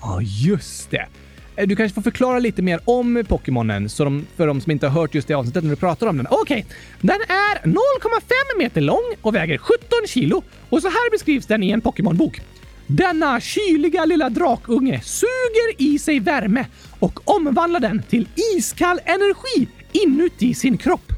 Ja, 0.00 0.20
just 0.22 0.90
det. 0.90 1.06
Eh, 1.56 1.66
du 1.66 1.76
kanske 1.76 1.94
får 1.94 2.02
förklara 2.02 2.38
lite 2.38 2.62
mer 2.62 2.80
om 2.84 3.24
Pokémonen 3.28 3.88
så 3.88 4.04
de, 4.04 4.26
för 4.36 4.46
de 4.46 4.60
som 4.60 4.72
inte 4.72 4.86
har 4.86 5.00
hört 5.00 5.14
just 5.14 5.28
det 5.28 5.34
avsnittet 5.34 5.64
när 5.64 5.70
du 5.70 5.76
pratar 5.76 6.06
om 6.06 6.16
den. 6.16 6.26
Okej, 6.30 6.64
okay. 6.66 6.76
den 7.00 7.20
är 7.20 7.58
0,5 7.64 8.58
meter 8.58 8.80
lång 8.80 9.14
och 9.22 9.34
väger 9.34 9.58
17 9.58 9.78
kilo 10.06 10.42
och 10.68 10.82
så 10.82 10.88
här 10.88 11.10
beskrivs 11.10 11.46
den 11.46 11.62
i 11.62 11.70
en 11.70 11.80
Pokémon-bok. 11.80 12.40
Denna 12.86 13.40
kyliga 13.40 14.04
lilla 14.04 14.30
drakunge 14.30 15.00
suger 15.00 15.82
i 15.82 15.98
sig 15.98 16.20
värme 16.20 16.66
och 16.98 17.20
omvandlar 17.36 17.80
den 17.80 18.02
till 18.02 18.28
iskall 18.56 19.00
energi 19.04 19.68
inuti 19.92 20.54
sin 20.54 20.78
kropp. 20.78 21.12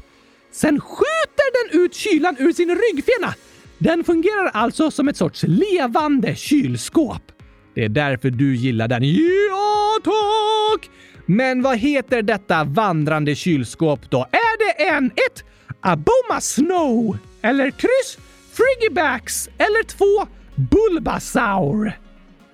Sen 0.51 0.81
skjuter 0.81 1.71
den 1.71 1.81
ut 1.81 1.95
kylan 1.95 2.35
ur 2.39 2.53
sin 2.53 2.69
ryggfena. 2.69 3.33
Den 3.77 4.03
fungerar 4.03 4.49
alltså 4.53 4.91
som 4.91 5.07
ett 5.07 5.17
sorts 5.17 5.43
levande 5.47 6.35
kylskåp. 6.35 7.31
Det 7.79 7.85
är 7.85 7.89
därför 7.89 8.29
du 8.29 8.55
gillar 8.55 8.87
den. 8.87 9.03
Ja, 9.03 9.97
tack! 10.03 10.89
Men 11.25 11.61
vad 11.61 11.77
heter 11.77 12.21
detta 12.21 12.63
vandrande 12.63 13.35
kylskåp 13.35 14.09
då? 14.09 14.27
Är 14.31 14.57
det 14.77 14.89
en 14.89 15.05
1. 15.05 15.43
Aboma 15.81 16.41
Snow 16.41 17.17
eller 17.41 17.71
kryss 17.71 18.17
Friggybacks? 18.53 19.49
eller 19.57 19.83
2. 19.83 20.05
Bulbasaur? 20.55 21.99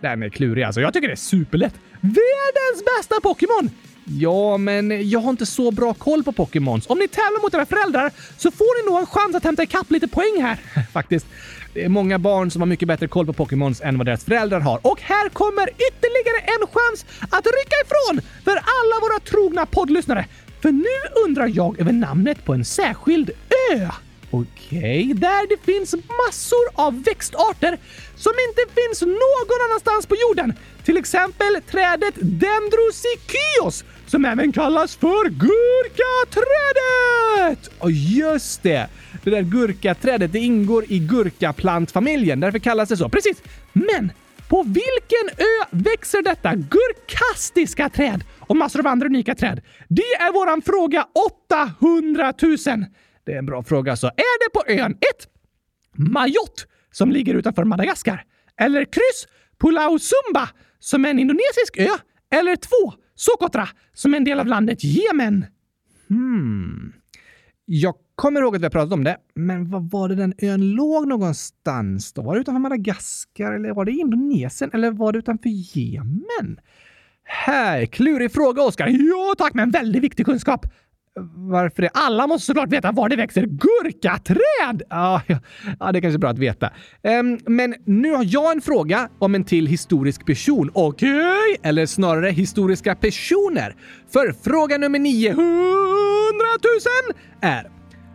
Den 0.01 0.23
är 0.23 0.29
klurig 0.29 0.63
alltså. 0.63 0.81
Jag 0.81 0.93
tycker 0.93 1.07
det 1.07 1.13
är 1.13 1.15
superlätt. 1.15 1.73
Världens 2.01 2.85
bästa 2.97 3.21
Pokémon! 3.21 3.69
Ja, 4.05 4.57
men 4.57 5.09
jag 5.09 5.19
har 5.19 5.29
inte 5.29 5.45
så 5.45 5.71
bra 5.71 5.93
koll 5.93 6.23
på 6.23 6.31
Pokémons. 6.31 6.87
Om 6.87 6.99
ni 6.99 7.07
tävlar 7.07 7.41
mot 7.41 7.53
era 7.53 7.65
föräldrar 7.65 8.11
så 8.37 8.51
får 8.51 8.83
ni 8.83 8.91
nog 8.91 8.99
en 8.99 9.05
chans 9.05 9.35
att 9.35 9.43
hämta 9.43 9.63
ikapp 9.63 9.91
lite 9.91 10.07
poäng 10.07 10.41
här. 10.41 10.57
Faktiskt. 10.93 11.27
Det 11.75 11.83
är 11.83 11.89
många 11.89 12.19
barn 12.19 12.51
som 12.51 12.61
har 12.61 12.67
mycket 12.67 12.87
bättre 12.87 13.07
koll 13.07 13.25
på 13.25 13.33
Pokémons 13.33 13.81
än 13.81 13.97
vad 13.97 14.05
deras 14.05 14.25
föräldrar 14.25 14.59
har. 14.59 14.79
Och 14.83 15.01
här 15.01 15.29
kommer 15.29 15.69
ytterligare 15.69 16.39
en 16.39 16.67
chans 16.67 17.05
att 17.29 17.45
rycka 17.45 17.75
ifrån 17.85 18.21
för 18.43 18.51
alla 18.51 18.99
våra 19.01 19.19
trogna 19.19 19.65
poddlyssnare. 19.65 20.25
För 20.61 20.71
nu 20.71 21.23
undrar 21.25 21.47
jag 21.47 21.79
över 21.79 21.91
namnet 21.91 22.45
på 22.45 22.53
en 22.53 22.65
särskild 22.65 23.31
ö. 23.73 23.89
Okej, 24.31 25.03
okay, 25.03 25.13
där 25.13 25.49
det 25.49 25.57
finns 25.73 25.93
massor 25.93 26.69
av 26.73 27.03
växtarter 27.03 27.77
som 28.15 28.33
inte 28.49 28.61
finns 28.73 29.01
någon 29.01 29.61
annanstans 29.69 30.05
på 30.05 30.15
jorden. 30.15 30.53
Till 30.83 30.97
exempel 30.97 31.61
trädet 31.71 32.15
Dendrosykyos 32.15 33.83
som 34.07 34.25
även 34.25 34.51
kallas 34.51 34.95
för 34.95 35.29
gurkaträdet! 35.29 37.69
Och 37.79 37.91
just 37.91 38.63
det! 38.63 38.89
Det 39.25 39.31
där 39.31 39.41
gurkaträdet 39.41 40.33
det 40.33 40.39
ingår 40.39 40.85
i 40.87 40.99
gurkaplantfamiljen, 40.99 42.39
därför 42.39 42.59
kallas 42.59 42.89
det 42.89 42.97
så. 42.97 43.09
Precis! 43.09 43.43
Men 43.73 44.11
på 44.49 44.63
vilken 44.63 45.37
ö 45.37 45.65
växer 45.71 46.21
detta 46.21 46.55
gurkastiska 46.55 47.89
träd 47.89 48.23
och 48.39 48.55
massor 48.55 48.79
av 48.79 48.87
andra 48.87 49.07
unika 49.07 49.35
träd? 49.35 49.61
Det 49.89 50.01
är 50.01 50.33
våran 50.33 50.61
fråga 50.61 51.07
800 51.79 52.33
000. 52.41 52.57
Det 53.25 53.33
är 53.33 53.37
en 53.37 53.45
bra 53.45 53.63
fråga 53.63 53.95
Så 53.95 54.07
Är 54.07 54.13
det 54.45 54.53
på 54.53 54.83
ön 54.83 54.91
1. 54.91 54.97
Mayotte 56.11 56.63
som 56.91 57.11
ligger 57.11 57.33
utanför 57.33 57.63
Madagaskar? 57.63 58.23
Eller 58.61 58.85
kryss 58.85 59.27
Pulau 59.61 59.99
Sumba 59.99 60.49
som 60.79 61.05
är 61.05 61.09
en 61.09 61.19
indonesisk 61.19 61.77
ö? 61.77 61.97
Eller 62.39 62.55
2. 62.55 62.69
Socotra 63.15 63.67
som 63.93 64.13
är 64.13 64.17
en 64.17 64.23
del 64.23 64.39
av 64.39 64.47
landet 64.47 64.83
Jemen? 64.83 65.45
Hmm. 66.09 66.93
Jag 67.65 67.95
kommer 68.15 68.41
ihåg 68.41 68.55
att 68.55 68.61
vi 68.61 68.65
har 68.65 68.69
pratat 68.71 68.93
om 68.93 69.03
det, 69.03 69.17
men 69.33 69.69
var 69.69 69.79
var 69.79 70.09
det 70.09 70.15
den 70.15 70.33
ön 70.37 70.71
låg 70.71 71.07
någonstans 71.07 72.13
då? 72.13 72.21
Var 72.21 72.35
det 72.35 72.41
utanför 72.41 72.59
Madagaskar 72.59 73.53
eller 73.53 73.73
var 73.73 73.85
det 73.85 73.91
Indonesien 73.91 74.71
eller 74.73 74.91
var 74.91 75.11
det 75.11 75.19
utanför 75.19 75.49
Jemen? 75.77 76.59
Här, 77.23 77.85
klurig 77.85 78.31
fråga 78.31 78.61
Oskar. 78.61 78.87
Ja 78.87 79.35
tack, 79.37 79.53
men 79.53 79.71
väldigt 79.71 80.03
viktig 80.03 80.25
kunskap. 80.25 80.65
Varför 81.35 81.81
det? 81.81 81.89
Alla 81.93 82.27
måste 82.27 82.45
såklart 82.45 82.73
veta 82.73 82.91
var 82.91 83.09
det 83.09 83.15
växer 83.15 83.45
gurkaträd! 83.45 84.81
Ja, 84.89 85.21
ja, 85.79 85.91
det 85.91 85.99
är 85.99 86.01
kanske 86.01 86.17
är 86.17 86.19
bra 86.19 86.29
att 86.29 86.39
veta. 86.39 86.69
Um, 87.03 87.39
men 87.45 87.75
nu 87.85 88.11
har 88.11 88.23
jag 88.27 88.51
en 88.51 88.61
fråga 88.61 89.09
om 89.19 89.35
en 89.35 89.43
till 89.43 89.67
historisk 89.67 90.25
person. 90.25 90.71
Okej? 90.73 91.09
Okay. 91.09 91.69
Eller 91.69 91.85
snarare 91.85 92.29
historiska 92.29 92.95
personer. 92.95 93.75
För 94.13 94.49
fråga 94.49 94.77
nummer 94.77 94.99
900 94.99 95.35
000 97.11 97.15
är 97.41 97.71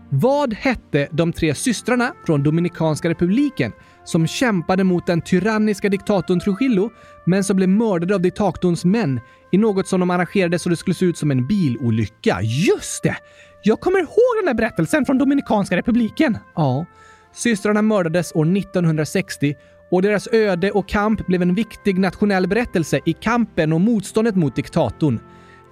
vad 0.08 0.54
hette 0.54 1.08
de 1.10 1.32
tre 1.32 1.54
systrarna 1.54 2.12
från 2.26 2.42
Dominikanska 2.42 3.08
republiken 3.08 3.72
som 4.10 4.26
kämpade 4.26 4.84
mot 4.84 5.06
den 5.06 5.22
tyranniska 5.22 5.88
diktatorn 5.88 6.40
Trujillo 6.40 6.90
men 7.24 7.44
som 7.44 7.56
blev 7.56 7.68
mördade 7.68 8.14
av 8.14 8.20
diktatorns 8.20 8.84
män 8.84 9.20
i 9.52 9.58
något 9.58 9.88
som 9.88 10.00
de 10.00 10.10
arrangerade 10.10 10.58
så 10.58 10.68
det 10.68 10.76
skulle 10.76 10.94
se 10.94 11.04
ut 11.04 11.18
som 11.18 11.30
en 11.30 11.46
bilolycka. 11.46 12.38
Just 12.42 13.02
det! 13.02 13.16
Jag 13.62 13.80
kommer 13.80 13.98
ihåg 13.98 14.36
den 14.38 14.46
där 14.46 14.54
berättelsen 14.54 15.06
från 15.06 15.18
Dominikanska 15.18 15.76
republiken. 15.76 16.38
Ja. 16.54 16.86
Systrarna 17.34 17.82
mördades 17.82 18.32
år 18.34 18.56
1960 18.56 19.54
och 19.90 20.02
deras 20.02 20.28
öde 20.32 20.70
och 20.70 20.88
kamp 20.88 21.26
blev 21.26 21.42
en 21.42 21.54
viktig 21.54 21.98
nationell 21.98 22.48
berättelse 22.48 23.00
i 23.06 23.12
kampen 23.12 23.72
och 23.72 23.80
motståndet 23.80 24.36
mot 24.36 24.56
diktatorn. 24.56 25.20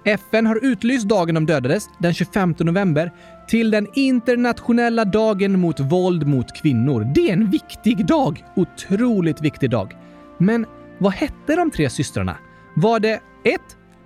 FN 0.05 0.45
har 0.45 0.65
utlyst 0.65 1.07
dagen 1.07 1.35
de 1.35 1.45
dödades, 1.45 1.89
den 1.99 2.13
25 2.13 2.55
november, 2.59 3.11
till 3.49 3.71
den 3.71 3.87
internationella 3.93 5.05
dagen 5.05 5.59
mot 5.59 5.79
våld 5.79 6.27
mot 6.27 6.55
kvinnor. 6.55 7.11
Det 7.15 7.29
är 7.29 7.33
en 7.33 7.49
viktig 7.49 8.05
dag. 8.05 8.45
Otroligt 8.55 9.41
viktig 9.41 9.69
dag. 9.69 9.97
Men 10.37 10.65
vad 10.97 11.13
hette 11.13 11.55
de 11.55 11.71
tre 11.71 11.89
systrarna? 11.89 12.37
Var 12.75 12.99
det 12.99 13.19
1. 13.43 13.61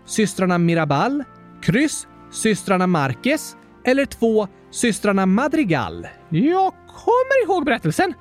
Systrarna 0.06 0.58
Mirabal, 0.58 1.24
kryss 1.62 2.08
systrarna 2.32 2.88
Marquez 2.88 3.56
eller 3.84 4.06
2. 4.06 4.48
Systrarna 4.72 5.26
Madrigal? 5.26 6.08
Jag 6.30 6.74
kommer 6.88 7.44
ihåg 7.46 7.66
berättelsen, 7.66 8.14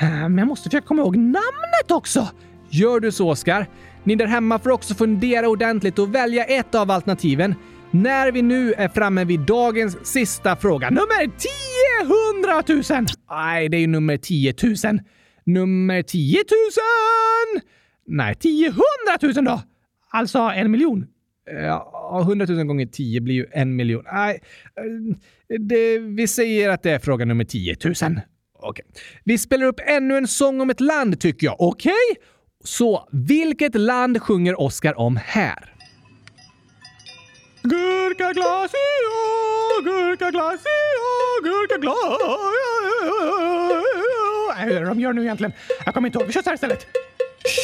äh, 0.00 0.08
men 0.10 0.38
jag 0.38 0.48
måste 0.48 0.70
försöka 0.70 0.86
komma 0.86 1.02
ihåg 1.02 1.16
namnet 1.16 1.90
också. 1.90 2.28
Gör 2.70 3.00
du 3.00 3.12
så, 3.12 3.30
Oskar? 3.30 3.66
Ni 4.04 4.14
där 4.14 4.26
hemma 4.26 4.58
får 4.58 4.70
också 4.70 4.94
fundera 4.94 5.48
ordentligt 5.48 5.98
och 5.98 6.14
välja 6.14 6.44
ett 6.44 6.74
av 6.74 6.90
alternativen. 6.90 7.54
När 7.90 8.32
vi 8.32 8.42
nu 8.42 8.72
är 8.72 8.88
framme 8.88 9.24
vid 9.24 9.40
dagens 9.40 10.06
sista 10.06 10.56
fråga. 10.56 10.90
Nummer 10.90 11.26
10 11.26 12.94
000! 12.96 13.06
Nej, 13.30 13.68
det 13.68 13.76
är 13.76 13.80
ju 13.80 13.86
nummer 13.86 14.16
10 14.16 14.54
000. 14.62 15.00
Nummer 15.44 16.02
10 16.02 16.36
000! 17.54 17.62
Nej, 18.06 18.34
10 18.34 18.72
000 19.22 19.44
då! 19.44 19.62
Alltså 20.10 20.38
en 20.38 20.70
miljon. 20.70 21.06
Ja, 21.50 22.20
100 22.22 22.46
000 22.48 22.64
gånger 22.64 22.86
10 22.86 23.20
blir 23.20 23.34
ju 23.34 23.46
en 23.52 23.76
miljon. 23.76 24.04
Nej, 24.12 24.40
eh, 24.76 25.58
det, 25.58 25.98
vi 25.98 26.26
säger 26.26 26.70
att 26.70 26.82
det 26.82 26.90
är 26.90 26.98
fråga 26.98 27.24
nummer 27.24 27.44
10 27.44 27.76
000. 27.84 27.94
Okej. 27.94 28.20
Okay. 28.62 28.84
Vi 29.24 29.38
spelar 29.38 29.66
upp 29.66 29.80
ännu 29.86 30.16
en 30.16 30.28
sång 30.28 30.60
om 30.60 30.70
ett 30.70 30.80
land 30.80 31.20
tycker 31.20 31.46
jag. 31.46 31.56
Okej? 31.60 31.92
Okay? 32.12 32.22
Så 32.64 33.08
vilket 33.12 33.74
land 33.74 34.22
sjunger 34.22 34.60
Oscar 34.60 34.98
om 34.98 35.18
här? 35.24 35.75
Gurkaglass, 37.68 38.70
ja, 38.72 39.80
gurkaglass, 39.84 40.60
ja, 40.64 41.48
gurkaglass. 41.48 42.18
Vad 44.48 44.58
är 44.58 44.80
det 44.80 44.86
de 44.86 45.00
gör 45.00 45.12
nu 45.12 45.22
egentligen? 45.22 45.52
Jag 45.84 45.94
kommer 45.94 46.08
inte 46.08 46.18
ihåg. 46.18 46.26
Vi 46.26 46.32
kör 46.32 46.42
så 46.42 46.50
här 46.50 46.54
istället. 46.54 46.86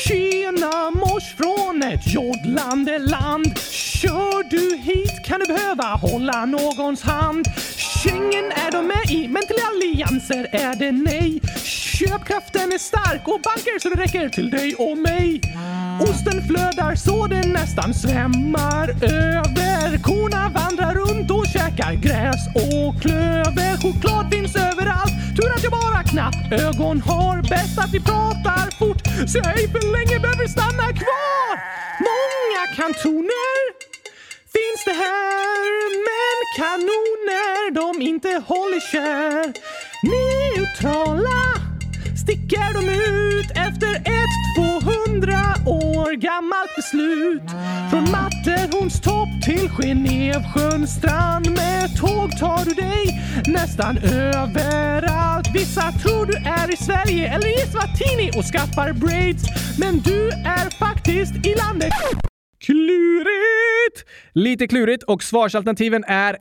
Tjena 0.06 0.90
mors 0.90 1.34
från 1.36 1.82
ett 1.82 2.14
joddlande 2.14 2.98
land. 2.98 3.58
Kör 4.02 4.50
du 4.50 4.76
hit 4.76 5.26
kan 5.26 5.40
du 5.40 5.46
behöva 5.46 5.84
hålla 5.84 6.44
någons 6.44 7.02
hand. 7.02 7.46
Schengen 7.76 8.52
är 8.52 8.72
de 8.72 8.86
med 8.86 9.10
i, 9.10 9.28
men 9.28 9.42
till 9.46 9.56
allianser 9.70 10.48
är 10.52 10.74
det 10.74 10.92
nej. 10.92 11.40
Köpkraften 12.08 12.72
är 12.72 12.78
stark 12.78 13.28
och 13.28 13.40
banker 13.40 13.78
så 13.78 13.88
det 13.88 14.02
räcker 14.02 14.28
till 14.28 14.50
dig 14.50 14.74
och 14.78 14.98
mig. 14.98 15.40
Osten 16.00 16.46
flödar 16.48 16.94
så 16.94 17.26
det 17.26 17.46
nästan 17.46 17.94
svämmar 17.94 18.86
över. 19.02 20.02
Korna 20.02 20.48
vandrar 20.48 20.94
runt 20.94 21.30
och 21.30 21.46
käkar 21.46 21.94
gräs 21.94 22.42
och 22.64 23.02
klöver. 23.02 23.72
Choklad 23.82 24.24
finns 24.32 24.56
överallt. 24.56 25.16
Tur 25.36 25.50
att 25.56 25.62
jag 25.62 25.72
bara 25.72 26.02
knappt 26.02 26.52
ögon 26.52 27.00
har. 27.00 27.42
Bäst 27.42 27.78
att 27.78 27.92
vi 27.92 28.00
pratar 28.00 28.64
fort 28.78 29.02
så 29.30 29.38
jag 29.38 29.58
ej 29.58 29.68
för 29.72 29.82
länge 29.96 30.20
behöver 30.20 30.46
stanna 30.56 30.86
kvar. 31.02 31.52
Många 32.10 32.62
kantoner 32.76 33.58
finns 34.56 34.80
det 34.88 34.96
här 35.04 35.64
men 36.08 36.36
kanoner 36.60 37.70
de 37.80 38.02
inte 38.10 38.28
håller 38.28 38.80
kär. 38.92 39.52
Neutrala 40.12 41.61
sticker 42.22 42.72
de 42.78 42.82
ut 42.88 43.50
efter 43.50 43.92
ett 44.20 44.36
200 44.56 45.32
år 45.66 46.10
gammalt 46.28 46.72
beslut. 46.76 47.48
Från 47.90 48.04
Matterhorns 48.16 49.00
topp 49.00 49.32
till 49.44 49.68
Genevsjöns 49.78 50.90
strand 50.98 51.50
med 51.50 51.96
tåg 52.00 52.38
tar 52.38 52.64
du 52.64 52.74
dig 52.86 53.04
nästan 53.46 53.98
överallt. 53.98 55.48
Vissa 55.54 55.92
tror 55.92 56.26
du 56.26 56.36
är 56.36 56.72
i 56.72 56.76
Sverige 56.76 57.34
eller 57.34 57.48
i 57.58 57.66
Svartini 57.72 58.30
och 58.38 58.44
skaffar 58.52 58.92
braids. 58.92 59.44
Men 59.78 60.00
du 60.00 60.28
är 60.28 60.70
faktiskt 60.78 61.34
i 61.46 61.54
landet 61.54 61.92
Klurigt! 62.64 63.98
Lite 64.32 64.66
klurigt 64.66 65.02
och 65.02 65.22
svarsalternativen 65.22 66.04
är 66.06 66.34
1. 66.34 66.40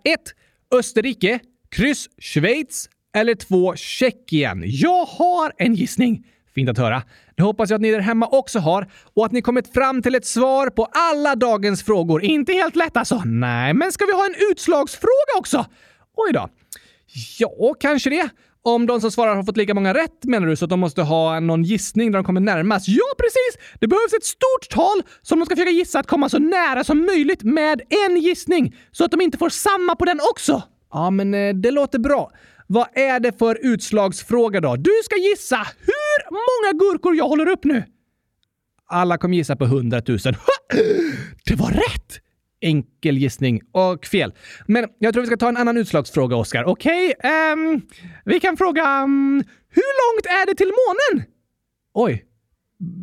Österrike, 0.71 1.39
kryss 1.75 2.07
Schweiz 2.19 2.89
eller 3.13 3.35
två 3.35 3.75
Tjeckien. 3.75 4.63
Jag 4.65 5.05
har 5.05 5.53
en 5.57 5.75
gissning. 5.75 6.25
Fint 6.55 6.69
att 6.69 6.77
höra. 6.77 7.03
Det 7.35 7.43
hoppas 7.43 7.69
jag 7.69 7.75
att 7.75 7.81
ni 7.81 7.91
där 7.91 7.99
hemma 7.99 8.27
också 8.27 8.59
har 8.59 8.91
och 9.13 9.25
att 9.25 9.31
ni 9.31 9.41
kommit 9.41 9.73
fram 9.73 10.01
till 10.01 10.15
ett 10.15 10.25
svar 10.25 10.69
på 10.69 10.87
alla 10.91 11.35
dagens 11.35 11.83
frågor. 11.83 12.23
Inte 12.23 12.53
helt 12.53 12.75
lätt 12.75 12.97
alltså. 12.97 13.21
Nej, 13.25 13.73
men 13.73 13.91
ska 13.91 14.05
vi 14.05 14.11
ha 14.11 14.25
en 14.25 14.51
utslagsfråga 14.51 15.37
också? 15.37 15.65
Oj 16.17 16.33
då. 16.33 16.49
Ja, 17.39 17.75
kanske 17.79 18.09
det. 18.09 18.29
Om 18.63 18.85
de 18.87 19.01
som 19.01 19.11
svarar 19.11 19.35
har 19.35 19.43
fått 19.43 19.57
lika 19.57 19.73
många 19.73 19.93
rätt 19.93 20.23
menar 20.23 20.47
du 20.47 20.55
så 20.55 20.65
att 20.65 20.69
de 20.69 20.79
måste 20.79 21.01
ha 21.01 21.39
någon 21.39 21.63
gissning 21.63 22.11
där 22.11 22.19
de 22.19 22.23
kommer 22.23 22.41
närmast? 22.41 22.87
Ja, 22.87 23.05
precis! 23.17 23.77
Det 23.79 23.87
behövs 23.87 24.13
ett 24.13 24.23
stort 24.23 24.69
tal 24.69 25.03
som 25.21 25.39
de 25.39 25.45
ska 25.45 25.55
försöka 25.55 25.71
gissa 25.71 25.99
att 25.99 26.07
komma 26.07 26.29
så 26.29 26.39
nära 26.39 26.83
som 26.83 27.05
möjligt 27.05 27.43
med 27.43 27.81
en 28.07 28.17
gissning 28.17 28.75
så 28.91 29.05
att 29.05 29.11
de 29.11 29.21
inte 29.21 29.37
får 29.37 29.49
samma 29.49 29.95
på 29.95 30.05
den 30.05 30.19
också. 30.31 30.63
Ja, 30.91 31.09
men 31.09 31.33
eh, 31.33 31.53
det 31.53 31.71
låter 31.71 31.99
bra. 31.99 32.31
Vad 32.73 32.87
är 32.93 33.19
det 33.19 33.39
för 33.39 33.57
utslagsfråga 33.61 34.61
då? 34.61 34.75
Du 34.75 34.91
ska 35.05 35.15
gissa 35.15 35.57
hur 35.79 36.31
många 36.31 36.79
gurkor 36.79 37.15
jag 37.15 37.27
håller 37.27 37.49
upp 37.49 37.63
nu. 37.63 37.83
Alla 38.85 39.17
kommer 39.17 39.37
gissa 39.37 39.55
på 39.55 39.63
100 39.63 40.01
000. 40.07 40.17
Det 41.45 41.55
var 41.55 41.69
rätt! 41.69 42.19
Enkel 42.61 43.17
gissning 43.17 43.61
och 43.71 44.05
fel. 44.05 44.33
Men 44.67 44.87
jag 44.99 45.13
tror 45.13 45.21
vi 45.21 45.27
ska 45.27 45.37
ta 45.37 45.49
en 45.49 45.57
annan 45.57 45.77
utslagsfråga, 45.77 46.35
Oskar. 46.35 46.63
Okej? 46.63 47.13
Okay? 47.17 47.53
Um, 47.53 47.81
vi 48.25 48.39
kan 48.39 48.57
fråga... 48.57 49.03
Um, 49.03 49.43
hur 49.69 50.15
långt 50.15 50.25
är 50.25 50.45
det 50.45 50.55
till 50.55 50.71
månen? 50.87 51.27
Oj. 51.93 52.25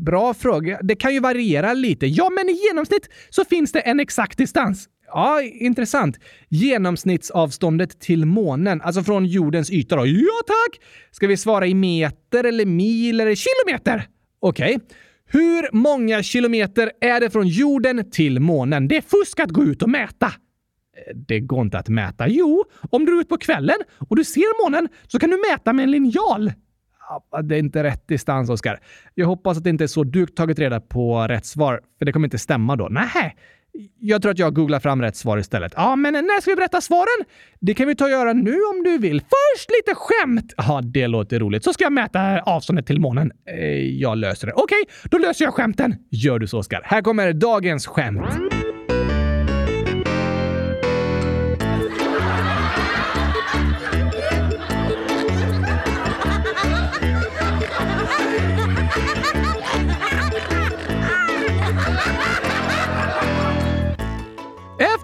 Bra 0.04 0.34
fråga. 0.34 0.80
Det 0.82 0.96
kan 0.96 1.14
ju 1.14 1.20
variera 1.20 1.72
lite. 1.72 2.06
Ja, 2.06 2.30
men 2.30 2.48
i 2.48 2.52
genomsnitt 2.52 3.08
så 3.30 3.44
finns 3.44 3.72
det 3.72 3.80
en 3.80 4.00
exakt 4.00 4.38
distans. 4.38 4.88
Ja, 5.10 5.42
intressant. 5.42 6.18
Genomsnittsavståndet 6.48 8.00
till 8.00 8.26
månen, 8.26 8.80
alltså 8.80 9.02
från 9.02 9.26
jordens 9.26 9.70
yta 9.70 9.96
då. 9.96 10.06
Ja, 10.06 10.42
tack! 10.46 10.84
Ska 11.10 11.26
vi 11.26 11.36
svara 11.36 11.66
i 11.66 11.74
meter 11.74 12.44
eller 12.44 12.66
mil 12.66 13.20
eller 13.20 13.34
kilometer? 13.34 14.06
Okej. 14.40 14.76
Okay. 14.76 14.86
Hur 15.30 15.68
många 15.72 16.22
kilometer 16.22 16.92
är 17.00 17.20
det 17.20 17.30
från 17.30 17.48
jorden 17.48 18.10
till 18.10 18.40
månen? 18.40 18.88
Det 18.88 18.96
är 18.96 19.00
fusk 19.00 19.40
att 19.40 19.50
gå 19.50 19.64
ut 19.64 19.82
och 19.82 19.90
mäta. 19.90 20.26
Eh, 20.26 21.16
det 21.16 21.40
går 21.40 21.62
inte 21.62 21.78
att 21.78 21.88
mäta. 21.88 22.28
Jo, 22.28 22.64
om 22.90 23.04
du 23.04 23.16
är 23.16 23.20
ute 23.20 23.28
på 23.28 23.38
kvällen 23.38 23.76
och 24.08 24.16
du 24.16 24.24
ser 24.24 24.64
månen 24.64 24.88
så 25.06 25.18
kan 25.18 25.30
du 25.30 25.42
mäta 25.50 25.72
med 25.72 25.82
en 25.82 25.90
linjal. 25.90 26.52
Det 27.42 27.54
är 27.54 27.58
inte 27.58 27.82
rätt 27.82 28.08
distans, 28.08 28.50
Oskar. 28.50 28.80
Jag 29.14 29.26
hoppas 29.26 29.58
att 29.58 29.64
det 29.64 29.70
inte 29.70 29.84
är 29.84 29.88
så 29.88 30.04
du 30.04 30.26
tagit 30.26 30.58
reda 30.58 30.80
på 30.80 31.26
rätt 31.28 31.46
svar, 31.46 31.80
för 31.98 32.04
det 32.04 32.12
kommer 32.12 32.26
inte 32.26 32.38
stämma 32.38 32.76
då. 32.76 32.88
Nej, 32.90 33.36
jag 34.00 34.22
tror 34.22 34.32
att 34.32 34.38
jag 34.38 34.54
googlar 34.54 34.80
fram 34.80 35.02
rätt 35.02 35.16
svar 35.16 35.38
istället. 35.38 35.72
Ja, 35.76 35.96
men 35.96 36.12
när 36.12 36.40
ska 36.40 36.50
vi 36.50 36.56
berätta 36.56 36.80
svaren? 36.80 37.24
Det 37.60 37.74
kan 37.74 37.88
vi 37.88 37.96
ta 37.96 38.04
och 38.04 38.10
göra 38.10 38.32
nu 38.32 38.52
om 38.52 38.82
du 38.84 38.98
vill. 38.98 39.20
Först 39.20 39.70
lite 39.70 39.94
skämt! 39.94 40.54
Ja, 40.56 40.80
det 40.84 41.06
låter 41.06 41.40
roligt. 41.40 41.64
Så 41.64 41.72
ska 41.72 41.84
jag 41.84 41.92
mäta 41.92 42.40
avståndet 42.40 42.86
till 42.86 43.00
månen. 43.00 43.32
Eh, 43.50 43.66
jag 44.00 44.18
löser 44.18 44.46
det. 44.46 44.52
Okej, 44.52 44.84
då 45.04 45.18
löser 45.18 45.44
jag 45.44 45.54
skämten. 45.54 45.94
Gör 46.10 46.38
du 46.38 46.46
så, 46.46 46.58
Oskar. 46.58 46.80
Här 46.84 47.02
kommer 47.02 47.32
dagens 47.32 47.86
skämt. 47.86 48.24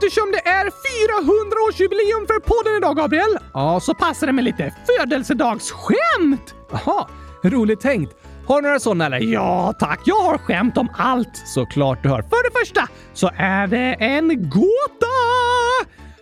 Eftersom 0.07 0.33
det 0.33 0.49
är 0.49 0.65
400-årsjubileum 0.65 2.27
för 2.27 2.41
podden 2.41 2.77
idag, 2.77 2.97
Gabriel, 2.97 3.39
ja, 3.55 3.81
så 3.81 3.95
passar 3.95 4.27
det 4.27 4.33
med 4.33 4.45
lite 4.45 4.75
födelsedagsskämt! 4.87 6.55
Jaha, 6.71 7.09
roligt 7.45 7.81
tänkt. 7.81 8.13
Har 8.47 8.63
du 8.63 8.69
några 8.69 8.81
sådana 8.81 9.07
eller? 9.07 9.19
Ja 9.21 9.75
tack, 9.79 10.01
jag 10.05 10.23
har 10.23 10.39
skämt 10.39 10.79
om 10.79 10.89
allt. 10.97 11.37
Såklart 11.47 12.03
du 12.03 12.09
har. 12.09 12.23
För 12.23 12.51
det 12.51 12.59
första 12.59 12.89
så 13.13 13.31
är 13.37 13.67
det 13.67 13.97
en 13.99 14.51
gåta! 14.51 15.07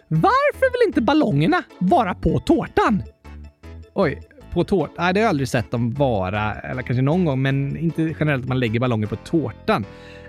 Varför 0.09 0.73
vill 0.73 0.89
inte 0.89 1.01
ballongerna 1.01 1.63
vara 1.79 2.15
på 2.15 2.41
tårtan? 2.41 3.03
Oj, 3.95 4.23
på 4.53 4.65
tårtan? 4.65 4.95
Nej, 4.99 5.15
det 5.15 5.21
har 5.21 5.25
jag 5.25 5.29
aldrig 5.29 5.49
sett 5.49 5.71
dem 5.71 5.91
vara. 5.91 6.55
Eller 6.55 6.83
kanske 6.83 7.03
någon 7.03 7.25
gång, 7.25 7.43
men 7.43 7.77
inte 7.77 8.03
generellt 8.03 8.43
att 8.43 8.49
man 8.49 8.61
lägger 8.61 8.81
ballonger 8.81 9.07
på 9.07 9.17
tårtan. 9.17 9.85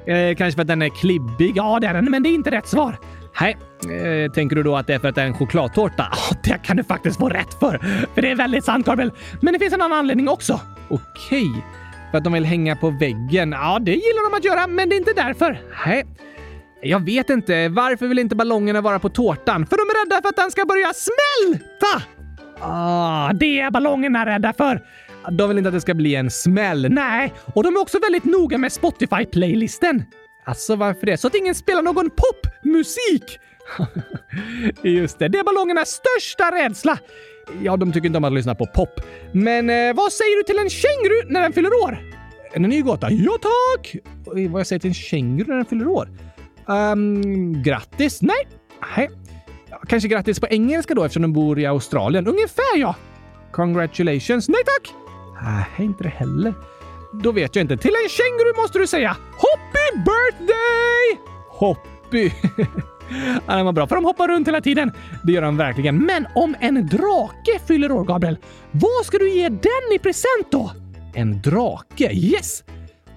Eh, 0.06 0.36
kanske 0.36 0.56
för 0.56 0.62
att 0.62 0.68
den 0.68 0.82
är 0.82 0.89
klibbig? 0.89 1.51
Ja, 1.56 1.80
det 1.80 1.88
är 1.88 1.93
den, 1.93 2.12
men 2.12 2.24
det 2.24 2.30
är 2.30 2.34
inte 2.36 2.51
rätt 2.51 2.68
svar. 2.68 2.97
Nej, 3.42 3.58
eh, 4.00 4.32
tänker 4.32 4.56
du 4.56 4.64
då 4.64 4.76
att 4.76 4.88
det 4.88 4.94
är 4.94 5.00
för 5.00 5.08
att 5.08 5.16
det 5.16 5.22
är 5.22 5.26
en 5.26 5.34
chokladtårta? 5.34 6.12
Det 6.44 6.64
kan 6.64 6.78
du 6.78 6.84
faktiskt 6.84 7.20
få 7.20 7.30
rätt 7.30 7.54
för, 7.60 7.78
för 8.14 8.22
det 8.22 8.32
är 8.32 8.36
väldigt 8.36 8.66
sant 8.66 8.86
Gabriel. 8.86 9.12
Men 9.42 9.54
det 9.54 9.60
finns 9.60 9.74
en 9.74 9.82
annan 9.82 10.00
anledning 10.00 10.30
också. 10.30 10.60
Okej, 10.90 11.52
för 12.12 12.18
att 12.18 12.24
de 12.24 12.34
vill 12.34 12.46
hänga 12.46 12.76
på 12.76 12.90
väggen. 12.90 13.52
Ja, 13.52 13.80
det 13.82 13.92
gillar 13.92 14.30
de 14.32 14.38
att 14.38 14.46
göra, 14.46 14.68
men 14.68 14.90
det 14.90 14.96
är 14.96 14.98
inte 14.98 15.14
därför. 15.16 15.62
Nej. 15.86 16.06
Jag 16.82 17.06
vet 17.06 17.30
inte. 17.30 17.70
Varför 17.70 18.08
vill 18.08 18.20
inte 18.20 18.36
ballongerna 18.36 18.82
vara 18.82 19.00
på 19.00 19.10
tårtan? 19.10 19.66
För 19.66 19.78
de 19.78 19.82
är 19.82 20.06
rädda 20.06 20.22
för 20.22 20.30
att 20.30 20.36
den 20.36 20.52
ska 20.52 20.66
börja 20.66 20.92
smälta! 20.94 22.08
Ah, 22.62 23.34
det 23.34 23.60
är 23.60 23.72
ballongerna 23.72 24.26
rädda 24.26 24.54
för. 24.54 24.82
De 25.32 25.50
vill 25.50 25.58
inte 25.58 25.68
att 25.68 25.74
det 25.74 25.82
ska 25.82 25.94
bli 25.94 26.16
en 26.16 26.32
smäll. 26.32 26.88
Nej, 26.92 27.34
och 27.54 27.64
de 27.64 27.76
är 27.76 27.82
också 27.82 28.00
väldigt 28.00 28.24
noga 28.24 28.58
med 28.58 28.72
Spotify-playlisten. 28.72 30.04
Alltså 30.46 30.76
varför 30.76 31.06
det? 31.06 31.18
Så 31.18 31.28
att 31.28 31.36
ingen 31.36 31.56
spelar 31.56 31.82
någon 31.82 32.10
popmusik! 32.10 33.39
Just 34.84 35.20
det, 35.20 35.28
det 35.28 35.39
är 35.39 35.44
ballongernas 35.44 35.89
största 35.89 36.52
rädsla. 36.52 37.00
Ja, 37.62 37.78
de 37.78 37.91
tycker 37.94 38.08
inte 38.08 38.18
om 38.18 38.24
att 38.24 38.34
lyssna 38.34 38.56
på 38.56 38.66
pop. 38.66 39.02
Men 39.32 39.70
eh, 39.70 39.94
vad 39.94 40.14
säger 40.14 40.38
du 40.38 40.44
till 40.44 40.60
en 40.60 40.70
känguru 40.70 41.34
när 41.34 41.41
den 41.41 41.54
fyller 41.54 41.74
år? 41.84 41.98
En 42.54 42.62
ny 42.62 42.82
gåta? 42.82 43.12
Ja 43.12 43.32
tack! 43.41 43.96
Vad 44.26 44.60
jag 44.60 44.68
säger 44.68 44.80
till 44.80 44.89
en 44.89 44.94
känguru 44.94 45.48
när 45.48 45.56
den 45.56 45.66
fyller 45.66 45.88
år? 45.88 46.10
Um, 46.66 47.64
grattis? 47.64 48.22
Nej. 48.22 48.48
Nej. 48.98 49.10
Kanske 49.88 50.10
grattis 50.10 50.39
på 50.39 50.48
engelska 50.48 50.94
då 50.94 51.04
eftersom 51.04 51.22
de 51.22 51.34
bor 51.34 51.60
i 51.60 51.66
Australien. 51.66 52.28
Ungefär 52.28 52.78
ja! 52.78 52.96
Congratulations? 53.52 54.50
Nej 54.50 54.62
tack! 54.66 54.94
Nej, 55.44 55.86
inte 55.86 56.04
det 56.04 56.10
heller. 56.10 56.54
Då 57.14 57.32
vet 57.32 57.55
jag 57.55 57.64
inte. 57.64 57.78
Till 57.78 57.91
en 58.03 58.09
känguru 58.09 58.61
måste 58.61 58.80
du 58.80 58.88
säga 58.88 59.18
Hoppy 59.32 60.03
birthday! 60.05 61.20
Hoppy. 61.49 62.32
ja, 63.47 63.55
den 63.55 63.66
var 63.66 63.74
bra, 63.74 63.88
för 63.88 63.95
de 63.95 64.05
hoppar 64.05 64.28
runt 64.28 64.47
hela 64.47 64.61
tiden. 64.61 64.91
Det 65.24 65.32
gör 65.32 65.41
de 65.41 65.57
verkligen. 65.57 66.05
Men 66.05 66.28
om 66.36 66.55
en 66.59 66.88
drake 66.88 67.59
fyller 67.68 67.91
år, 67.91 68.03
Gabriel, 68.03 68.38
vad 68.72 69.05
ska 69.05 69.18
du 69.18 69.30
ge 69.30 69.49
den 69.49 69.95
i 69.95 69.99
present 69.99 70.51
då? 70.51 70.72
En 71.14 71.41
drake? 71.41 72.14
Yes! 72.14 72.64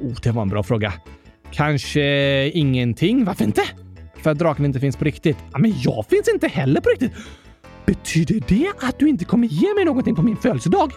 Oh, 0.00 0.14
det 0.22 0.30
var 0.30 0.42
en 0.42 0.48
bra 0.48 0.62
fråga. 0.62 0.92
Kanske 1.50 2.02
ingenting? 2.48 3.24
Varför 3.24 3.44
inte? 3.44 3.62
För 4.22 4.30
att 4.30 4.38
draken 4.38 4.64
inte 4.64 4.80
finns 4.80 4.96
på 4.96 5.04
riktigt. 5.04 5.36
Ja, 5.52 5.58
men 5.58 5.74
jag 5.80 6.06
finns 6.10 6.28
inte 6.28 6.48
heller 6.48 6.80
på 6.80 6.88
riktigt. 6.88 7.12
Betyder 7.86 8.42
det 8.48 8.72
att 8.86 8.98
du 8.98 9.08
inte 9.08 9.24
kommer 9.24 9.46
ge 9.48 9.74
mig 9.74 9.84
någonting 9.84 10.14
på 10.14 10.22
min 10.22 10.36
födelsedag? 10.36 10.92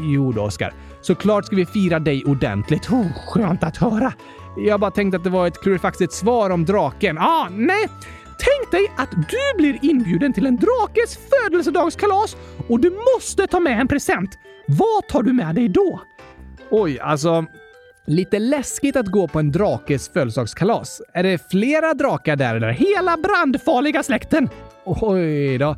Jo 0.00 0.32
då, 0.32 0.42
Oskar. 0.42 0.72
Såklart 1.00 1.44
ska 1.46 1.56
vi 1.56 1.66
fira 1.66 1.98
dig 1.98 2.24
ordentligt. 2.24 2.90
Oh, 2.90 3.06
skönt 3.26 3.64
att 3.64 3.76
höra. 3.76 4.12
Jag 4.56 4.80
bara 4.80 4.90
tänkte 4.90 5.16
att 5.16 5.24
det 5.24 5.30
var 5.30 5.46
ett 5.46 5.60
klurifaxigt 5.60 6.12
svar 6.12 6.50
om 6.50 6.64
draken. 6.64 7.18
Ah, 7.18 7.48
nej. 7.50 7.88
Tänk 8.38 8.70
dig 8.70 8.92
att 8.96 9.10
du 9.10 9.56
blir 9.56 9.78
inbjuden 9.82 10.32
till 10.32 10.46
en 10.46 10.56
drakes 10.56 11.18
födelsedagskalas 11.30 12.36
och 12.68 12.80
du 12.80 12.90
måste 13.14 13.46
ta 13.46 13.60
med 13.60 13.80
en 13.80 13.88
present. 13.88 14.38
Vad 14.66 15.08
tar 15.08 15.22
du 15.22 15.32
med 15.32 15.54
dig 15.54 15.68
då? 15.68 16.00
Oj, 16.70 17.00
alltså... 17.00 17.44
Lite 18.06 18.38
läskigt 18.38 18.96
att 18.96 19.06
gå 19.06 19.28
på 19.28 19.38
en 19.38 19.52
drakes 19.52 20.08
födelsedagskalas. 20.08 21.02
Är 21.12 21.22
det 21.22 21.50
flera 21.50 21.94
drakar 21.94 22.36
där 22.36 22.54
eller? 22.56 22.70
Hela 22.70 23.16
brandfarliga 23.16 24.02
släkten? 24.02 24.48
Oj 24.84 25.58
då. 25.58 25.76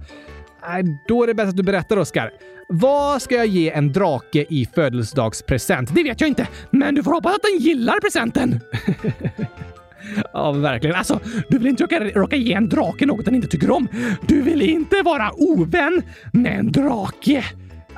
Då 1.09 1.23
är 1.23 1.27
det 1.27 1.35
bäst 1.35 1.49
att 1.49 1.57
du 1.57 1.63
berättar, 1.63 1.97
Oskar. 1.97 2.31
Vad 2.73 3.23
ska 3.23 3.35
jag 3.35 3.47
ge 3.47 3.71
en 3.71 3.93
drake 3.93 4.47
i 4.49 4.67
födelsedagspresent? 4.75 5.95
Det 5.95 6.03
vet 6.03 6.21
jag 6.21 6.29
inte, 6.29 6.49
men 6.71 6.95
du 6.95 7.03
får 7.03 7.13
hoppas 7.13 7.35
att 7.35 7.43
den 7.43 7.59
gillar 7.59 8.01
presenten. 8.01 8.61
Ja, 10.33 10.53
verkligen. 10.53 10.97
Alltså, 10.97 11.21
du 11.49 11.59
vill 11.59 11.67
inte 11.67 11.83
råka, 11.83 12.01
råka 12.01 12.37
ge 12.37 12.53
en 12.53 12.69
drake 12.69 13.07
något 13.07 13.25
den 13.25 13.35
inte 13.35 13.49
tycker 13.49 13.71
om. 13.71 13.89
Du 14.29 14.43
vill 14.43 14.63
inte 14.63 15.03
vara 15.03 15.31
ovän 15.33 16.03
med 16.33 16.59
en 16.59 16.73
drake. 16.73 17.45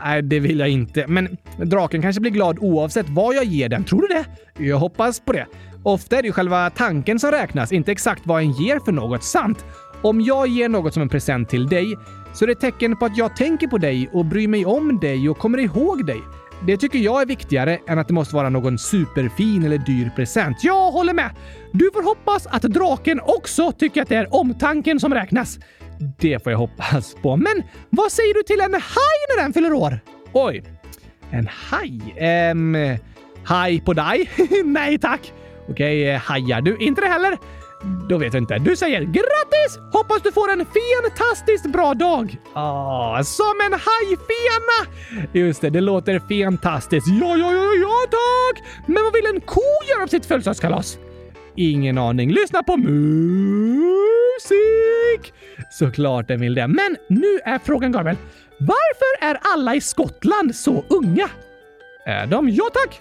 Nej, 0.04 0.22
det 0.22 0.40
vill 0.40 0.58
jag 0.58 0.68
inte. 0.68 1.06
Men 1.06 1.36
draken 1.56 2.02
kanske 2.02 2.20
blir 2.20 2.30
glad 2.30 2.58
oavsett 2.58 3.08
vad 3.08 3.34
jag 3.34 3.44
ger 3.44 3.68
den. 3.68 3.84
Tror 3.84 4.00
du 4.00 4.08
det? 4.08 4.24
Jag 4.64 4.78
hoppas 4.78 5.20
på 5.20 5.32
det. 5.32 5.46
Ofta 5.82 6.18
är 6.18 6.22
det 6.22 6.26
ju 6.26 6.32
själva 6.32 6.70
tanken 6.70 7.18
som 7.18 7.30
räknas, 7.30 7.72
inte 7.72 7.92
exakt 7.92 8.22
vad 8.24 8.42
en 8.42 8.52
ger 8.52 8.78
för 8.84 8.92
något. 8.92 9.24
Sant. 9.24 9.64
Om 10.02 10.20
jag 10.20 10.48
ger 10.48 10.68
något 10.68 10.94
som 10.94 11.02
en 11.02 11.08
present 11.08 11.48
till 11.48 11.66
dig 11.66 11.96
så 12.32 12.44
är 12.44 12.46
det 12.46 12.52
ett 12.52 12.60
tecken 12.60 12.96
på 12.96 13.04
att 13.04 13.16
jag 13.16 13.36
tänker 13.36 13.66
på 13.66 13.78
dig 13.78 14.10
och 14.12 14.24
bryr 14.24 14.48
mig 14.48 14.66
om 14.66 15.00
dig 15.00 15.28
och 15.28 15.38
kommer 15.38 15.58
ihåg 15.58 16.06
dig. 16.06 16.20
Det 16.66 16.76
tycker 16.76 16.98
jag 16.98 17.22
är 17.22 17.26
viktigare 17.26 17.78
än 17.88 17.98
att 17.98 18.08
det 18.08 18.14
måste 18.14 18.34
vara 18.34 18.48
någon 18.48 18.78
superfin 18.78 19.64
eller 19.64 19.78
dyr 19.78 20.10
present. 20.16 20.64
Jag 20.64 20.90
håller 20.90 21.14
med! 21.14 21.30
Du 21.72 21.90
får 21.94 22.02
hoppas 22.02 22.46
att 22.46 22.62
draken 22.62 23.20
också 23.20 23.72
tycker 23.72 24.02
att 24.02 24.08
det 24.08 24.16
är 24.16 24.34
omtanken 24.34 25.00
som 25.00 25.14
räknas. 25.14 25.58
Det 26.18 26.42
får 26.42 26.52
jag 26.52 26.58
hoppas 26.58 27.14
på. 27.22 27.36
Men 27.36 27.62
vad 27.90 28.12
säger 28.12 28.34
du 28.34 28.42
till 28.42 28.60
en 28.60 28.74
haj 28.74 29.36
när 29.36 29.42
den 29.42 29.52
fyller 29.52 29.72
år? 29.72 30.00
Oj, 30.32 30.62
en 31.30 31.48
haj? 31.52 32.14
Ehm, 32.18 32.76
haj 33.44 33.80
på 33.80 33.92
dig? 33.92 34.30
Nej 34.64 34.98
tack. 34.98 35.32
Okej, 35.68 36.10
eh, 36.10 36.20
hajar 36.20 36.60
du? 36.60 36.76
Inte 36.76 37.00
det 37.00 37.08
heller? 37.08 37.38
Mm. 37.82 38.08
Då 38.08 38.18
vet 38.18 38.34
jag 38.34 38.42
inte. 38.42 38.58
Du 38.58 38.76
säger 38.76 39.00
grattis! 39.00 39.78
Hoppas 39.92 40.22
du 40.22 40.32
får 40.32 40.52
en 40.52 40.66
fantastiskt 40.66 41.66
bra 41.66 41.94
dag! 41.94 42.36
Ah, 42.52 43.22
som 43.24 43.54
en 43.66 43.72
hajfena! 43.72 44.86
Just 45.32 45.60
det, 45.60 45.70
det 45.70 45.80
låter 45.80 46.18
fantastiskt. 46.18 47.06
Ja, 47.08 47.36
ja, 47.36 47.52
ja, 47.52 47.72
ja 47.80 47.96
tack! 48.10 48.62
Men 48.86 49.04
vad 49.04 49.12
vill 49.12 49.26
en 49.26 49.40
ko 49.40 49.60
göra 49.88 50.02
på 50.02 50.08
sitt 50.08 50.26
födelsedagskalas? 50.26 50.98
Ingen 51.56 51.98
aning. 51.98 52.32
Lyssna 52.32 52.62
på 52.62 52.76
musik! 52.76 52.92
Såklart 55.70 56.28
den 56.28 56.40
vill 56.40 56.54
det. 56.54 56.68
Men 56.68 56.96
nu 57.08 57.40
är 57.44 57.58
frågan, 57.58 57.92
Gabriel. 57.92 58.16
Varför 58.58 59.26
är 59.26 59.38
alla 59.54 59.74
i 59.74 59.80
Skottland 59.80 60.56
så 60.56 60.84
unga? 60.88 61.28
Är 62.06 62.26
de? 62.26 62.48
Ja 62.48 62.64
tack! 62.72 63.00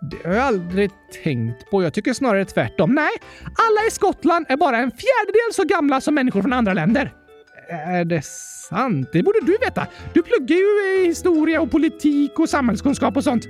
Det 0.00 0.28
har 0.28 0.34
jag 0.34 0.44
aldrig 0.44 0.90
tänkt 1.24 1.70
på. 1.70 1.82
Jag 1.82 1.94
tycker 1.94 2.12
snarare 2.12 2.44
tvärtom. 2.44 2.94
Nej, 2.94 3.10
alla 3.44 3.86
i 3.88 3.90
Skottland 3.90 4.46
är 4.48 4.56
bara 4.56 4.76
en 4.76 4.90
fjärdedel 4.90 5.52
så 5.52 5.64
gamla 5.64 6.00
som 6.00 6.14
människor 6.14 6.42
från 6.42 6.52
andra 6.52 6.72
länder. 6.72 7.12
Är 7.68 8.04
det 8.04 8.24
sant? 8.24 9.08
Det 9.12 9.22
borde 9.22 9.40
du 9.42 9.58
veta. 9.58 9.86
Du 10.12 10.22
pluggar 10.22 10.56
ju 10.56 11.04
historia 11.04 11.60
och 11.60 11.70
politik 11.70 12.38
och 12.38 12.48
samhällskunskap 12.48 13.16
och 13.16 13.24
sånt. 13.24 13.44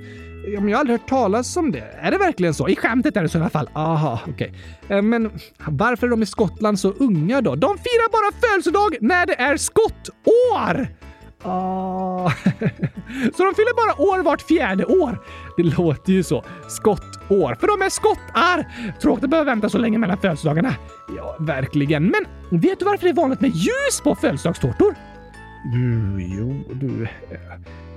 Jag 0.47 0.61
har 0.61 0.73
aldrig 0.73 0.99
hört 0.99 1.09
talas 1.09 1.57
om 1.57 1.71
det. 1.71 1.83
Är 2.01 2.11
det 2.11 2.17
verkligen 2.17 2.53
så? 2.53 2.69
I 2.69 2.75
skämtet 2.75 3.17
är 3.17 3.21
det 3.21 3.29
så 3.29 3.37
i 3.37 3.41
alla 3.41 3.49
fall. 3.49 3.69
Aha, 3.73 4.19
okej. 4.27 4.53
Okay. 4.85 5.01
Men 5.01 5.31
varför 5.67 6.07
är 6.07 6.11
de 6.11 6.23
i 6.23 6.25
Skottland 6.25 6.79
så 6.79 6.91
unga 6.91 7.41
då? 7.41 7.55
De 7.55 7.77
firar 7.77 8.11
bara 8.11 8.41
födelsedag 8.41 8.97
när 9.01 9.25
det 9.25 9.33
är 9.33 9.57
skottår! 9.57 10.87
Ah. 11.43 12.29
så 13.35 13.43
de 13.43 13.55
fyller 13.55 13.75
bara 13.75 14.01
år 14.01 14.23
vart 14.23 14.41
fjärde 14.41 14.85
år. 14.85 15.19
Det 15.57 15.63
låter 15.63 16.13
ju 16.13 16.23
så. 16.23 16.43
Skottår. 16.67 17.55
För 17.55 17.67
de 17.67 17.85
är 17.85 17.89
skottar! 17.89 18.67
Tråkigt 19.01 19.23
att 19.23 19.29
behöva 19.29 19.51
vänta 19.51 19.69
så 19.69 19.77
länge 19.77 19.97
mellan 19.97 20.17
födelsedagarna. 20.17 20.75
Ja, 21.17 21.35
verkligen. 21.39 22.03
Men 22.03 22.25
vet 22.61 22.79
du 22.79 22.85
varför 22.85 23.03
det 23.03 23.11
är 23.11 23.15
vanligt 23.15 23.41
med 23.41 23.51
ljus 23.55 24.01
på 24.03 24.15
födelsedagstårtor? 24.15 24.95
Jo, 26.37 26.63
du. 26.73 27.07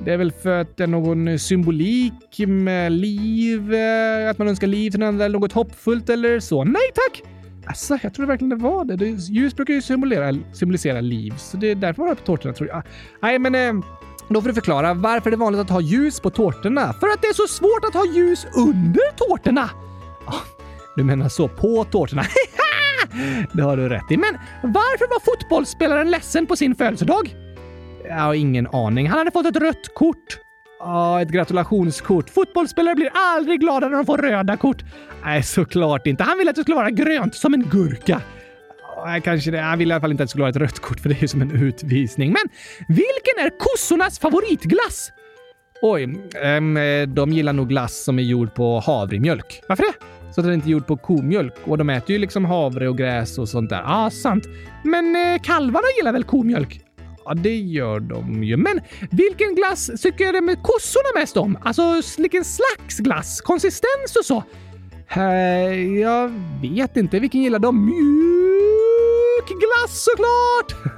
Det 0.04 0.12
är 0.12 0.16
väl 0.16 0.32
för 0.32 0.60
att 0.60 0.76
det 0.76 0.82
är 0.82 0.86
någon 0.86 1.38
symbolik 1.38 2.38
med 2.46 2.92
liv, 2.92 3.74
eh, 3.74 4.30
att 4.30 4.38
man 4.38 4.48
önskar 4.48 4.66
liv 4.66 4.90
till 4.90 5.00
någon 5.00 5.20
eller 5.20 5.38
något 5.38 5.52
hoppfullt 5.52 6.10
eller 6.10 6.40
så. 6.40 6.64
Nej 6.64 6.90
tack! 6.94 7.33
Alltså, 7.66 7.98
jag 8.02 8.14
tror 8.14 8.26
verkligen 8.26 8.48
det 8.48 8.56
var 8.56 8.84
det. 8.84 9.04
Ljus 9.06 9.56
brukar 9.56 9.74
ju 9.74 9.82
symbolisera, 9.82 10.36
symbolisera 10.52 11.00
liv, 11.00 11.34
så 11.36 11.56
det 11.56 11.70
är 11.70 11.74
därför 11.74 12.02
man 12.02 12.08
har 12.08 12.14
på 12.14 12.24
tårtorna 12.24 12.54
tror 12.54 12.68
jag. 12.68 12.82
Nej, 13.22 13.38
men 13.38 13.54
eh, 13.54 13.84
då 14.28 14.40
får 14.40 14.48
du 14.48 14.54
förklara 14.54 14.94
varför 14.94 15.30
det 15.30 15.34
är 15.34 15.38
vanligt 15.38 15.60
att 15.60 15.70
ha 15.70 15.80
ljus 15.80 16.20
på 16.20 16.30
tårtorna. 16.30 16.92
För 16.92 17.08
att 17.08 17.22
det 17.22 17.28
är 17.28 17.34
så 17.34 17.46
svårt 17.46 17.84
att 17.88 17.94
ha 17.94 18.06
ljus 18.14 18.46
under 18.56 19.16
tårtorna. 19.16 19.70
Du 20.96 21.04
menar 21.04 21.28
så, 21.28 21.48
på 21.48 21.84
tårtorna? 21.84 22.22
det 23.52 23.62
har 23.62 23.76
du 23.76 23.88
rätt 23.88 24.10
i. 24.10 24.16
Men 24.16 24.34
varför 24.62 25.08
var 25.08 25.20
fotbollsspelaren 25.20 26.10
ledsen 26.10 26.46
på 26.46 26.56
sin 26.56 26.74
födelsedag? 26.74 27.34
Jag 28.04 28.14
har 28.14 28.34
ingen 28.34 28.66
aning. 28.66 29.08
Han 29.08 29.18
hade 29.18 29.30
fått 29.30 29.46
ett 29.46 29.56
rött 29.56 29.94
kort. 29.94 30.38
Ja, 30.78 31.22
ett 31.22 31.28
gratulationskort. 31.28 32.30
Fotbollsspelare 32.30 32.94
blir 32.94 33.10
aldrig 33.12 33.60
glada 33.60 33.88
när 33.88 33.96
de 33.96 34.06
får 34.06 34.18
röda 34.18 34.56
kort. 34.56 34.84
Nej, 35.24 35.42
såklart 35.42 36.06
inte. 36.06 36.24
Han 36.24 36.38
ville 36.38 36.50
att 36.50 36.56
det 36.56 36.62
skulle 36.62 36.76
vara 36.76 36.90
grönt, 36.90 37.34
som 37.34 37.54
en 37.54 37.62
gurka. 37.62 38.20
Nej, 39.06 39.20
kanske 39.20 39.50
det. 39.50 39.58
Han 39.58 39.78
ville 39.78 39.92
i 39.92 39.94
alla 39.94 40.00
fall 40.00 40.10
inte 40.10 40.22
att 40.22 40.26
det 40.26 40.30
skulle 40.30 40.42
vara 40.42 40.50
ett 40.50 40.56
rött 40.56 40.78
kort, 40.78 41.00
för 41.00 41.08
det 41.08 41.14
är 41.14 41.20
ju 41.22 41.28
som 41.28 41.42
en 41.42 41.50
utvisning. 41.50 42.32
Men 42.32 42.48
vilken 42.88 43.46
är 43.46 43.58
kossornas 43.58 44.18
favoritglass? 44.18 45.10
Oj, 45.82 46.02
ähm, 46.42 46.78
de 47.14 47.32
gillar 47.32 47.52
nog 47.52 47.68
glass 47.68 48.04
som 48.04 48.18
är 48.18 48.22
gjord 48.22 48.54
på 48.54 48.80
havremjölk. 48.80 49.62
Varför 49.68 49.82
det? 49.82 49.92
Så 50.34 50.40
att 50.40 50.46
den 50.46 50.54
inte 50.54 50.68
är 50.68 50.70
gjord 50.70 50.86
på 50.86 50.96
komjölk. 50.96 51.54
Och 51.64 51.78
de 51.78 51.90
äter 51.90 52.10
ju 52.10 52.18
liksom 52.18 52.44
havre 52.44 52.88
och 52.88 52.98
gräs 52.98 53.38
och 53.38 53.48
sånt 53.48 53.70
där. 53.70 53.76
Ja, 53.76 54.06
ah, 54.06 54.10
sant. 54.10 54.44
Men 54.84 55.16
äh, 55.16 55.42
kalvarna 55.42 55.86
gillar 55.98 56.12
väl 56.12 56.24
komjölk? 56.24 56.80
Ja, 57.24 57.34
det 57.34 57.56
gör 57.56 58.00
de 58.00 58.44
ju. 58.44 58.56
Men 58.56 58.80
vilken 59.10 59.54
glass 59.54 59.90
tycker 60.02 60.32
de 60.32 60.40
med 60.40 60.62
kossorna 60.62 61.20
mest 61.20 61.36
om? 61.36 61.58
Alltså, 61.62 62.00
vilken 62.18 62.44
slags 62.44 62.98
glass? 62.98 63.40
Konsistens 63.40 64.16
och 64.18 64.24
så? 64.24 64.42
Äh, 65.16 65.22
jag 66.00 66.32
vet 66.62 66.96
inte. 66.96 67.18
Vilken 67.18 67.42
gillar 67.42 67.58
de? 67.58 67.84
Mjuk 67.86 69.48
glass 69.48 70.04
såklart! 70.04 70.96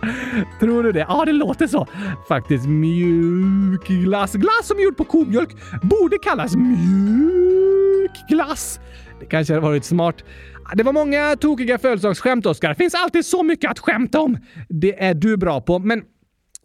Tror 0.60 0.82
du 0.82 0.92
det? 0.92 1.06
Ja, 1.08 1.24
det 1.24 1.32
låter 1.32 1.66
så. 1.66 1.86
Faktiskt 2.28 2.66
mjuk 2.66 3.86
glass. 3.86 4.32
Glass 4.32 4.66
som 4.66 4.78
är 4.78 4.82
gjord 4.82 4.96
på 4.96 5.04
komjölk 5.04 5.50
borde 5.82 6.18
kallas 6.18 6.56
mjuk 6.56 8.10
glass. 8.28 8.80
Det 9.20 9.26
kanske 9.26 9.54
hade 9.54 9.66
varit 9.66 9.84
smart. 9.84 10.24
Det 10.74 10.82
var 10.82 10.92
många 10.92 11.36
tokiga 11.36 11.78
födelsedagsskämt, 11.78 12.46
Oskar. 12.46 12.74
Finns 12.74 12.94
alltid 12.94 13.26
så 13.26 13.42
mycket 13.42 13.70
att 13.70 13.78
skämta 13.78 14.20
om. 14.20 14.38
Det 14.68 15.02
är 15.04 15.14
du 15.14 15.36
bra 15.36 15.60
på, 15.60 15.78
men 15.78 16.02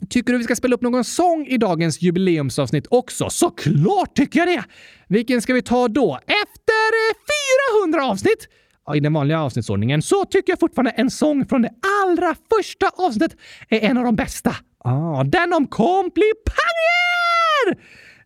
Tycker 0.10 0.32
du 0.34 0.38
vi 0.38 0.44
ska 0.44 0.56
spela 0.56 0.76
upp 0.76 0.82
någon 0.82 1.04
sång 1.04 1.46
i 1.48 1.58
dagens 1.58 2.02
jubileumsavsnitt 2.02 2.88
också? 2.90 3.30
Såklart 3.30 4.16
tycker 4.16 4.40
jag 4.40 4.48
det! 4.48 4.64
Vilken 5.08 5.42
ska 5.42 5.54
vi 5.54 5.62
ta 5.62 5.88
då? 5.88 6.16
Efter 6.16 7.10
eh, 7.10 7.16
400 7.84 8.06
avsnitt? 8.06 8.48
Ja, 8.86 8.96
I 8.96 9.00
den 9.00 9.14
vanliga 9.14 9.40
avsnittsordningen 9.40 10.02
så 10.02 10.26
tycker 10.26 10.52
jag 10.52 10.60
fortfarande 10.60 10.92
en 10.92 11.10
sång 11.10 11.46
från 11.46 11.62
det 11.62 11.72
allra 12.04 12.36
första 12.58 12.90
avsnittet 12.98 13.40
är 13.70 13.80
en 13.80 13.98
av 13.98 14.04
de 14.04 14.16
bästa. 14.16 14.56
Ah, 14.84 15.24
den 15.24 15.54
om 15.54 15.68
komplipanger! 15.68 16.34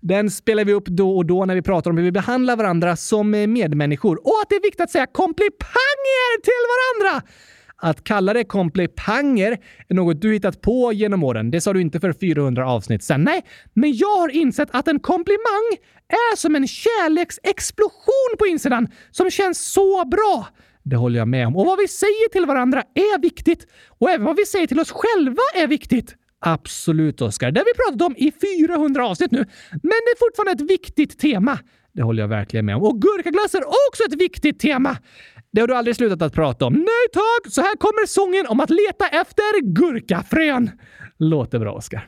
Den 0.01 0.31
spelar 0.31 0.65
vi 0.65 0.73
upp 0.73 0.85
då 0.85 1.17
och 1.17 1.25
då 1.25 1.45
när 1.45 1.55
vi 1.55 1.61
pratar 1.61 1.91
om 1.91 1.97
hur 1.97 2.03
vi 2.03 2.11
behandlar 2.11 2.55
varandra 2.55 2.95
som 2.95 3.33
eh, 3.33 3.47
medmänniskor 3.47 4.15
och 4.15 4.33
att 4.43 4.49
det 4.49 4.55
är 4.55 4.61
viktigt 4.61 4.81
att 4.81 4.91
säga 4.91 5.05
komplipanger 5.05 6.41
till 6.41 7.03
varandra. 7.03 7.27
Att 7.79 8.03
kalla 8.03 8.33
det 8.33 8.43
komplipanger 8.43 9.57
är 9.87 9.93
något 9.93 10.21
du 10.21 10.33
hittat 10.33 10.61
på 10.61 10.93
genom 10.93 11.23
åren. 11.23 11.51
Det 11.51 11.61
sa 11.61 11.73
du 11.73 11.81
inte 11.81 11.99
för 11.99 12.13
400 12.13 12.69
avsnitt 12.69 13.03
sen. 13.03 13.23
Nej, 13.23 13.41
men 13.73 13.93
jag 13.93 14.17
har 14.17 14.29
insett 14.29 14.69
att 14.71 14.87
en 14.87 14.99
komplimang 14.99 15.77
är 16.07 16.35
som 16.35 16.55
en 16.55 16.67
kärleksexplosion 16.67 18.37
på 18.39 18.47
insidan 18.47 18.87
som 19.11 19.29
känns 19.31 19.73
så 19.73 20.05
bra. 20.05 20.47
Det 20.83 20.95
håller 20.95 21.19
jag 21.19 21.27
med 21.27 21.47
om. 21.47 21.55
Och 21.55 21.65
vad 21.65 21.79
vi 21.79 21.87
säger 21.87 22.29
till 22.29 22.45
varandra 22.45 22.83
är 22.93 23.21
viktigt. 23.21 23.67
Och 23.87 24.09
även 24.09 24.25
vad 24.25 24.35
vi 24.35 24.45
säger 24.45 24.67
till 24.67 24.79
oss 24.79 24.91
själva 24.91 25.41
är 25.55 25.67
viktigt. 25.67 26.15
Absolut, 26.39 27.21
Oskar. 27.21 27.51
Det 27.51 27.59
har 27.59 27.65
vi 27.65 27.73
pratat 27.73 28.01
om 28.01 28.15
i 28.17 28.31
400 28.67 29.07
avsnitt 29.07 29.31
nu, 29.31 29.45
men 29.71 29.79
det 29.81 30.11
är 30.15 30.19
fortfarande 30.27 30.63
ett 30.63 30.69
viktigt 30.71 31.19
tema. 31.19 31.59
Det 31.93 32.03
håller 32.03 32.23
jag 32.23 32.27
verkligen 32.27 32.65
med 32.65 32.75
om. 32.75 32.83
Och 32.83 33.01
gurkaglass 33.01 33.55
är 33.55 33.63
också 33.89 34.03
ett 34.03 34.21
viktigt 34.21 34.59
tema. 34.59 34.97
Det 35.51 35.61
har 35.61 35.67
du 35.67 35.75
aldrig 35.75 35.95
slutat 35.95 36.21
att 36.21 36.33
prata 36.33 36.65
om. 36.65 36.73
Nej 36.73 37.05
tack! 37.13 37.53
Så 37.53 37.61
här 37.61 37.75
kommer 37.77 38.05
sången 38.07 38.47
om 38.47 38.59
att 38.59 38.69
leta 38.69 39.07
efter 39.07 39.61
gurkafrön. 39.61 40.71
Låter 41.19 41.59
bra, 41.59 41.71
Oskar. 41.73 42.07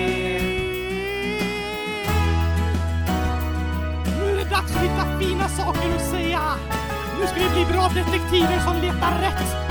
dags 4.51 4.75
att 4.75 4.81
hitta 4.81 5.19
fina 5.19 5.49
saker 5.49 5.95
att 5.95 6.05
säga. 6.05 6.41
Nu 7.19 7.27
ska 7.27 7.35
vi 7.35 7.49
bli 7.49 7.73
bra 7.73 7.83
detektiver 7.87 8.59
som 8.59 8.75
letar 8.81 9.19
rätt. 9.21 9.70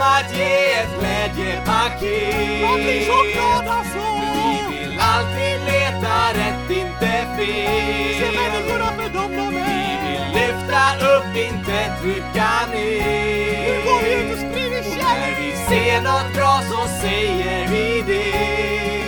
att 0.00 0.36
ge 0.36 0.72
ett 0.80 0.92
glädjepaket. 0.98 2.62
Man 2.62 2.74
blir 2.74 3.00
så 3.06 3.18
glad 3.34 3.68
alltså! 3.76 4.06
Vi 4.70 4.78
vill 4.78 4.94
alltid 5.00 5.58
leta 5.70 6.14
rätt, 6.40 6.70
inte 6.70 7.12
fel. 7.36 8.14
Se 8.18 8.26
människorna 8.40 8.88
för 8.98 9.08
dem 9.08 9.30
de 9.36 9.46
Vi 9.48 9.54
vill 10.04 10.24
lyfta 10.34 10.82
upp, 11.12 11.30
inte 11.36 11.78
trycka 12.00 12.50
ner. 12.72 13.62
Nu 13.66 13.74
går 13.84 13.98
vi 14.02 14.10
ut 14.14 14.32
och 14.32 14.38
sprider 14.38 14.80
Och 14.80 14.84
när 14.96 15.02
kärlek! 15.02 15.36
vi 15.40 15.50
ser 15.68 15.98
något 16.00 16.30
bra 16.34 16.54
så 16.70 16.80
säger 17.00 17.60
vi 17.68 18.02
det. 18.06 18.32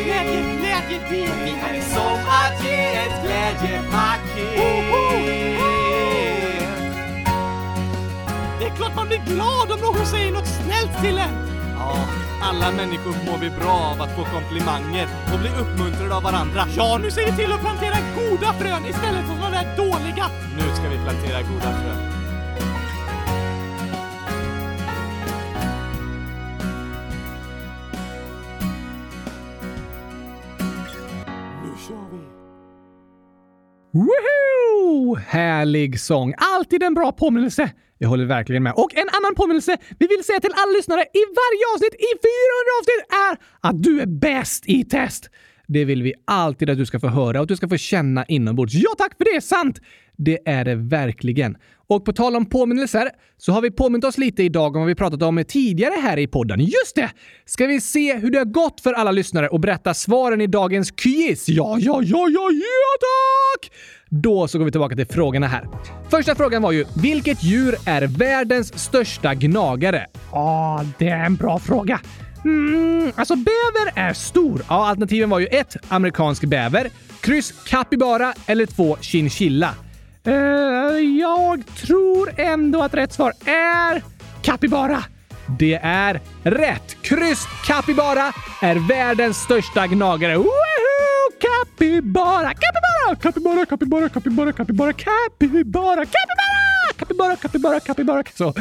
Glädje, 0.05 0.41
glädje, 0.61 0.99
det 1.11 1.27
Det 1.45 1.55
är 1.79 1.83
som 1.95 2.19
att 2.41 2.57
ge 2.65 2.81
ett 2.85 3.17
glädjepaket. 3.23 5.50
Klart 8.81 8.97
man 8.97 9.09
blir 9.09 9.23
glad 9.35 9.73
om 9.75 9.81
någon 9.81 10.07
säger 10.07 10.33
något 10.33 10.47
snällt 10.47 10.95
till 11.03 11.19
en. 11.19 11.35
Ja, 11.79 11.97
alla 12.43 12.71
människor 12.71 13.15
mår 13.27 13.39
vi 13.39 13.51
bra 13.51 13.77
av 13.93 14.03
att 14.03 14.13
få 14.17 14.25
komplimanger 14.37 15.07
och 15.33 15.39
bli 15.43 15.51
uppmuntrade 15.63 16.15
av 16.17 16.23
varandra. 16.23 16.63
Ja, 16.77 16.99
nu 17.03 17.11
ser 17.11 17.25
vi 17.27 17.33
till 17.37 17.53
att 17.53 17.61
plantera 17.61 17.97
goda 18.19 18.53
frön 18.61 18.87
istället 18.87 19.25
för 19.29 19.35
de 19.45 19.51
där 19.59 19.77
dåliga. 19.77 20.27
Nu 20.59 20.65
ska 20.77 20.89
vi 20.89 20.99
plantera 21.07 21.43
goda 21.43 21.71
frön. 21.81 22.01
Woohoo! 33.93 35.17
Härlig 35.27 36.01
sång. 36.01 36.35
Alltid 36.37 36.83
en 36.83 36.95
bra 36.95 37.13
påminnelse. 37.13 37.71
Jag 38.03 38.09
håller 38.09 38.25
verkligen 38.25 38.63
med. 38.63 38.73
Och 38.77 38.95
en 38.95 39.09
annan 39.09 39.35
påminnelse 39.37 39.77
vi 39.99 40.07
vill 40.07 40.25
säga 40.25 40.41
till 40.41 40.53
alla 40.53 40.73
lyssnare 40.77 41.01
i 41.01 41.23
varje 41.43 41.65
avsnitt 41.75 41.95
i 41.95 42.11
400 42.27 42.73
avsnitt 42.81 43.03
är 43.29 43.35
att 43.69 43.83
du 43.83 44.01
är 44.01 44.07
bäst 44.07 44.69
i 44.69 44.85
test. 44.85 45.31
Det 45.67 45.85
vill 45.85 46.03
vi 46.03 46.15
alltid 46.25 46.71
att 46.71 46.79
du 46.79 46.87
ska 46.87 47.01
få 47.01 47.09
höra 47.09 47.39
och 47.39 47.43
att 47.43 47.49
du 47.49 47.57
ska 47.57 47.69
få 47.69 47.77
känna 47.77 48.25
inombords. 48.25 48.75
Ja 48.75 48.91
tack, 48.99 49.13
för 49.19 49.25
det 49.25 49.31
är 49.31 49.41
sant! 49.41 49.81
Det 50.17 50.39
är 50.45 50.65
det 50.65 50.75
verkligen. 50.75 51.57
Och 51.87 52.05
på 52.05 52.13
tal 52.13 52.37
om 52.37 52.47
påminnelser 52.47 53.11
så 53.37 53.53
har 53.53 53.63
vi 53.63 53.71
påmint 53.71 54.05
oss 54.05 54.19
lite 54.19 54.43
idag 54.43 54.77
om 54.77 54.81
vad 54.81 54.89
vi 54.89 54.95
pratat 54.95 55.23
om 55.23 55.45
tidigare 55.49 55.95
här 56.03 56.19
i 56.19 56.27
podden. 56.27 56.61
Just 56.61 56.95
det! 56.95 57.11
Ska 57.45 57.67
vi 57.67 57.81
se 57.81 58.17
hur 58.17 58.31
det 58.31 58.39
har 58.39 58.45
gått 58.45 58.81
för 58.81 58.93
alla 58.93 59.11
lyssnare 59.11 59.49
och 59.49 59.61
berätta 59.61 59.95
svaren 59.95 60.41
i 60.41 60.47
dagens 60.47 60.91
quiz? 60.91 61.49
Ja, 61.49 61.79
ja, 61.81 62.03
ja, 62.03 62.29
ja, 62.29 62.51
ja 62.53 62.97
tack! 63.01 63.73
Då 64.13 64.49
så 64.49 64.59
går 64.59 64.65
vi 64.65 64.71
tillbaka 64.71 64.97
till 64.97 65.07
frågorna 65.07 65.47
här. 65.47 65.69
Första 66.09 66.35
frågan 66.35 66.63
var 66.63 66.73
ju, 66.73 66.85
vilket 66.97 67.43
djur 67.45 67.77
är 67.87 68.03
världens 68.03 68.79
största 68.79 69.35
gnagare? 69.35 70.07
Ja, 70.33 70.85
det 70.99 71.09
är 71.09 71.25
en 71.25 71.37
bra 71.37 71.59
fråga. 71.59 72.01
Mm, 72.45 73.13
alltså 73.15 73.37
bäver 73.37 73.93
är 74.09 74.13
stor. 74.13 74.63
Ja, 74.69 74.89
alternativen 74.89 75.31
var 75.31 75.39
ju 75.39 75.47
ett 75.47 75.77
amerikansk 75.89 76.45
bäver, 76.45 76.91
kryss 77.21 77.53
kapibara 77.67 78.35
eller 78.47 78.67
två 78.67 78.97
chinchilla. 79.01 79.75
Eh, 80.25 80.33
jag 81.21 81.63
tror 81.77 82.33
ändå 82.37 82.83
att 82.83 82.95
rätt 82.95 83.13
svar 83.13 83.33
är 83.45 84.03
kapibara. 84.43 85.05
Det 85.59 85.75
är 85.83 86.21
rätt! 86.43 86.97
Kryss 87.03 87.47
kapibara 87.67 88.33
är 88.63 88.89
världens 88.89 89.37
största 89.37 89.87
gnagare. 89.87 90.37
Woohoo! 90.37 91.00
Capybara, 91.41 92.55
capybara, 92.55 93.17
capybara, 93.21 93.67
capybara, 93.67 94.13
capybara, 94.13 94.53
capybara, 94.53 94.93
capybara, 94.93 96.05
capybara, 96.05 96.05
capybara, 96.97 97.37
capybara, 97.37 97.81
capybara. 97.81 98.23
Så, 98.35 98.55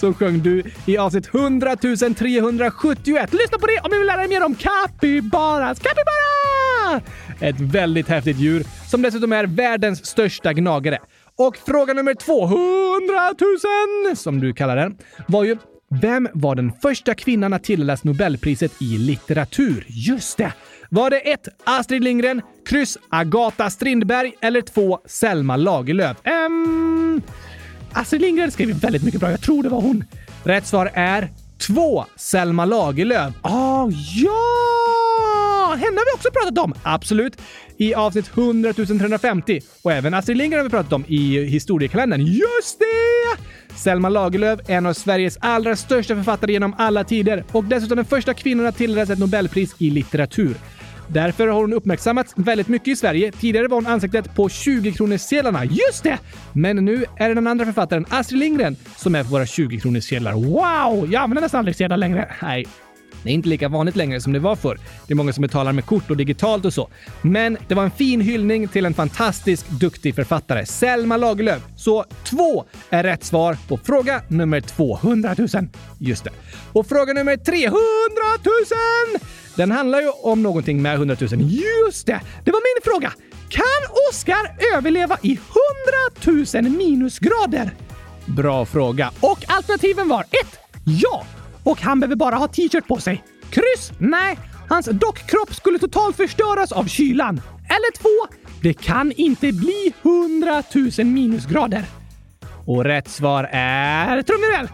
så 0.00 0.14
sjöng 0.14 0.42
du 0.42 0.62
i 0.86 0.98
avsnitt 0.98 1.34
100 1.34 1.76
371. 1.76 3.32
Lyssna 3.32 3.58
på 3.58 3.66
det 3.66 3.80
om 3.84 3.90
du 3.90 3.98
vill 3.98 4.06
lära 4.06 4.16
dig 4.16 4.28
mer 4.28 4.44
om 4.44 4.54
capybaras. 4.54 5.78
Capybara! 5.78 7.02
Ett 7.40 7.60
väldigt 7.60 8.08
häftigt 8.08 8.36
djur 8.36 8.64
som 8.90 9.02
dessutom 9.02 9.32
är 9.32 9.46
världens 9.46 10.06
största 10.06 10.52
gnagare. 10.52 10.98
Och 11.38 11.56
fråga 11.56 11.94
nummer 11.94 12.14
200 12.14 12.54
000, 14.06 14.16
som 14.16 14.40
du 14.40 14.52
kallar 14.52 14.76
den, 14.76 14.96
var 15.28 15.44
ju 15.44 15.56
vem 16.00 16.28
var 16.34 16.54
den 16.54 16.72
första 16.82 17.14
kvinnan 17.14 17.52
att 17.52 17.64
tilldelas 17.64 18.04
Nobelpriset 18.04 18.82
i 18.82 18.98
litteratur? 18.98 19.84
Just 19.88 20.38
det! 20.38 20.52
Var 20.94 21.10
det 21.10 21.18
1. 21.18 21.48
Astrid 21.64 22.04
Lindgren, 22.04 22.42
kryss 22.66 22.98
Agata 23.08 23.70
Strindberg 23.70 24.32
eller 24.40 24.60
2. 24.60 24.98
Selma 25.06 25.56
Lagerlöf? 25.56 26.16
Um, 26.26 27.22
Astrid 27.92 28.20
Lindgren 28.20 28.50
skrev 28.50 28.80
väldigt 28.80 29.02
mycket 29.02 29.20
bra. 29.20 29.30
Jag 29.30 29.40
tror 29.40 29.62
det 29.62 29.68
var 29.68 29.80
hon. 29.80 30.04
Rätt 30.44 30.66
svar 30.66 30.90
är 30.94 31.28
2. 31.66 32.04
Selma 32.16 32.64
Lagerlöf. 32.64 33.34
Ah, 33.42 33.88
ja! 34.14 35.76
Henne 35.76 35.96
har 35.96 36.12
vi 36.12 36.16
också 36.16 36.30
pratat 36.30 36.58
om. 36.58 36.74
Absolut. 36.82 37.36
I 37.76 37.94
avsnitt 37.94 38.30
100 38.36 38.72
350. 38.72 39.60
Och 39.82 39.92
även 39.92 40.14
Astrid 40.14 40.36
Lindgren 40.36 40.58
har 40.58 40.64
vi 40.64 40.70
pratat 40.70 40.92
om 40.92 41.04
i 41.08 41.44
historiekalendern. 41.44 42.20
Just 42.20 42.78
det! 42.78 43.42
Selma 43.76 44.08
Lagerlöf, 44.08 44.60
en 44.66 44.86
av 44.86 44.92
Sveriges 44.92 45.38
allra 45.40 45.76
största 45.76 46.14
författare 46.14 46.52
genom 46.52 46.74
alla 46.78 47.04
tider 47.04 47.44
och 47.52 47.64
dessutom 47.64 47.96
den 47.96 48.04
första 48.04 48.34
kvinnan 48.34 48.66
att 48.66 48.76
tilldelas 48.76 49.10
ett 49.10 49.18
Nobelpris 49.18 49.74
i 49.78 49.90
litteratur. 49.90 50.54
Därför 51.08 51.46
har 51.46 51.60
hon 51.60 51.72
uppmärksammats 51.72 52.32
väldigt 52.36 52.68
mycket 52.68 52.88
i 52.88 52.96
Sverige. 52.96 53.32
Tidigare 53.32 53.68
var 53.68 53.76
hon 53.76 53.86
ansiktet 53.86 54.34
på 54.34 54.48
20-kronorssedlarna. 54.48 55.64
Just 55.64 56.02
det! 56.02 56.18
Men 56.52 56.76
nu 56.76 57.04
är 57.16 57.28
det 57.28 57.34
den 57.34 57.46
andra 57.46 57.64
författaren, 57.64 58.06
Astrid 58.08 58.40
Lindgren, 58.40 58.76
som 58.96 59.14
är 59.14 59.24
på 59.24 59.30
våra 59.30 59.44
20-kronorssedlar. 59.44 60.32
Wow! 60.32 61.12
Jag 61.12 61.22
använder 61.22 61.42
nästan 61.42 61.58
aldrig 61.58 61.76
sedlar 61.76 61.96
längre. 61.96 62.28
Nej, 62.42 62.66
det 63.22 63.30
är 63.30 63.34
inte 63.34 63.48
lika 63.48 63.68
vanligt 63.68 63.96
längre 63.96 64.20
som 64.20 64.32
det 64.32 64.38
var 64.38 64.56
förr. 64.56 64.78
Det 65.06 65.12
är 65.12 65.16
många 65.16 65.32
som 65.32 65.42
betalar 65.42 65.72
med 65.72 65.86
kort 65.86 66.10
och 66.10 66.16
digitalt 66.16 66.64
och 66.64 66.74
så. 66.74 66.88
Men 67.22 67.58
det 67.68 67.74
var 67.74 67.82
en 67.84 67.90
fin 67.90 68.20
hyllning 68.20 68.68
till 68.68 68.86
en 68.86 68.94
fantastisk 68.94 69.68
duktig 69.68 70.14
författare, 70.14 70.66
Selma 70.66 71.16
Lagerlöf. 71.16 71.62
Så 71.76 72.04
två 72.24 72.64
är 72.90 73.02
rätt 73.02 73.24
svar 73.24 73.56
på 73.68 73.76
fråga 73.76 74.22
nummer 74.28 74.60
200 74.60 75.34
000. 75.38 75.48
Just 75.98 76.24
det. 76.24 76.30
Och 76.72 76.86
fråga 76.86 77.12
nummer 77.12 77.36
300 77.36 77.76
000! 79.14 79.20
Den 79.56 79.70
handlar 79.70 80.00
ju 80.00 80.08
om 80.08 80.42
någonting 80.42 80.82
med 80.82 80.94
100 80.94 81.16
000. 81.20 81.30
Just 81.40 82.06
det! 82.06 82.20
Det 82.44 82.50
var 82.50 82.60
min 82.60 82.92
fråga! 82.92 83.12
Kan 83.48 83.96
Oscar 84.10 84.74
överleva 84.76 85.18
i 85.22 85.38
100 86.22 86.62
000 86.62 86.76
minusgrader? 86.76 87.74
Bra 88.26 88.64
fråga. 88.64 89.10
Och 89.20 89.44
alternativen 89.46 90.08
var 90.08 90.20
1. 90.20 90.28
Ja! 90.84 91.24
och 91.62 91.80
han 91.80 92.00
behöver 92.00 92.16
bara 92.16 92.36
ha 92.36 92.48
t-shirt 92.48 92.86
på 92.86 92.96
sig. 92.96 93.24
Kryss? 93.50 93.92
Nej, 93.98 94.38
hans 94.68 94.86
dockkropp 94.86 95.54
skulle 95.54 95.78
totalt 95.78 96.16
förstöras 96.16 96.72
av 96.72 96.84
kylan. 96.84 97.40
Eller 97.64 97.98
två, 97.98 98.34
det 98.62 98.74
kan 98.74 99.12
inte 99.12 99.52
bli 99.52 99.92
100 100.02 100.62
000 100.98 101.06
minusgrader. 101.06 101.84
Och 102.66 102.84
rätt 102.84 103.08
svar 103.08 103.48
är... 103.52 104.22
Trumvirvel! 104.22 104.68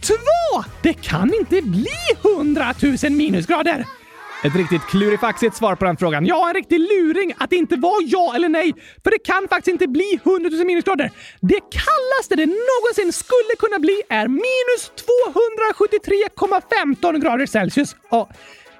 Två! 0.00 0.64
Det 0.82 0.92
kan 0.94 1.34
inte 1.34 1.62
bli 1.62 1.88
100 2.36 2.74
000 3.02 3.12
minusgrader! 3.12 3.86
Ett 4.44 4.56
riktigt 4.56 4.82
klurifaxigt 4.82 5.56
svar 5.56 5.74
på 5.74 5.84
den 5.84 5.96
frågan. 5.96 6.26
Ja, 6.26 6.48
en 6.48 6.54
riktig 6.54 6.78
luring 6.78 7.34
att 7.38 7.50
det 7.50 7.56
inte 7.56 7.76
var 7.76 7.96
ja 8.06 8.32
eller 8.34 8.48
nej. 8.48 8.74
För 9.04 9.10
det 9.10 9.18
kan 9.18 9.48
faktiskt 9.48 9.68
inte 9.68 9.88
bli 9.88 10.20
100 10.24 10.50
000 10.50 10.66
minusgrader. 10.66 11.10
Det 11.40 11.60
kallaste 11.60 12.36
det 12.36 12.46
någonsin 12.46 13.12
skulle 13.12 13.54
kunna 13.58 13.78
bli 13.78 14.02
är 14.08 14.28
minus 14.28 14.92
273,15 16.36 17.18
grader 17.18 17.46
Celsius. 17.46 17.96
Ja, 18.10 18.28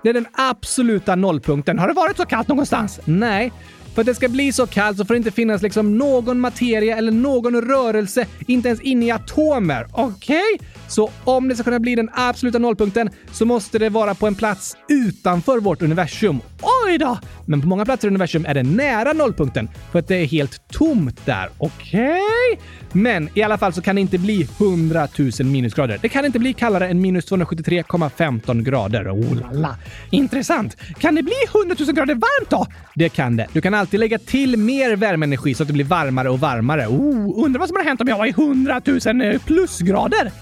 det 0.02 0.08
är 0.08 0.14
den 0.14 0.26
absoluta 0.32 1.14
nollpunkten. 1.14 1.78
Har 1.78 1.88
det 1.88 1.94
varit 1.94 2.16
så 2.16 2.26
kallt 2.26 2.48
någonstans? 2.48 3.00
Nej. 3.04 3.52
För 3.94 4.02
att 4.02 4.06
det 4.06 4.14
ska 4.14 4.28
bli 4.28 4.52
så 4.52 4.66
kallt 4.66 4.98
så 4.98 5.04
får 5.04 5.14
det 5.14 5.18
inte 5.18 5.30
finnas 5.30 5.62
liksom 5.62 5.98
någon 5.98 6.40
materia 6.40 6.96
eller 6.96 7.12
någon 7.12 7.60
rörelse, 7.60 8.26
inte 8.46 8.68
ens 8.68 8.80
inne 8.80 9.06
i 9.06 9.10
atomer. 9.10 9.86
Okej? 9.92 10.42
Okay? 10.54 10.66
Så 10.88 11.10
om 11.24 11.48
det 11.48 11.54
ska 11.54 11.64
kunna 11.64 11.80
bli 11.80 11.94
den 11.94 12.10
absoluta 12.12 12.58
nollpunkten 12.58 13.10
så 13.32 13.44
måste 13.44 13.78
det 13.78 13.88
vara 13.88 14.14
på 14.14 14.26
en 14.26 14.34
plats 14.34 14.76
utanför 14.88 15.58
vårt 15.58 15.82
universum. 15.82 16.40
Oj 16.86 16.98
då! 16.98 17.18
Men 17.46 17.60
på 17.60 17.68
många 17.68 17.84
platser 17.84 18.08
i 18.08 18.10
universum 18.10 18.44
är 18.48 18.54
det 18.54 18.62
nära 18.62 19.12
nollpunkten 19.12 19.68
för 19.92 19.98
att 19.98 20.08
det 20.08 20.16
är 20.16 20.26
helt 20.26 20.68
tomt 20.68 21.26
där. 21.26 21.48
Okej? 21.58 22.20
Okay? 22.52 22.64
Men 22.92 23.28
i 23.34 23.42
alla 23.42 23.58
fall 23.58 23.72
så 23.72 23.82
kan 23.82 23.94
det 23.94 24.00
inte 24.00 24.18
bli 24.18 24.48
100 24.60 25.08
000 25.18 25.30
minusgrader. 25.44 25.98
Det 26.02 26.08
kan 26.08 26.24
inte 26.24 26.38
bli 26.38 26.52
kallare 26.52 26.88
än 26.88 27.00
minus 27.00 27.30
273,15 27.30 28.62
grader. 28.62 29.14
Oh 29.14 29.34
la 29.40 29.52
la. 29.52 29.76
Intressant. 30.10 30.76
Kan 30.98 31.14
det 31.14 31.22
bli 31.22 31.34
100 31.54 31.76
000 31.78 31.94
grader 31.94 32.14
varmt 32.14 32.50
då? 32.50 32.66
Det 32.94 33.08
kan 33.08 33.36
det. 33.36 33.46
Du 33.52 33.60
kan 33.60 33.74
alltid 33.74 34.00
lägga 34.00 34.18
till 34.18 34.56
mer 34.56 34.96
värmeenergi 34.96 35.54
så 35.54 35.62
att 35.62 35.66
det 35.66 35.72
blir 35.72 35.84
varmare 35.84 36.30
och 36.30 36.40
varmare. 36.40 36.86
Oh, 36.86 37.44
undrar 37.44 37.58
vad 37.58 37.68
som 37.68 37.76
hade 37.76 37.88
hänt 37.88 38.00
om 38.00 38.08
jag 38.08 38.18
var 38.18 38.26
i 38.26 38.30
100 38.30 38.80
000 39.06 39.20
eh, 39.20 39.40
plusgrader? 39.40 40.32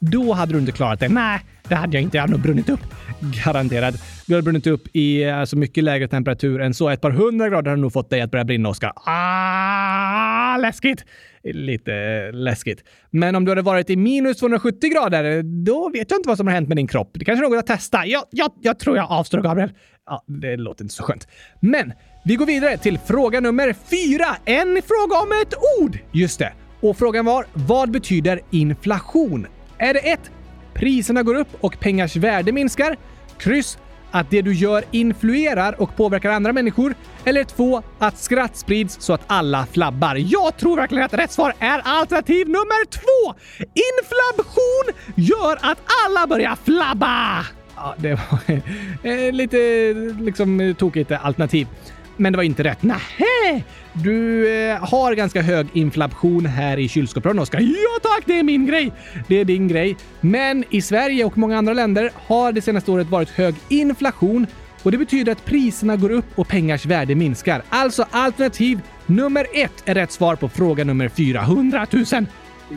Då 0.00 0.32
hade 0.32 0.52
du 0.52 0.58
inte 0.58 0.72
klarat 0.72 1.00
det. 1.00 1.08
Nej, 1.08 1.40
det 1.68 1.74
hade 1.74 1.96
jag 1.96 2.02
inte. 2.02 2.16
Jag 2.16 2.22
hade 2.22 2.32
nog 2.32 2.40
brunnit 2.40 2.68
upp. 2.68 2.80
Garanterat. 3.44 3.94
Du 4.26 4.34
hade 4.34 4.42
brunnit 4.42 4.66
upp 4.66 4.82
i 4.92 5.24
alltså, 5.24 5.56
mycket 5.56 5.84
lägre 5.84 6.08
temperatur 6.08 6.60
än 6.60 6.74
så. 6.74 6.88
Ett 6.88 7.00
par 7.00 7.10
hundra 7.10 7.48
grader 7.48 7.70
hade 7.70 7.82
nog 7.82 7.92
fått 7.92 8.10
dig 8.10 8.20
att 8.20 8.30
börja 8.30 8.44
brinna, 8.44 8.68
Oskar. 8.68 8.92
Ah, 8.96 10.56
läskigt! 10.56 11.04
Lite 11.52 11.92
läskigt. 12.32 12.84
Men 13.10 13.36
om 13.36 13.44
du 13.44 13.50
hade 13.50 13.62
varit 13.62 13.90
i 13.90 13.96
minus 13.96 14.38
270 14.38 14.90
grader, 14.90 15.42
då 15.42 15.88
vet 15.88 16.10
jag 16.10 16.18
inte 16.18 16.28
vad 16.28 16.38
som 16.38 16.46
har 16.46 16.54
hänt 16.54 16.68
med 16.68 16.76
din 16.76 16.86
kropp. 16.86 17.10
Det 17.12 17.24
kanske 17.24 17.46
är 17.46 17.50
något 17.50 17.58
att 17.58 17.66
testa. 17.66 18.06
Jag, 18.06 18.24
jag, 18.30 18.50
jag 18.62 18.78
tror 18.78 18.96
jag 18.96 19.10
avstår, 19.10 19.40
Gabriel. 19.40 19.72
Ja, 20.06 20.24
det 20.26 20.56
låter 20.56 20.84
inte 20.84 20.94
så 20.94 21.02
skönt. 21.02 21.28
Men 21.60 21.92
vi 22.24 22.36
går 22.36 22.46
vidare 22.46 22.76
till 22.76 22.98
fråga 22.98 23.40
nummer 23.40 23.74
fyra. 23.90 24.36
En 24.44 24.82
fråga 24.82 25.16
om 25.22 25.32
ett 25.42 25.54
ord. 25.80 25.98
Just 26.12 26.38
det. 26.38 26.52
Och 26.80 26.96
frågan 26.96 27.24
var, 27.24 27.46
vad 27.52 27.90
betyder 27.90 28.40
inflation? 28.50 29.46
Är 29.78 29.94
det 29.94 30.12
1. 30.12 30.20
Priserna 30.74 31.22
går 31.22 31.34
upp 31.34 31.48
och 31.60 31.80
pengars 31.80 32.16
värde 32.16 32.52
minskar. 32.52 32.96
Kryss. 33.38 33.78
Att 34.10 34.30
det 34.30 34.42
du 34.42 34.54
gör 34.54 34.84
influerar 34.90 35.80
och 35.80 35.96
påverkar 35.96 36.30
andra 36.30 36.52
människor. 36.52 36.94
Eller 37.24 37.44
2. 37.44 37.82
Att 37.98 38.18
skratt 38.18 38.56
sprids 38.56 38.96
så 39.00 39.12
att 39.12 39.22
alla 39.26 39.66
flabbar. 39.66 40.16
Jag 40.16 40.56
tror 40.56 40.76
verkligen 40.76 41.04
att 41.04 41.14
rätt 41.14 41.32
svar 41.32 41.54
är 41.58 41.80
alternativ 41.84 42.48
nummer 42.48 42.86
2. 42.86 43.00
Inflation 43.60 45.14
gör 45.14 45.58
att 45.70 45.78
alla 46.06 46.26
börjar 46.26 46.58
flabba. 46.64 47.46
Ja, 47.76 47.94
det 47.98 48.14
var 48.14 48.60
eh, 49.02 49.32
lite 49.32 49.58
liksom 50.20 50.74
tokigt 50.78 51.12
alternativ. 51.12 51.66
Men 52.16 52.32
det 52.32 52.36
var 52.36 52.42
inte 52.42 52.64
rätt. 52.64 52.82
Nähä! 52.82 53.62
Du 53.92 54.48
eh, 54.54 54.84
har 54.84 55.14
ganska 55.14 55.42
hög 55.42 55.66
inflation 55.72 56.46
här 56.46 56.78
i 56.78 56.88
kylskåpsradion, 56.88 57.42
Oskar. 57.42 57.60
Ja 57.60 58.00
tack, 58.02 58.22
det 58.26 58.38
är 58.38 58.42
min 58.42 58.66
grej! 58.66 58.92
Det 59.28 59.40
är 59.40 59.44
din 59.44 59.68
grej. 59.68 59.96
Men 60.20 60.64
i 60.70 60.82
Sverige 60.82 61.24
och 61.24 61.38
många 61.38 61.58
andra 61.58 61.72
länder 61.72 62.10
har 62.14 62.52
det 62.52 62.62
senaste 62.62 62.90
året 62.90 63.06
varit 63.06 63.30
hög 63.30 63.54
inflation 63.68 64.46
och 64.82 64.92
det 64.92 64.98
betyder 64.98 65.32
att 65.32 65.44
priserna 65.44 65.96
går 65.96 66.10
upp 66.10 66.38
och 66.38 66.48
pengars 66.48 66.86
värde 66.86 67.14
minskar. 67.14 67.62
Alltså 67.68 68.06
alternativ 68.10 68.80
nummer 69.06 69.46
ett 69.54 69.82
är 69.84 69.94
rätt 69.94 70.12
svar 70.12 70.36
på 70.36 70.48
fråga 70.48 70.84
nummer 70.84 71.08
400 71.08 71.86
000. 71.90 72.26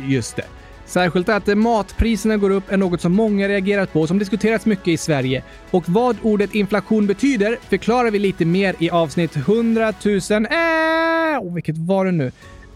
Just 0.08 0.36
det. 0.36 0.59
Särskilt 0.90 1.30
att 1.30 1.58
matpriserna 1.58 2.38
går 2.38 2.50
upp 2.50 2.72
är 2.72 2.78
något 2.78 3.02
som 3.02 3.14
många 3.14 3.48
reagerat 3.48 3.94
på 3.94 4.02
och 4.02 4.08
som 4.08 4.20
diskuterats 4.20 4.66
mycket 4.66 4.88
i 4.88 4.98
Sverige. 4.98 5.44
Och 5.72 5.90
vad 5.90 6.18
ordet 6.22 6.56
inflation 6.56 7.08
betyder 7.08 7.58
förklarar 7.70 8.12
vi 8.12 8.20
lite 8.20 8.46
mer 8.46 8.76
i 8.80 8.90
avsnitt 8.90 9.36
100 9.36 9.94
000... 10.06 10.16
Äh, 10.32 11.42
oh, 11.42 11.54
vilket 11.54 11.78
var 11.78 12.06
det 12.06 12.12
nu? 12.12 12.32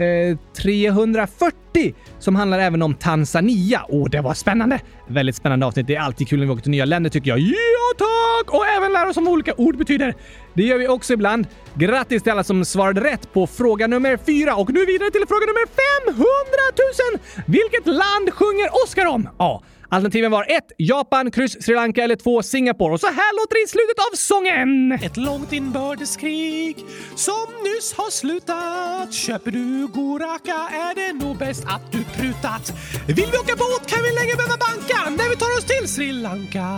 Eh, 0.05 0.37
340 0.61 1.93
som 2.23 2.35
handlar 2.35 2.59
även 2.59 2.81
om 2.81 2.93
Tanzania. 2.93 3.81
Åh, 3.89 4.09
det 4.09 4.21
var 4.21 4.33
spännande! 4.33 4.79
Väldigt 5.07 5.35
spännande 5.35 5.65
avsnitt. 5.65 5.87
Det 5.87 5.95
är 5.95 5.99
alltid 5.99 6.27
kul 6.27 6.39
när 6.39 6.45
vi 6.45 6.51
åker 6.51 6.61
till 6.61 6.71
nya 6.71 6.85
länder 6.85 7.09
tycker 7.09 7.29
jag. 7.29 7.39
Ja 7.39 7.93
tack! 7.97 8.53
Och 8.53 8.65
även 8.67 8.93
lära 8.93 9.09
oss 9.09 9.17
om 9.17 9.25
vad 9.25 9.33
olika 9.33 9.53
ord 9.57 9.77
betyder. 9.77 10.13
Det 10.53 10.63
gör 10.63 10.77
vi 10.77 10.87
också 10.87 11.13
ibland. 11.13 11.47
Grattis 11.73 12.23
till 12.23 12.31
alla 12.31 12.43
som 12.43 12.65
svarade 12.65 13.03
rätt 13.03 13.33
på 13.33 13.47
fråga 13.47 13.87
nummer 13.87 14.17
fyra 14.17 14.55
och 14.55 14.73
nu 14.73 14.85
vidare 14.85 15.11
till 15.11 15.23
fråga 15.27 15.45
nummer 15.45 15.67
500 16.05 16.25
000! 17.13 17.19
Vilket 17.45 17.85
land 17.85 18.33
sjunger 18.33 18.69
Oscar 18.83 19.05
om? 19.05 19.29
Ja, 19.37 19.63
Alternativen 19.93 20.31
var 20.31 20.43
1. 20.43 20.63
Japan, 20.77 21.31
kryss 21.31 21.63
Sri 21.63 21.75
Lanka 21.75 22.03
eller 22.03 22.15
2. 22.15 22.43
Singapore. 22.43 22.93
Och 22.93 22.99
så 22.99 23.07
här 23.07 23.35
låter 23.35 23.55
det 23.55 23.63
i 23.63 23.67
slutet 23.67 23.99
av 23.99 24.15
sången! 24.15 24.91
Ett 24.91 25.17
långt 25.17 25.53
inbördeskrig 25.53 26.77
som 27.15 27.47
nyss 27.63 27.93
har 27.93 28.11
slutat. 28.11 29.13
Köper 29.13 29.51
du 29.51 29.87
Goraka 29.87 30.59
är 30.71 30.95
det 30.95 31.25
nog 31.25 31.37
bäst 31.37 31.65
att 31.65 31.91
du 31.91 32.03
prutat. 32.03 32.73
Vill 33.07 33.29
vi 33.31 33.37
åka 33.37 33.55
båt 33.55 33.87
kan 33.87 34.03
vi 34.03 34.11
länge 34.19 34.35
behöva 34.35 34.57
banka 34.67 35.09
när 35.09 35.29
vi 35.29 35.35
tar 35.35 35.57
oss 35.57 35.65
till 35.65 35.87
Sri 35.87 36.11
Lanka. 36.11 36.69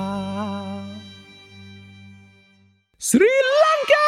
Sri 2.99 3.31
Lanka! 3.61 4.05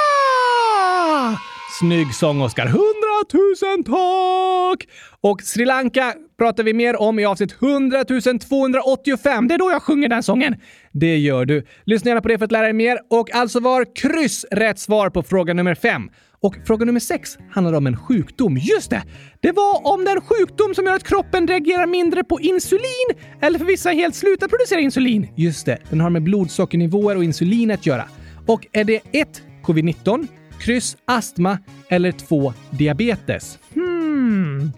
Snygg 1.80 2.16
sång, 2.16 2.42
Oskar. 2.42 2.66
Hundratusen 2.66 3.84
tack! 3.84 4.88
Och 5.30 5.42
Sri 5.42 5.66
Lanka 5.66 6.14
pratar 6.38 6.64
vi 6.64 6.74
mer 6.74 7.02
om 7.02 7.20
i 7.20 7.26
avsnitt 7.26 7.56
100 7.62 8.04
285. 8.06 9.48
Det 9.48 9.54
är 9.54 9.58
då 9.58 9.72
jag 9.72 9.84
sjunger 9.84 10.10
den 10.10 10.24
sången. 10.24 10.56
Det 10.92 11.18
gör 11.18 11.46
du. 11.46 11.66
Lyssna 11.86 12.10
gärna 12.10 12.22
på 12.22 12.28
det 12.28 12.38
för 12.38 12.46
att 12.46 12.52
lära 12.52 12.64
dig 12.64 12.74
mer. 12.74 13.00
Och 13.10 13.36
alltså 13.36 13.60
var 13.60 13.96
kryss 13.96 14.46
rätt 14.52 14.80
svar 14.80 15.10
på 15.10 15.24
fråga 15.24 15.54
nummer 15.54 15.76
fem. 15.76 16.10
Och 16.40 16.56
fråga 16.68 16.86
nummer 16.86 17.00
sex 17.00 17.38
handlar 17.52 17.74
om 17.74 17.88
en 17.88 17.98
sjukdom. 17.98 18.58
Just 18.58 18.90
det! 18.90 19.04
Det 19.40 19.52
var 19.52 19.94
om 19.94 20.06
den 20.06 20.22
sjukdom 20.22 20.76
som 20.76 20.86
gör 20.86 20.96
att 20.96 21.04
kroppen 21.04 21.48
reagerar 21.48 21.88
mindre 21.88 22.24
på 22.24 22.40
insulin 22.42 23.10
eller 23.42 23.60
för 23.60 23.66
vissa 23.66 23.90
helt 23.90 24.16
slutar 24.16 24.48
producera 24.48 24.80
insulin. 24.80 25.28
Just 25.36 25.66
det, 25.66 25.78
den 25.90 26.02
har 26.02 26.10
med 26.10 26.24
blodsockernivåer 26.24 27.16
och 27.16 27.24
insulin 27.24 27.72
att 27.72 27.86
göra. 27.86 28.04
Och 28.48 28.68
är 28.72 28.84
det 28.84 29.02
1. 29.12 29.42
Covid-19, 29.64 30.28
kryss 30.60 30.98
astma 31.06 31.60
eller 31.90 32.12
2. 32.12 32.54
diabetes? 32.72 33.60
Hmm. 33.74 34.72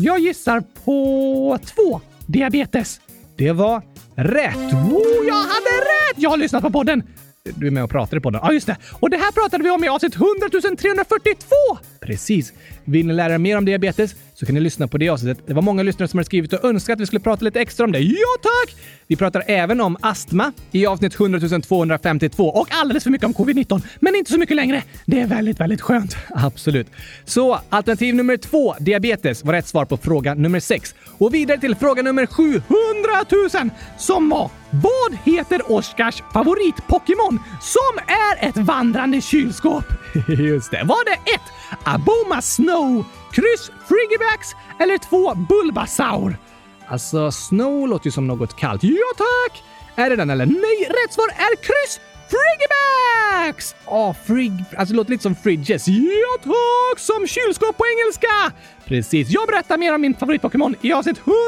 Jag 0.00 0.18
gissar 0.18 0.60
på 0.84 1.58
två 1.64 2.00
diabetes. 2.26 3.00
Det 3.36 3.52
var 3.52 3.82
rätt! 4.14 4.56
Oh, 4.72 5.26
jag 5.26 5.34
hade 5.34 5.74
rätt! 5.80 6.16
Jag 6.16 6.30
har 6.30 6.36
lyssnat 6.36 6.62
på 6.62 6.70
podden. 6.70 7.02
Du 7.44 7.66
är 7.66 7.70
med 7.70 7.84
och 7.84 7.90
pratar 7.90 8.16
i 8.16 8.20
podden. 8.20 8.40
Ja, 8.44 8.52
just 8.52 8.66
det. 8.66 8.76
Och 9.00 9.10
det 9.10 9.16
här 9.16 9.32
pratade 9.32 9.64
vi 9.64 9.70
om 9.70 9.84
i 9.84 9.88
avsnitt 9.88 10.14
100 10.14 10.28
342! 10.78 11.46
Precis. 12.08 12.52
Vill 12.84 13.06
ni 13.06 13.12
lära 13.14 13.34
er 13.34 13.38
mer 13.38 13.58
om 13.58 13.64
diabetes 13.64 14.14
så 14.34 14.46
kan 14.46 14.54
ni 14.54 14.60
lyssna 14.60 14.88
på 14.88 14.98
det 14.98 15.08
avsnittet. 15.08 15.46
Det 15.46 15.54
var 15.54 15.62
många 15.62 15.82
lyssnare 15.82 16.08
som 16.08 16.18
har 16.18 16.24
skrivit 16.24 16.52
och 16.52 16.64
önskat 16.64 16.94
att 16.94 17.00
vi 17.00 17.06
skulle 17.06 17.20
prata 17.20 17.44
lite 17.44 17.60
extra 17.60 17.84
om 17.84 17.92
det. 17.92 17.98
Ja 17.98 18.36
tack! 18.42 18.76
Vi 19.06 19.16
pratar 19.16 19.42
även 19.46 19.80
om 19.80 19.96
astma 20.00 20.52
i 20.72 20.86
avsnitt 20.86 21.20
100 21.20 21.60
252 21.60 22.44
och 22.48 22.68
alldeles 22.70 23.04
för 23.04 23.10
mycket 23.10 23.26
om 23.26 23.34
covid-19, 23.34 23.82
men 24.00 24.14
inte 24.14 24.32
så 24.32 24.38
mycket 24.38 24.56
längre. 24.56 24.82
Det 25.06 25.20
är 25.20 25.26
väldigt, 25.26 25.60
väldigt 25.60 25.80
skönt. 25.80 26.16
Absolut. 26.34 26.86
Så 27.24 27.60
alternativ 27.68 28.14
nummer 28.14 28.36
två, 28.36 28.74
diabetes, 28.80 29.44
var 29.44 29.52
rätt 29.52 29.66
svar 29.66 29.84
på 29.84 29.96
fråga 29.96 30.34
nummer 30.34 30.60
sex. 30.60 30.94
Och 31.18 31.34
vidare 31.34 31.58
till 31.58 31.74
fråga 31.74 32.02
nummer 32.02 32.26
700 32.26 32.64
000 33.62 33.70
som 33.98 34.28
var 34.28 34.50
vad 34.70 35.18
heter 35.24 35.72
Oscars 35.72 36.22
favorit-Pokémon 36.32 37.38
som 37.60 37.98
är 38.06 38.48
ett 38.48 38.56
vandrande 38.56 39.20
kylskåp? 39.20 39.84
Just 40.28 40.70
det. 40.70 40.82
Var 40.84 41.04
det 41.04 41.30
ett? 41.34 41.40
Boma 42.06 42.42
Snow, 42.42 43.04
kryss 43.32 43.70
Frigibax 43.88 44.54
eller 44.78 44.98
2. 44.98 45.34
Bulbasaur? 45.34 46.38
Alltså, 46.88 47.30
Snow 47.32 47.88
låter 47.88 48.06
ju 48.06 48.10
som 48.10 48.26
något 48.26 48.56
kallt. 48.56 48.82
Ja 48.82 49.12
tack! 49.16 49.62
Är 49.96 50.10
det 50.10 50.16
den 50.16 50.30
eller? 50.30 50.46
Nej, 50.46 50.88
rätt 50.88 51.12
svar 51.12 51.28
är 51.28 51.56
kryss 51.56 52.00
Frigibax! 52.30 53.74
Ja, 53.86 54.08
oh, 54.08 54.16
frig... 54.26 54.52
Alltså 54.76 54.92
det 54.92 54.96
låter 54.96 55.10
lite 55.10 55.22
som 55.22 55.34
fridges. 55.34 55.88
Ja 55.88 56.38
tack! 56.42 56.98
Som 56.98 57.26
kylskåp 57.26 57.76
på 57.76 57.84
engelska! 57.86 58.52
Precis. 58.84 59.28
Jag 59.30 59.48
berättar 59.48 59.78
mer 59.78 59.94
om 59.94 60.00
min 60.00 60.14
favoritpokémon 60.14 60.74
i 60.80 60.92
avsnitt 60.92 61.18
100 61.18 61.38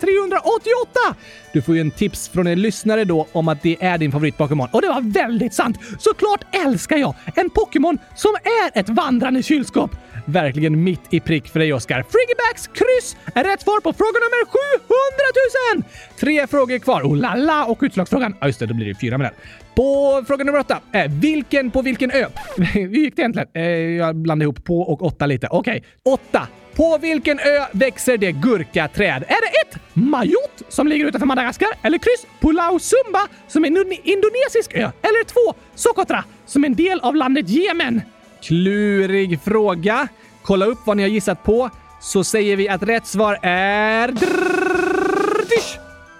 388! 0.00 1.16
Du 1.52 1.62
får 1.62 1.74
ju 1.74 1.80
en 1.80 1.90
tips 1.90 2.28
från 2.28 2.46
en 2.46 2.62
lyssnare 2.62 3.04
då 3.04 3.26
om 3.32 3.48
att 3.48 3.62
det 3.62 3.76
är 3.80 3.98
din 3.98 4.12
favoritpokémon. 4.12 4.68
Och 4.72 4.82
det 4.82 4.88
var 4.88 5.00
väldigt 5.00 5.54
sant! 5.54 5.78
Såklart 5.98 6.40
älskar 6.66 6.96
jag 6.96 7.14
en 7.34 7.50
Pokémon 7.50 7.98
som 8.16 8.34
är 8.34 8.80
ett 8.80 8.88
vandrande 8.88 9.42
kylskåp. 9.42 9.90
Verkligen 10.28 10.84
mitt 10.84 11.00
i 11.10 11.20
prick 11.20 11.48
för 11.48 11.58
dig, 11.58 11.72
Oskar. 11.72 12.02
Friggebacks 12.02 12.66
kryss 12.66 13.16
är 13.34 13.44
rätt 13.44 13.60
svar 13.60 13.80
på 13.80 13.92
fråga 13.92 14.18
nummer 14.18 14.44
700 14.46 15.82
000! 15.82 15.84
Tre 16.20 16.46
frågor 16.46 16.78
kvar. 16.78 17.02
Oh 17.02 17.16
la 17.16 17.34
la! 17.34 17.64
Och 17.64 17.78
utslagsfrågan, 17.82 18.34
ja 18.40 18.46
just 18.46 18.58
det, 18.58 18.66
då 18.66 18.74
blir 18.74 18.86
det 18.86 18.94
fyra 18.94 19.18
med 19.18 19.26
den. 19.26 19.34
På 19.74 20.24
fråga 20.26 20.44
nummer 20.44 20.58
åtta. 20.58 20.80
Eh, 20.92 21.10
vilken 21.10 21.70
på 21.70 21.82
vilken 21.82 22.10
ö? 22.10 22.26
Hur 22.56 22.88
gick 22.88 23.16
det 23.16 23.22
egentligen? 23.22 23.48
Eh, 23.54 23.62
jag 23.62 24.16
blandade 24.16 24.44
ihop 24.44 24.64
på 24.64 24.80
och 24.80 25.02
åtta 25.02 25.26
lite. 25.26 25.48
Okej, 25.50 25.84
okay. 26.02 26.12
åtta. 26.14 26.48
På 26.76 26.98
vilken 26.98 27.38
ö 27.38 27.64
växer 27.72 28.16
det 28.16 28.32
gurkaträd? 28.32 29.22
Är 29.22 29.40
det 29.40 29.60
ett 29.62 29.80
Majot 29.92 30.62
som 30.68 30.88
ligger 30.88 31.06
utanför 31.06 31.26
Madagaskar? 31.26 31.68
Eller 31.82 31.98
kryss 31.98 32.26
Pulau 32.40 32.78
Sumba 32.78 33.26
som 33.48 33.64
är 33.64 33.68
en 33.68 33.92
indonesisk 33.92 34.74
ö? 34.74 34.90
Eller 35.02 35.24
två 35.24 35.58
Socotra 35.74 36.24
som 36.46 36.64
är 36.64 36.68
en 36.68 36.74
del 36.74 37.00
av 37.00 37.16
landet 37.16 37.48
Jemen? 37.48 38.02
Klurig 38.42 39.40
fråga. 39.42 40.08
Kolla 40.42 40.66
upp 40.66 40.78
vad 40.84 40.96
ni 40.96 41.02
har 41.02 41.10
gissat 41.10 41.44
på 41.44 41.70
så 42.00 42.24
säger 42.24 42.56
vi 42.56 42.68
att 42.68 42.82
rätt 42.82 43.06
svar 43.06 43.38
är... 43.42 44.14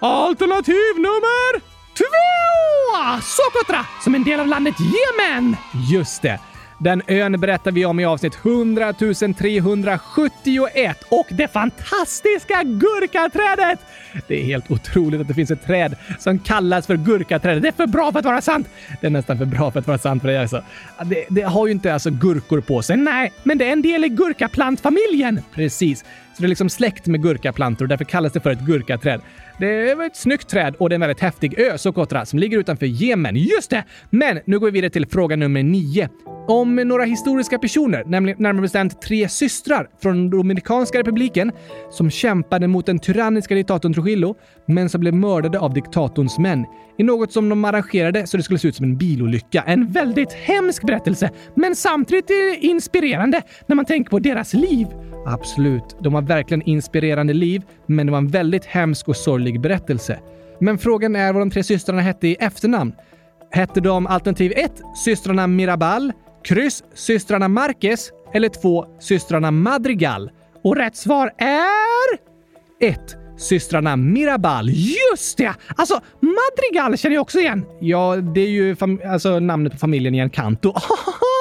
Alternativ 0.01 0.95
nummer 0.95 1.59
två! 1.97 3.21
Socotra 3.21 3.85
som 4.03 4.15
en 4.15 4.23
del 4.23 4.39
av 4.39 4.47
landet 4.47 4.75
Jemen! 4.79 5.55
Just 5.91 6.21
det. 6.21 6.39
Den 6.81 7.01
ön 7.07 7.39
berättar 7.39 7.71
vi 7.71 7.85
om 7.85 7.99
i 7.99 8.05
avsnitt 8.05 8.35
100 8.45 8.93
371 9.37 11.03
och 11.09 11.27
det 11.29 11.47
fantastiska 11.47 12.63
gurkaträdet! 12.63 13.79
Det 14.27 14.41
är 14.41 14.43
helt 14.43 14.71
otroligt 14.71 15.21
att 15.21 15.27
det 15.27 15.33
finns 15.33 15.51
ett 15.51 15.65
träd 15.65 15.95
som 16.19 16.39
kallas 16.39 16.87
för 16.87 16.97
gurkaträdet. 16.97 17.61
Det 17.63 17.67
är 17.67 17.71
för 17.71 17.87
bra 17.87 18.11
för 18.11 18.19
att 18.19 18.25
vara 18.25 18.41
sant! 18.41 18.67
Det 19.01 19.07
är 19.07 19.11
nästan 19.11 19.37
för 19.37 19.45
bra 19.45 19.71
för 19.71 19.79
att 19.79 19.87
vara 19.87 19.97
sant 19.97 20.21
för 20.21 20.27
dig 20.27 20.37
alltså. 20.37 20.63
Det, 21.05 21.25
det 21.29 21.41
har 21.41 21.67
ju 21.67 21.71
inte 21.71 21.93
alltså 21.93 22.09
gurkor 22.09 22.61
på 22.61 22.81
sig, 22.81 22.97
nej, 22.97 23.33
men 23.43 23.57
det 23.57 23.67
är 23.67 23.71
en 23.71 23.81
del 23.81 24.05
i 24.05 24.09
gurkaplantfamiljen. 24.09 25.41
Precis. 25.55 26.05
Så 26.39 26.43
det 26.43 26.47
är 26.47 26.49
liksom 26.49 26.69
släkt 26.69 27.07
med 27.07 27.21
gurkaplantor 27.21 27.85
och 27.85 27.89
därför 27.89 28.05
kallas 28.05 28.33
det 28.33 28.39
för 28.39 28.51
ett 28.51 28.59
gurkaträd. 28.59 29.21
Det 29.59 29.89
är 29.89 30.05
ett 30.05 30.15
snyggt 30.15 30.49
träd 30.49 30.75
och 30.75 30.89
det 30.89 30.93
är 30.93 30.95
en 30.95 31.01
väldigt 31.01 31.19
häftig 31.19 31.59
ö, 31.59 31.77
Socotra, 31.77 32.25
som 32.25 32.39
ligger 32.39 32.57
utanför 32.57 32.85
Jemen. 32.85 33.35
Just 33.35 33.69
det! 33.69 33.83
Men 34.09 34.39
nu 34.45 34.59
går 34.59 34.67
vi 34.67 34.71
vidare 34.71 34.89
till 34.89 35.07
fråga 35.07 35.35
nummer 35.35 35.63
nio. 35.63 36.09
Om 36.47 36.75
några 36.75 37.03
historiska 37.03 37.59
personer, 37.59 38.03
nämligen 38.05 38.43
närmare 38.43 38.61
bestämt 38.61 39.01
tre 39.01 39.29
systrar 39.29 39.89
från 40.01 40.29
Dominikanska 40.29 40.99
republiken, 40.99 41.51
som 41.91 42.09
kämpade 42.09 42.67
mot 42.67 42.85
den 42.85 42.99
tyranniska 42.99 43.55
diktatorn 43.55 43.93
Trujillo, 43.93 44.35
men 44.65 44.89
som 44.89 45.01
blev 45.01 45.13
mördade 45.13 45.59
av 45.59 45.73
diktatorns 45.73 46.37
män. 46.37 46.65
I 46.97 47.03
något 47.03 47.31
som 47.31 47.49
de 47.49 47.65
arrangerade 47.65 48.27
så 48.27 48.37
det 48.37 48.43
skulle 48.43 48.59
se 48.59 48.67
ut 48.67 48.75
som 48.75 48.85
en 48.85 48.97
bilolycka. 48.97 49.63
En 49.67 49.91
väldigt 49.91 50.33
hemsk 50.33 50.83
berättelse, 50.83 51.29
men 51.55 51.75
samtidigt 51.75 52.29
eh, 52.29 52.65
inspirerande 52.65 53.41
när 53.67 53.75
man 53.75 53.85
tänker 53.85 54.09
på 54.09 54.19
deras 54.19 54.53
liv. 54.53 54.87
Absolut, 55.25 55.97
de 56.01 56.13
har 56.13 56.21
verkligen 56.29 56.61
inspirerande 56.61 57.33
liv, 57.33 57.61
men 57.85 58.05
det 58.05 58.11
var 58.11 58.17
en 58.17 58.27
väldigt 58.27 58.65
hemsk 58.65 59.07
och 59.07 59.15
sorglig 59.15 59.61
berättelse. 59.61 60.19
Men 60.59 60.77
frågan 60.77 61.15
är 61.15 61.33
vad 61.33 61.41
de 61.41 61.51
tre 61.51 61.63
systrarna 61.63 62.01
hette 62.01 62.27
i 62.27 62.35
efternamn. 62.39 62.93
Hette 63.51 63.79
de 63.79 64.07
alternativ 64.07 64.53
1 64.55 64.71
systrarna 64.95 65.47
Mirabal, 65.47 66.13
kryss 66.43 66.83
systrarna 66.93 67.47
Marquez 67.47 68.11
eller 68.33 68.49
2 68.49 68.85
systrarna 68.99 69.51
Madrigal? 69.51 70.31
Och 70.63 70.75
rätt 70.75 70.95
svar 70.95 71.31
är 71.37 72.19
1. 72.81 72.99
Systrarna 73.37 73.95
Mirabal. 73.95 74.69
Just 74.69 75.37
det! 75.37 75.53
Alltså, 75.75 76.01
Madrigal 76.19 76.97
känner 76.97 77.15
jag 77.15 77.21
också 77.21 77.39
igen. 77.39 77.65
Ja, 77.79 78.15
det 78.15 78.41
är 78.41 78.49
ju 78.49 78.75
alltså, 79.05 79.39
namnet 79.39 79.73
på 79.73 79.79
familjen 79.79 80.15
i 80.15 80.19
Encanto. 80.19 80.73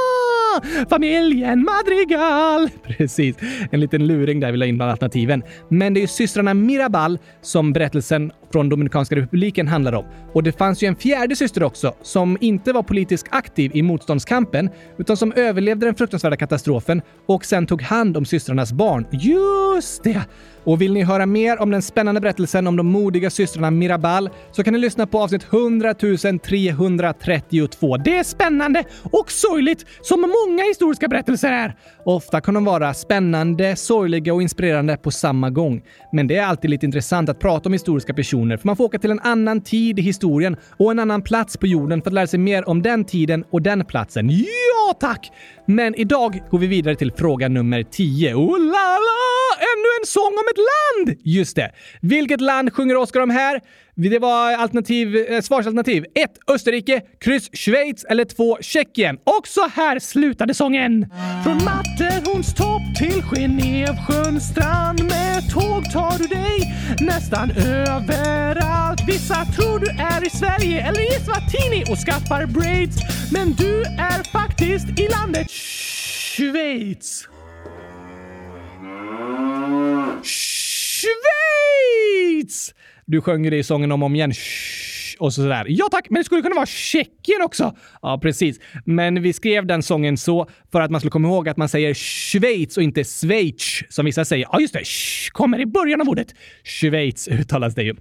Familjen 0.90 1.64
Madrigal! 1.64 2.68
Precis, 2.82 3.36
en 3.70 3.80
liten 3.80 4.06
luring 4.06 4.40
där 4.40 4.52
vi 4.52 4.58
la 4.58 4.66
in 4.66 4.76
bland 4.76 4.90
alternativen. 4.90 5.42
Men 5.68 5.94
det 5.94 6.00
är 6.00 6.02
ju 6.02 6.06
systrarna 6.06 6.54
Mirabal 6.54 7.18
som 7.42 7.72
berättelsen 7.72 8.32
från 8.52 8.68
Dominikanska 8.68 9.16
republiken 9.16 9.68
handlar 9.68 9.92
om. 9.92 10.04
Och 10.32 10.42
det 10.42 10.58
fanns 10.58 10.82
ju 10.82 10.86
en 10.86 10.96
fjärde 10.96 11.36
syster 11.36 11.62
också 11.62 11.94
som 12.02 12.38
inte 12.40 12.72
var 12.72 12.82
politiskt 12.82 13.26
aktiv 13.30 13.70
i 13.74 13.82
motståndskampen 13.82 14.70
utan 14.98 15.16
som 15.16 15.32
överlevde 15.32 15.86
den 15.86 15.94
fruktansvärda 15.94 16.36
katastrofen 16.36 17.02
och 17.26 17.44
sen 17.44 17.66
tog 17.66 17.82
hand 17.82 18.16
om 18.16 18.24
systrarnas 18.24 18.72
barn. 18.72 19.06
Just 19.10 20.04
det! 20.04 20.22
Och 20.68 20.80
vill 20.80 20.92
ni 20.92 21.02
höra 21.02 21.26
mer 21.26 21.62
om 21.62 21.70
den 21.70 21.82
spännande 21.82 22.20
berättelsen 22.20 22.66
om 22.66 22.76
de 22.76 22.86
modiga 22.86 23.30
systrarna 23.30 23.70
Mirabal 23.70 24.30
så 24.52 24.62
kan 24.62 24.72
ni 24.72 24.78
lyssna 24.78 25.06
på 25.06 25.18
avsnitt 25.18 25.46
100 25.52 25.94
332. 25.94 27.96
Det 27.96 28.18
är 28.18 28.22
spännande 28.22 28.84
och 29.12 29.30
sorgligt 29.30 29.86
som 30.02 30.20
många 30.20 30.64
historiska 30.64 31.08
berättelser 31.08 31.52
är. 31.52 31.76
Ofta 32.04 32.40
kan 32.40 32.54
de 32.54 32.64
vara 32.64 32.94
spännande, 32.94 33.76
sorgliga 33.76 34.34
och 34.34 34.42
inspirerande 34.42 34.96
på 34.96 35.10
samma 35.10 35.50
gång. 35.50 35.82
Men 36.12 36.26
det 36.26 36.36
är 36.36 36.46
alltid 36.46 36.70
lite 36.70 36.86
intressant 36.86 37.28
att 37.28 37.38
prata 37.38 37.68
om 37.68 37.72
historiska 37.72 38.14
personer 38.14 38.56
för 38.56 38.66
man 38.66 38.76
får 38.76 38.84
åka 38.84 38.98
till 38.98 39.10
en 39.10 39.20
annan 39.20 39.60
tid 39.60 39.98
i 39.98 40.02
historien 40.02 40.56
och 40.76 40.90
en 40.90 40.98
annan 40.98 41.22
plats 41.22 41.56
på 41.56 41.66
jorden 41.66 42.02
för 42.02 42.10
att 42.10 42.14
lära 42.14 42.26
sig 42.26 42.38
mer 42.38 42.68
om 42.68 42.82
den 42.82 43.04
tiden 43.04 43.44
och 43.50 43.62
den 43.62 43.84
platsen. 43.84 44.30
Ja, 44.30 44.94
tack! 45.00 45.30
Men 45.70 45.94
idag 45.94 46.42
går 46.50 46.58
vi 46.58 46.66
vidare 46.66 46.96
till 46.96 47.12
fråga 47.12 47.48
nummer 47.48 47.82
10. 47.82 48.34
Oh 48.34 48.58
la 48.58 48.98
la! 48.98 49.56
Ännu 49.58 49.88
en 50.00 50.06
sång 50.06 50.32
om 50.32 50.44
ett 50.50 50.58
land! 50.70 51.20
Just 51.24 51.56
det. 51.56 51.72
Vilket 52.00 52.40
land 52.40 52.72
sjunger 52.72 52.96
Oskar 52.96 53.20
om 53.20 53.30
här? 53.30 53.60
Det 54.00 54.18
var 54.18 54.52
alternativ, 54.52 55.16
eh, 55.16 55.40
svarsalternativ 55.40 56.04
1. 56.14 56.30
Österrike, 56.46 57.00
kryss 57.20 57.50
Schweiz 57.52 58.04
eller 58.04 58.24
2. 58.24 58.58
Tjeckien. 58.60 59.16
Och 59.16 59.48
så 59.48 59.68
här 59.68 59.98
slutade 59.98 60.54
sången. 60.54 61.06
Från 61.44 61.56
Matterhorns 61.64 62.54
topp 62.54 62.82
till 62.98 63.22
Genevsjöns 63.22 64.48
strand 64.48 65.02
med 65.02 65.50
tåg 65.52 65.92
tar 65.92 66.18
du 66.18 66.26
dig 66.26 66.74
nästan 67.00 67.50
överallt. 67.50 69.00
Vissa 69.08 69.44
tror 69.44 69.78
du 69.78 69.86
är 69.90 70.26
i 70.26 70.30
Sverige 70.30 70.88
eller 70.88 71.00
i 71.00 71.20
Svartini 71.24 71.84
och 71.92 71.98
skaffar 71.98 72.46
braids. 72.46 72.96
Men 73.32 73.52
du 73.52 73.82
är 73.82 74.30
faktiskt 74.32 75.00
i 75.00 75.08
landet 75.08 75.50
Schweiz. 75.50 77.28
Schweiz! 81.02 82.74
Du 83.10 83.20
sjöng 83.20 83.50
det 83.50 83.56
i 83.56 83.62
sången 83.62 83.92
om 83.92 84.02
och 84.02 84.06
om 84.06 84.14
igen. 84.14 84.32
Shh, 84.32 85.16
och 85.18 85.34
så 85.34 85.42
sådär. 85.42 85.66
Ja 85.68 85.88
tack, 85.90 86.06
men 86.10 86.20
det 86.20 86.24
skulle 86.24 86.42
kunna 86.42 86.54
vara 86.54 86.66
Tjeckien 86.66 87.42
också. 87.42 87.76
Ja, 88.02 88.18
precis. 88.22 88.60
Men 88.84 89.22
vi 89.22 89.32
skrev 89.32 89.66
den 89.66 89.82
sången 89.82 90.16
så 90.16 90.48
för 90.72 90.80
att 90.80 90.90
man 90.90 91.00
skulle 91.00 91.10
komma 91.10 91.28
ihåg 91.28 91.48
att 91.48 91.56
man 91.56 91.68
säger 91.68 91.94
Schweiz 91.94 92.76
och 92.76 92.82
inte 92.82 93.04
Schweiz 93.04 93.82
som 93.88 94.04
vissa 94.04 94.24
säger. 94.24 94.46
Ja, 94.52 94.60
just 94.60 94.74
det. 94.74 94.84
Shh, 94.84 95.30
kommer 95.32 95.60
i 95.60 95.66
början 95.66 96.00
av 96.00 96.08
ordet. 96.08 96.34
Schweiz 96.64 97.28
uttalas 97.28 97.74
det 97.74 97.82
ju. 97.82 97.94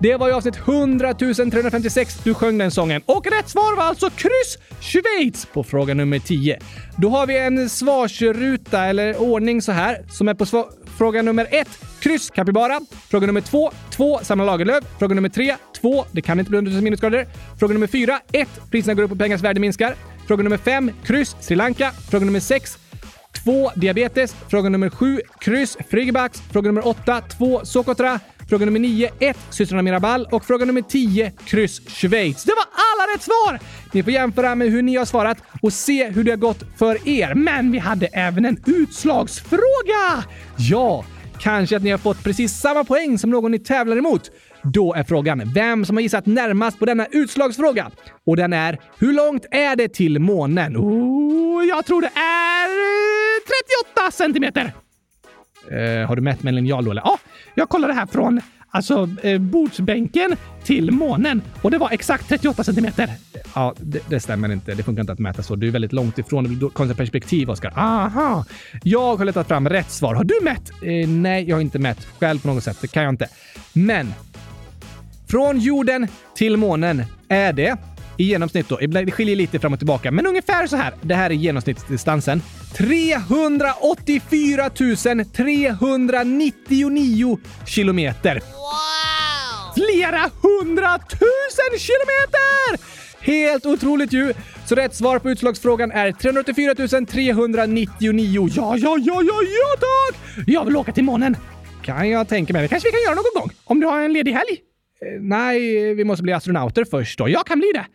Det 0.00 0.16
var 0.16 0.28
ju 0.28 0.34
avsnitt 0.34 0.56
100 0.56 1.14
356 1.14 2.20
du 2.24 2.34
sjöng 2.34 2.58
den 2.58 2.70
sången 2.70 3.02
och 3.06 3.26
rätt 3.26 3.48
svar 3.48 3.76
var 3.76 3.84
alltså 3.84 4.10
kryss 4.10 4.58
Schweiz 4.80 5.46
på 5.46 5.64
fråga 5.64 5.94
nummer 5.94 6.18
10. 6.18 6.58
Då 6.98 7.08
har 7.08 7.26
vi 7.26 7.38
en 7.38 7.68
svarsruta 7.68 8.84
eller 8.84 9.16
ordning 9.16 9.62
så 9.62 9.72
här 9.72 10.04
som 10.10 10.28
är 10.28 10.34
på 10.34 10.46
svar 10.46 10.66
Fråga 10.98 11.22
nummer 11.22 11.46
ett, 11.50 11.78
kryss 12.00 12.30
Capybara. 12.30 12.80
Fråga 13.08 13.26
nummer 13.26 13.40
två, 13.40 13.70
två 13.90 14.18
Samla 14.22 14.44
Lagerlöf. 14.44 14.84
Fråga 14.98 15.14
nummer 15.14 15.28
tre, 15.28 15.56
två 15.80 16.04
Det 16.12 16.22
kan 16.22 16.38
inte 16.38 16.50
bli 16.50 16.58
under 16.58 16.82
minusgrader. 16.82 17.26
Fråga 17.58 17.72
nummer 17.74 17.86
fyra, 17.86 18.20
ett 18.32 18.70
Priserna 18.70 18.94
går 18.94 19.02
upp 19.02 19.12
och 19.12 19.18
pengars 19.18 19.40
värde 19.40 19.60
minskar. 19.60 19.94
Fråga 20.26 20.42
nummer 20.42 20.56
fem, 20.56 20.90
kryss 21.04 21.36
Sri 21.40 21.56
Lanka. 21.56 21.90
Fråga 21.90 22.24
nummer 22.24 22.40
sex, 22.40 22.78
2. 23.44 23.70
Diabetes. 23.74 24.34
Fråga 24.48 24.68
nummer 24.68 24.90
7. 24.90 25.20
Kryss. 25.40 25.76
Frigibax. 25.90 26.40
Fråga 26.52 26.68
nummer 26.68 26.88
8. 26.88 27.20
2. 27.20 27.64
Socotra. 27.64 28.20
Fråga 28.48 28.66
nummer 28.66 28.80
9. 28.80 29.10
1. 29.18 29.36
Systrarna 29.50 29.82
Mirabal. 29.82 30.28
Och 30.30 30.44
fråga 30.44 30.64
nummer 30.64 30.82
10. 30.82 31.32
Kryss. 31.44 31.80
Schweiz. 31.88 32.44
Det 32.44 32.52
var 32.52 32.64
alla 32.64 33.14
rätt 33.14 33.22
svar! 33.22 33.60
Ni 33.92 34.02
får 34.02 34.12
jämföra 34.12 34.54
med 34.54 34.70
hur 34.70 34.82
ni 34.82 34.96
har 34.96 35.04
svarat 35.04 35.38
och 35.62 35.72
se 35.72 36.10
hur 36.10 36.24
det 36.24 36.30
har 36.30 36.36
gått 36.36 36.62
för 36.78 37.08
er. 37.08 37.34
Men 37.34 37.72
vi 37.72 37.78
hade 37.78 38.06
även 38.06 38.44
en 38.44 38.62
utslagsfråga! 38.66 40.24
Ja, 40.56 41.04
kanske 41.40 41.76
att 41.76 41.82
ni 41.82 41.90
har 41.90 41.98
fått 41.98 42.24
precis 42.24 42.52
samma 42.60 42.84
poäng 42.84 43.18
som 43.18 43.30
någon 43.30 43.50
ni 43.50 43.58
tävlar 43.58 43.96
emot. 43.96 44.30
Då 44.62 44.94
är 44.94 45.04
frågan 45.04 45.52
vem 45.54 45.84
som 45.84 45.96
har 45.96 46.02
gissat 46.02 46.26
närmast 46.26 46.78
på 46.78 46.84
denna 46.84 47.06
utslagsfråga. 47.06 47.90
Och 48.26 48.36
den 48.36 48.52
är 48.52 48.78
hur 48.98 49.12
långt 49.12 49.46
är 49.50 49.76
det 49.76 49.88
till 49.88 50.18
månen? 50.18 50.76
Oh, 50.76 51.64
jag 51.64 51.86
tror 51.86 52.00
det 52.00 52.12
är 52.20 52.68
eh, 52.68 53.96
38 53.96 54.10
centimeter. 54.10 54.72
Eh, 55.70 56.08
har 56.08 56.16
du 56.16 56.22
mätt 56.22 56.42
med 56.42 56.50
en 56.50 56.54
linjal 56.54 56.84
då 56.84 56.90
eller? 56.90 57.02
Ja, 57.04 57.18
jag 57.54 57.68
kollade 57.68 57.92
här 57.92 58.06
från 58.06 58.40
alltså 58.70 59.08
eh, 59.22 59.38
bordsbänken 59.38 60.36
till 60.64 60.90
månen 60.90 61.42
och 61.62 61.70
det 61.70 61.78
var 61.78 61.88
exakt 61.92 62.28
38 62.28 62.64
centimeter. 62.64 63.10
Ja, 63.54 63.74
det, 63.80 64.00
det 64.08 64.20
stämmer 64.20 64.52
inte. 64.52 64.74
Det 64.74 64.82
funkar 64.82 65.00
inte 65.00 65.12
att 65.12 65.18
mäta 65.18 65.42
så. 65.42 65.56
Du 65.56 65.68
är 65.68 65.70
väldigt 65.70 65.92
långt 65.92 66.18
ifrån. 66.18 66.44
Det 66.44 66.50
blir 66.50 66.68
konstigt 66.68 66.96
perspektiv, 66.96 67.50
Oskar. 67.50 67.72
Aha! 67.76 68.44
Jag 68.82 69.16
har 69.16 69.24
letat 69.24 69.48
fram 69.48 69.68
rätt 69.68 69.90
svar. 69.90 70.14
Har 70.14 70.24
du 70.24 70.34
mätt? 70.42 70.70
Eh, 70.82 71.08
nej, 71.08 71.48
jag 71.48 71.56
har 71.56 71.60
inte 71.60 71.78
mätt 71.78 72.06
själv 72.20 72.38
på 72.38 72.48
något 72.48 72.64
sätt. 72.64 72.78
Det 72.80 72.88
kan 72.88 73.02
jag 73.02 73.12
inte. 73.12 73.28
Men 73.72 74.14
från 75.26 75.58
jorden 75.58 76.08
till 76.34 76.56
månen 76.56 77.02
är 77.28 77.52
det 77.52 77.76
i 78.16 78.24
genomsnitt 78.24 78.68
då, 78.68 78.76
det 78.76 79.10
skiljer 79.10 79.36
lite 79.36 79.58
fram 79.58 79.72
och 79.72 79.78
tillbaka, 79.78 80.10
men 80.10 80.26
ungefär 80.26 80.66
så 80.66 80.76
här. 80.76 80.94
Det 81.02 81.14
här 81.14 81.30
är 81.30 81.34
genomsnittsdistansen. 81.34 82.42
384 82.76 84.70
399 84.70 87.38
kilometer. 87.66 88.34
Wow! 88.34 88.40
Flera 89.74 90.30
hundratusen 90.42 91.78
kilometer! 91.78 92.94
Helt 93.20 93.66
otroligt 93.66 94.12
ju! 94.12 94.32
Så 94.66 94.74
rätt 94.74 94.94
svar 94.94 95.18
på 95.18 95.30
utslagsfrågan 95.30 95.92
är 95.92 96.12
384 96.12 96.74
399. 97.06 98.48
Ja, 98.56 98.76
ja, 98.76 98.96
ja, 98.98 99.22
ja, 99.22 99.42
ja 99.42 99.76
tack! 99.80 100.16
Jag 100.46 100.64
vill 100.64 100.76
åka 100.76 100.92
till 100.92 101.04
månen. 101.04 101.36
Kan 101.82 102.10
jag 102.10 102.28
tänka 102.28 102.52
mig. 102.52 102.68
Kanske 102.68 102.88
vi 102.88 102.92
kan 102.92 103.02
göra 103.02 103.14
någon 103.14 103.24
gång? 103.42 103.50
Om 103.64 103.80
du 103.80 103.86
har 103.86 104.00
en 104.00 104.12
ledig 104.12 104.32
helg? 104.32 104.58
Eh, 105.02 105.20
nej, 105.20 105.94
vi 105.94 106.04
måste 106.04 106.22
bli 106.22 106.32
astronauter 106.32 106.84
först 106.90 107.18
då. 107.18 107.28
Jag 107.28 107.46
kan 107.46 107.58
bli 107.58 107.70
det. 107.74 107.86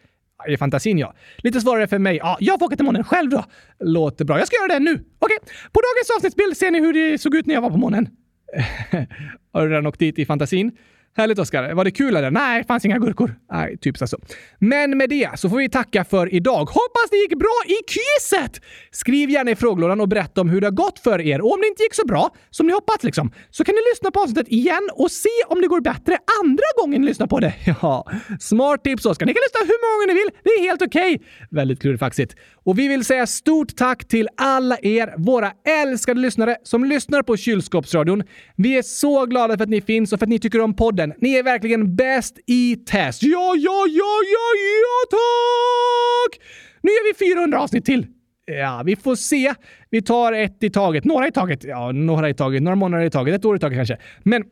I 0.47 0.57
fantasin 0.57 0.97
ja. 0.97 1.13
Lite 1.37 1.61
svårare 1.61 1.87
för 1.87 1.99
mig. 1.99 2.17
Ja, 2.17 2.37
jag 2.39 2.59
får 2.59 2.65
åka 2.65 2.75
till 2.75 2.85
månen 2.85 3.03
själv 3.03 3.29
då. 3.29 3.45
Låter 3.79 4.25
bra. 4.25 4.37
Jag 4.37 4.47
ska 4.47 4.55
göra 4.55 4.79
det 4.79 4.79
nu. 4.79 5.03
Okej. 5.19 5.37
På 5.71 5.81
dagens 5.81 6.09
avsnittsbild 6.17 6.57
ser 6.57 6.71
ni 6.71 6.79
hur 6.79 6.93
det 6.93 7.17
såg 7.17 7.35
ut 7.35 7.45
när 7.45 7.53
jag 7.53 7.61
var 7.61 7.69
på 7.69 7.77
månen. 7.77 8.09
Har 9.53 9.61
du 9.61 9.69
redan 9.69 9.87
åkt 9.87 9.99
dit 9.99 10.19
i 10.19 10.25
fantasin? 10.25 10.71
Härligt 11.19 11.39
Oskar. 11.39 11.73
Var 11.73 11.83
det 11.83 11.91
kul 11.91 12.15
eller? 12.15 12.31
Nej, 12.31 12.61
det 12.61 12.67
fanns 12.67 12.85
inga 12.85 12.97
gurkor. 12.97 13.35
Nej, 13.51 13.77
typiskt 13.77 14.01
alltså. 14.01 14.17
Men 14.59 14.97
med 14.97 15.09
det 15.09 15.29
så 15.39 15.49
får 15.49 15.57
vi 15.57 15.69
tacka 15.69 16.03
för 16.03 16.33
idag. 16.33 16.59
Hoppas 16.59 17.09
det 17.11 17.17
gick 17.17 17.37
bra 17.39 17.57
i 17.65 17.77
quizet! 17.93 18.61
Skriv 18.91 19.29
gärna 19.29 19.51
i 19.51 19.55
frågelådan 19.55 20.01
och 20.01 20.07
berätta 20.07 20.41
om 20.41 20.49
hur 20.49 20.61
det 20.61 20.67
har 20.67 20.71
gått 20.71 20.99
för 20.99 21.21
er. 21.21 21.41
Och 21.41 21.53
om 21.53 21.61
det 21.61 21.67
inte 21.67 21.83
gick 21.83 21.93
så 21.93 22.05
bra 22.05 22.29
som 22.49 22.67
ni 22.67 22.73
hoppats 22.73 23.03
liksom, 23.03 23.31
så 23.49 23.63
kan 23.63 23.75
ni 23.75 23.81
lyssna 23.91 24.11
på 24.11 24.19
avsnittet 24.19 24.47
igen 24.47 24.89
och 24.93 25.11
se 25.11 25.29
om 25.47 25.61
det 25.61 25.67
går 25.67 25.81
bättre 25.81 26.17
andra 26.43 26.63
gången 26.81 27.01
ni 27.01 27.07
lyssnar 27.07 27.27
på 27.27 27.39
det. 27.39 27.53
Ja, 27.81 28.11
smart 28.39 28.83
tips 28.83 29.05
Oskar. 29.05 29.25
Ni 29.25 29.33
kan 29.33 29.41
lyssna 29.41 29.59
hur 29.71 29.79
många 29.83 29.95
gånger 29.95 30.13
ni 30.13 30.19
vill. 30.23 30.31
Det 30.43 30.49
är 30.49 30.61
helt 30.69 30.81
okej. 30.81 31.15
Okay. 31.15 31.27
Väldigt 31.49 31.81
klurifaxigt. 31.81 32.35
Och 32.63 32.79
vi 32.79 32.87
vill 32.87 33.05
säga 33.05 33.27
stort 33.27 33.75
tack 33.75 34.07
till 34.07 34.27
alla 34.37 34.77
er, 34.81 35.13
våra 35.17 35.51
älskade 35.83 36.19
lyssnare 36.21 36.55
som 36.63 36.85
lyssnar 36.85 37.21
på 37.21 37.37
Kylskåpsradion. 37.37 38.23
Vi 38.55 38.77
är 38.77 38.81
så 38.81 39.25
glada 39.25 39.57
för 39.57 39.63
att 39.63 39.69
ni 39.69 39.81
finns 39.81 40.13
och 40.13 40.19
för 40.19 40.25
att 40.25 40.29
ni 40.29 40.39
tycker 40.39 40.61
om 40.61 40.73
podden. 40.75 41.08
Ni 41.17 41.33
är 41.33 41.43
verkligen 41.43 41.95
bäst 41.95 42.39
i 42.47 42.75
test. 42.75 43.23
Ja, 43.23 43.55
ja, 43.57 43.85
ja, 43.87 44.15
ja, 44.33 44.47
ja, 44.83 45.17
tack! 45.17 46.41
Nu 46.81 46.91
gör 46.91 47.13
vi 47.13 47.33
400 47.35 47.59
avsnitt 47.59 47.85
till. 47.85 48.07
Ja, 48.45 48.83
vi 48.85 48.95
får 48.95 49.15
se. 49.15 49.53
Vi 49.89 50.01
tar 50.01 50.33
ett 50.33 50.63
i 50.63 50.69
taget. 50.69 51.05
Några 51.05 51.27
i 51.27 51.31
taget. 51.31 51.63
Ja, 51.63 51.91
några 51.91 52.29
i 52.29 52.33
taget. 52.33 52.61
Några 52.61 52.75
månader 52.75 53.05
i 53.05 53.09
taget. 53.09 53.35
Ett 53.35 53.45
år 53.45 53.55
i 53.55 53.59
taget 53.59 53.77
kanske. 53.77 53.97
Men 54.23 54.43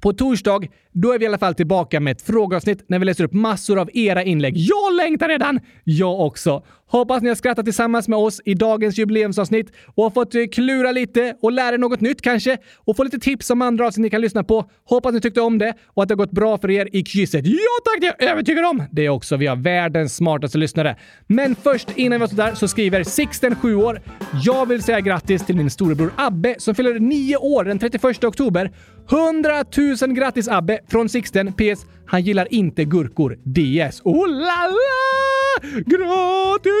på 0.00 0.12
torsdag, 0.12 0.60
då 0.92 1.12
är 1.12 1.18
vi 1.18 1.24
i 1.24 1.28
alla 1.28 1.38
fall 1.38 1.54
tillbaka 1.54 2.00
med 2.00 2.10
ett 2.10 2.22
frågeavsnitt 2.22 2.84
när 2.88 2.98
vi 2.98 3.04
läser 3.04 3.24
upp 3.24 3.32
massor 3.32 3.78
av 3.78 3.90
era 3.94 4.22
inlägg. 4.22 4.56
Jag 4.56 4.96
längtar 4.96 5.28
redan! 5.28 5.60
Jag 5.84 6.20
också. 6.20 6.64
Hoppas 6.90 7.22
ni 7.22 7.28
har 7.28 7.36
skrattat 7.36 7.64
tillsammans 7.64 8.08
med 8.08 8.18
oss 8.18 8.40
i 8.44 8.54
dagens 8.54 8.98
jubileumsavsnitt 8.98 9.72
och 9.94 10.02
har 10.02 10.10
fått 10.10 10.34
eh, 10.34 10.42
klura 10.52 10.92
lite 10.92 11.34
och 11.42 11.52
lära 11.52 11.74
er 11.74 11.78
något 11.78 12.00
nytt 12.00 12.22
kanske 12.22 12.58
och 12.76 12.96
få 12.96 13.04
lite 13.04 13.18
tips 13.18 13.50
om 13.50 13.62
andra 13.62 13.86
avsnitt 13.86 14.02
ni 14.02 14.10
kan 14.10 14.20
lyssna 14.20 14.44
på. 14.44 14.70
Hoppas 14.84 15.14
ni 15.14 15.20
tyckte 15.20 15.40
om 15.40 15.58
det 15.58 15.74
och 15.86 16.02
att 16.02 16.08
det 16.08 16.12
har 16.12 16.16
gått 16.16 16.30
bra 16.30 16.58
för 16.58 16.70
er 16.70 16.88
i 16.92 17.04
kysset. 17.04 17.46
Ja 17.46 17.52
tack, 17.84 18.00
det 18.00 18.06
är 18.06 18.14
jag 18.18 18.32
övertygad 18.32 18.64
om! 18.64 18.82
Det 18.90 19.06
är 19.06 19.08
också. 19.08 19.36
Vi 19.36 19.46
har 19.46 19.56
världens 19.56 20.16
smartaste 20.16 20.58
lyssnare. 20.58 20.96
Men 21.26 21.56
först 21.62 21.88
innan 21.96 22.18
vi 22.18 22.24
avslutar 22.24 22.46
där 22.46 22.54
så 22.54 22.68
skriver 22.68 23.04
Sixten, 23.04 23.56
7 23.56 23.74
år. 23.74 24.00
Jag 24.44 24.66
vill 24.66 24.82
säga 24.82 25.00
grattis 25.00 25.46
till 25.46 25.56
min 25.56 25.70
storebror 25.70 26.12
Abbe 26.16 26.54
som 26.58 26.74
fyller 26.74 26.98
9 26.98 27.36
år 27.36 27.64
den 27.64 27.78
31 27.78 28.24
oktober. 28.24 28.70
100 29.10 29.64
000 30.00 30.12
grattis 30.12 30.48
Abbe 30.48 30.78
från 30.88 31.08
Sixten. 31.08 31.52
PS. 31.52 31.86
Han 32.06 32.22
gillar 32.22 32.54
inte 32.54 32.84
gurkor. 32.84 33.38
DS. 33.44 34.00
Oh 34.04 34.28
la 34.28 34.66
la! 34.66 35.30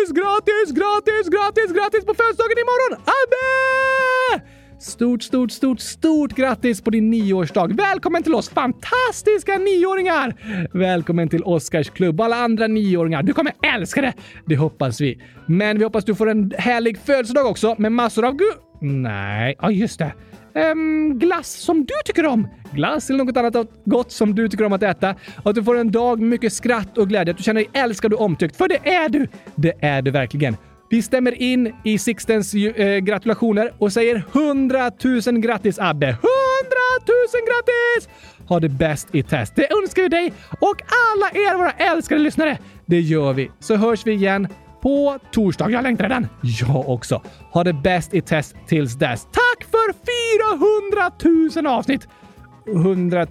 Gratis, 0.00 0.12
gratis, 0.12 0.72
gratis, 0.72 1.28
gratis, 1.28 1.72
gratis 1.72 2.04
på 2.04 2.14
födelsedagen 2.14 2.58
imorgon! 2.58 3.02
Abbe! 3.20 4.44
Stort, 4.78 5.22
stort, 5.22 5.50
stort, 5.50 5.80
stort 5.80 6.32
grattis 6.32 6.80
på 6.82 6.90
din 6.90 7.10
nioårsdag! 7.10 7.76
Välkommen 7.76 8.22
till 8.22 8.34
oss 8.34 8.48
fantastiska 8.48 9.58
nioåringar! 9.58 10.34
Välkommen 10.78 11.28
till 11.28 11.42
Oscars 11.44 11.90
klubb 11.90 12.20
och 12.20 12.26
alla 12.26 12.36
andra 12.36 12.66
nioåringar. 12.66 13.22
Du 13.22 13.32
kommer 13.32 13.52
älska 13.74 14.00
det! 14.00 14.12
Det 14.46 14.56
hoppas 14.56 15.00
vi. 15.00 15.22
Men 15.46 15.78
vi 15.78 15.84
hoppas 15.84 16.04
du 16.04 16.14
får 16.14 16.30
en 16.30 16.52
härlig 16.58 16.98
födelsedag 16.98 17.46
också 17.46 17.74
med 17.78 17.92
massor 17.92 18.24
av 18.24 18.32
gu... 18.32 18.44
Nej, 18.80 19.56
ja 19.58 19.70
just 19.70 19.98
det. 19.98 20.12
Um, 20.54 21.18
glass 21.18 21.52
som 21.52 21.84
du 21.84 21.94
tycker 22.04 22.26
om. 22.26 22.48
Glass 22.72 23.10
eller 23.10 23.24
något 23.24 23.36
annat 23.36 23.68
gott 23.84 24.12
som 24.12 24.34
du 24.34 24.48
tycker 24.48 24.64
om 24.64 24.72
att 24.72 24.82
äta. 24.82 25.14
Att 25.44 25.54
du 25.54 25.64
får 25.64 25.78
en 25.78 25.90
dag 25.90 26.20
med 26.20 26.28
mycket 26.28 26.52
skratt 26.52 26.98
och 26.98 27.08
glädje. 27.08 27.30
Att 27.30 27.36
du 27.36 27.42
känner 27.42 27.60
dig 27.60 27.70
älskad 27.72 28.12
och 28.14 28.20
omtyckt. 28.20 28.56
För 28.56 28.68
det 28.68 28.88
är 28.88 29.08
du! 29.08 29.28
Det 29.54 29.72
är 29.80 30.02
du 30.02 30.10
verkligen. 30.10 30.56
Vi 30.90 31.02
stämmer 31.02 31.42
in 31.42 31.74
i 31.84 31.98
Sixtens 31.98 32.54
äh, 32.54 32.98
gratulationer 32.98 33.72
och 33.78 33.92
säger 33.92 34.24
100 34.32 34.90
000 35.04 35.38
grattis 35.40 35.78
Abbe! 35.78 36.06
100 36.06 36.20
000 37.06 37.16
grattis! 37.46 38.08
Ha 38.48 38.60
det 38.60 38.68
bäst 38.68 39.08
i 39.12 39.22
test. 39.22 39.52
Det 39.56 39.72
önskar 39.72 40.02
vi 40.02 40.08
dig 40.08 40.32
och 40.60 40.82
alla 41.12 41.30
er 41.30 41.58
våra 41.58 41.70
älskade 41.70 42.20
lyssnare. 42.20 42.58
Det 42.86 43.00
gör 43.00 43.32
vi. 43.32 43.50
Så 43.60 43.76
hörs 43.76 44.06
vi 44.06 44.12
igen 44.12 44.48
på 44.82 45.18
torsdag. 45.32 45.70
Jag 45.70 45.82
längtar 45.82 46.04
redan. 46.04 46.26
Jag 46.42 46.88
också. 46.88 47.22
Ha 47.52 47.64
det 47.64 47.72
bäst 47.72 48.14
i 48.14 48.20
test 48.20 48.56
tills 48.66 48.94
dess. 48.94 49.24
Tack 49.24 49.70
för 49.70 49.94
400 51.54 51.64
000 51.64 51.66
avsnitt! 51.78 52.08
100 52.66 53.26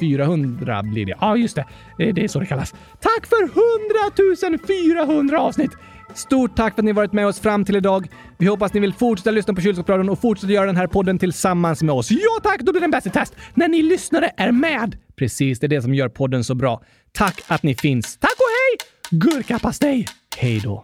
400 0.00 0.82
blir 0.82 1.06
det. 1.06 1.14
Ja, 1.20 1.36
just 1.36 1.56
det. 1.56 1.66
Eh, 1.98 2.14
det 2.14 2.24
är 2.24 2.28
så 2.28 2.40
det 2.40 2.46
kallas. 2.46 2.74
Tack 3.00 3.26
för 3.26 3.42
100 3.42 4.66
400 4.66 5.40
avsnitt! 5.40 5.70
Stort 6.14 6.56
tack 6.56 6.74
för 6.74 6.80
att 6.80 6.84
ni 6.84 6.92
varit 6.92 7.12
med 7.12 7.26
oss 7.26 7.40
fram 7.40 7.64
till 7.64 7.76
idag. 7.76 8.08
Vi 8.38 8.46
hoppas 8.46 8.74
ni 8.74 8.80
vill 8.80 8.94
fortsätta 8.94 9.30
lyssna 9.30 9.54
på 9.54 9.60
Kylskåpsradion 9.60 10.08
och 10.08 10.20
fortsätta 10.20 10.52
göra 10.52 10.66
den 10.66 10.76
här 10.76 10.86
podden 10.86 11.18
tillsammans 11.18 11.82
med 11.82 11.94
oss. 11.94 12.10
Ja 12.10 12.40
tack, 12.42 12.60
då 12.60 12.72
blir 12.72 12.80
den 12.80 12.90
bäst 12.90 13.06
i 13.06 13.10
test 13.10 13.36
när 13.54 13.68
ni 13.68 13.82
lyssnare 13.82 14.30
är 14.36 14.52
med. 14.52 14.96
Precis, 15.16 15.60
det 15.60 15.66
är 15.66 15.68
det 15.68 15.82
som 15.82 15.94
gör 15.94 16.08
podden 16.08 16.44
så 16.44 16.54
bra. 16.54 16.82
Tack 17.12 17.42
att 17.46 17.62
ni 17.62 17.74
finns. 17.74 18.18
Tack 18.18 18.30
och 18.30 18.46
hej! 18.48 18.88
Gurkapastej! 19.20 20.06
Hej 20.38 20.60
då! 20.60 20.82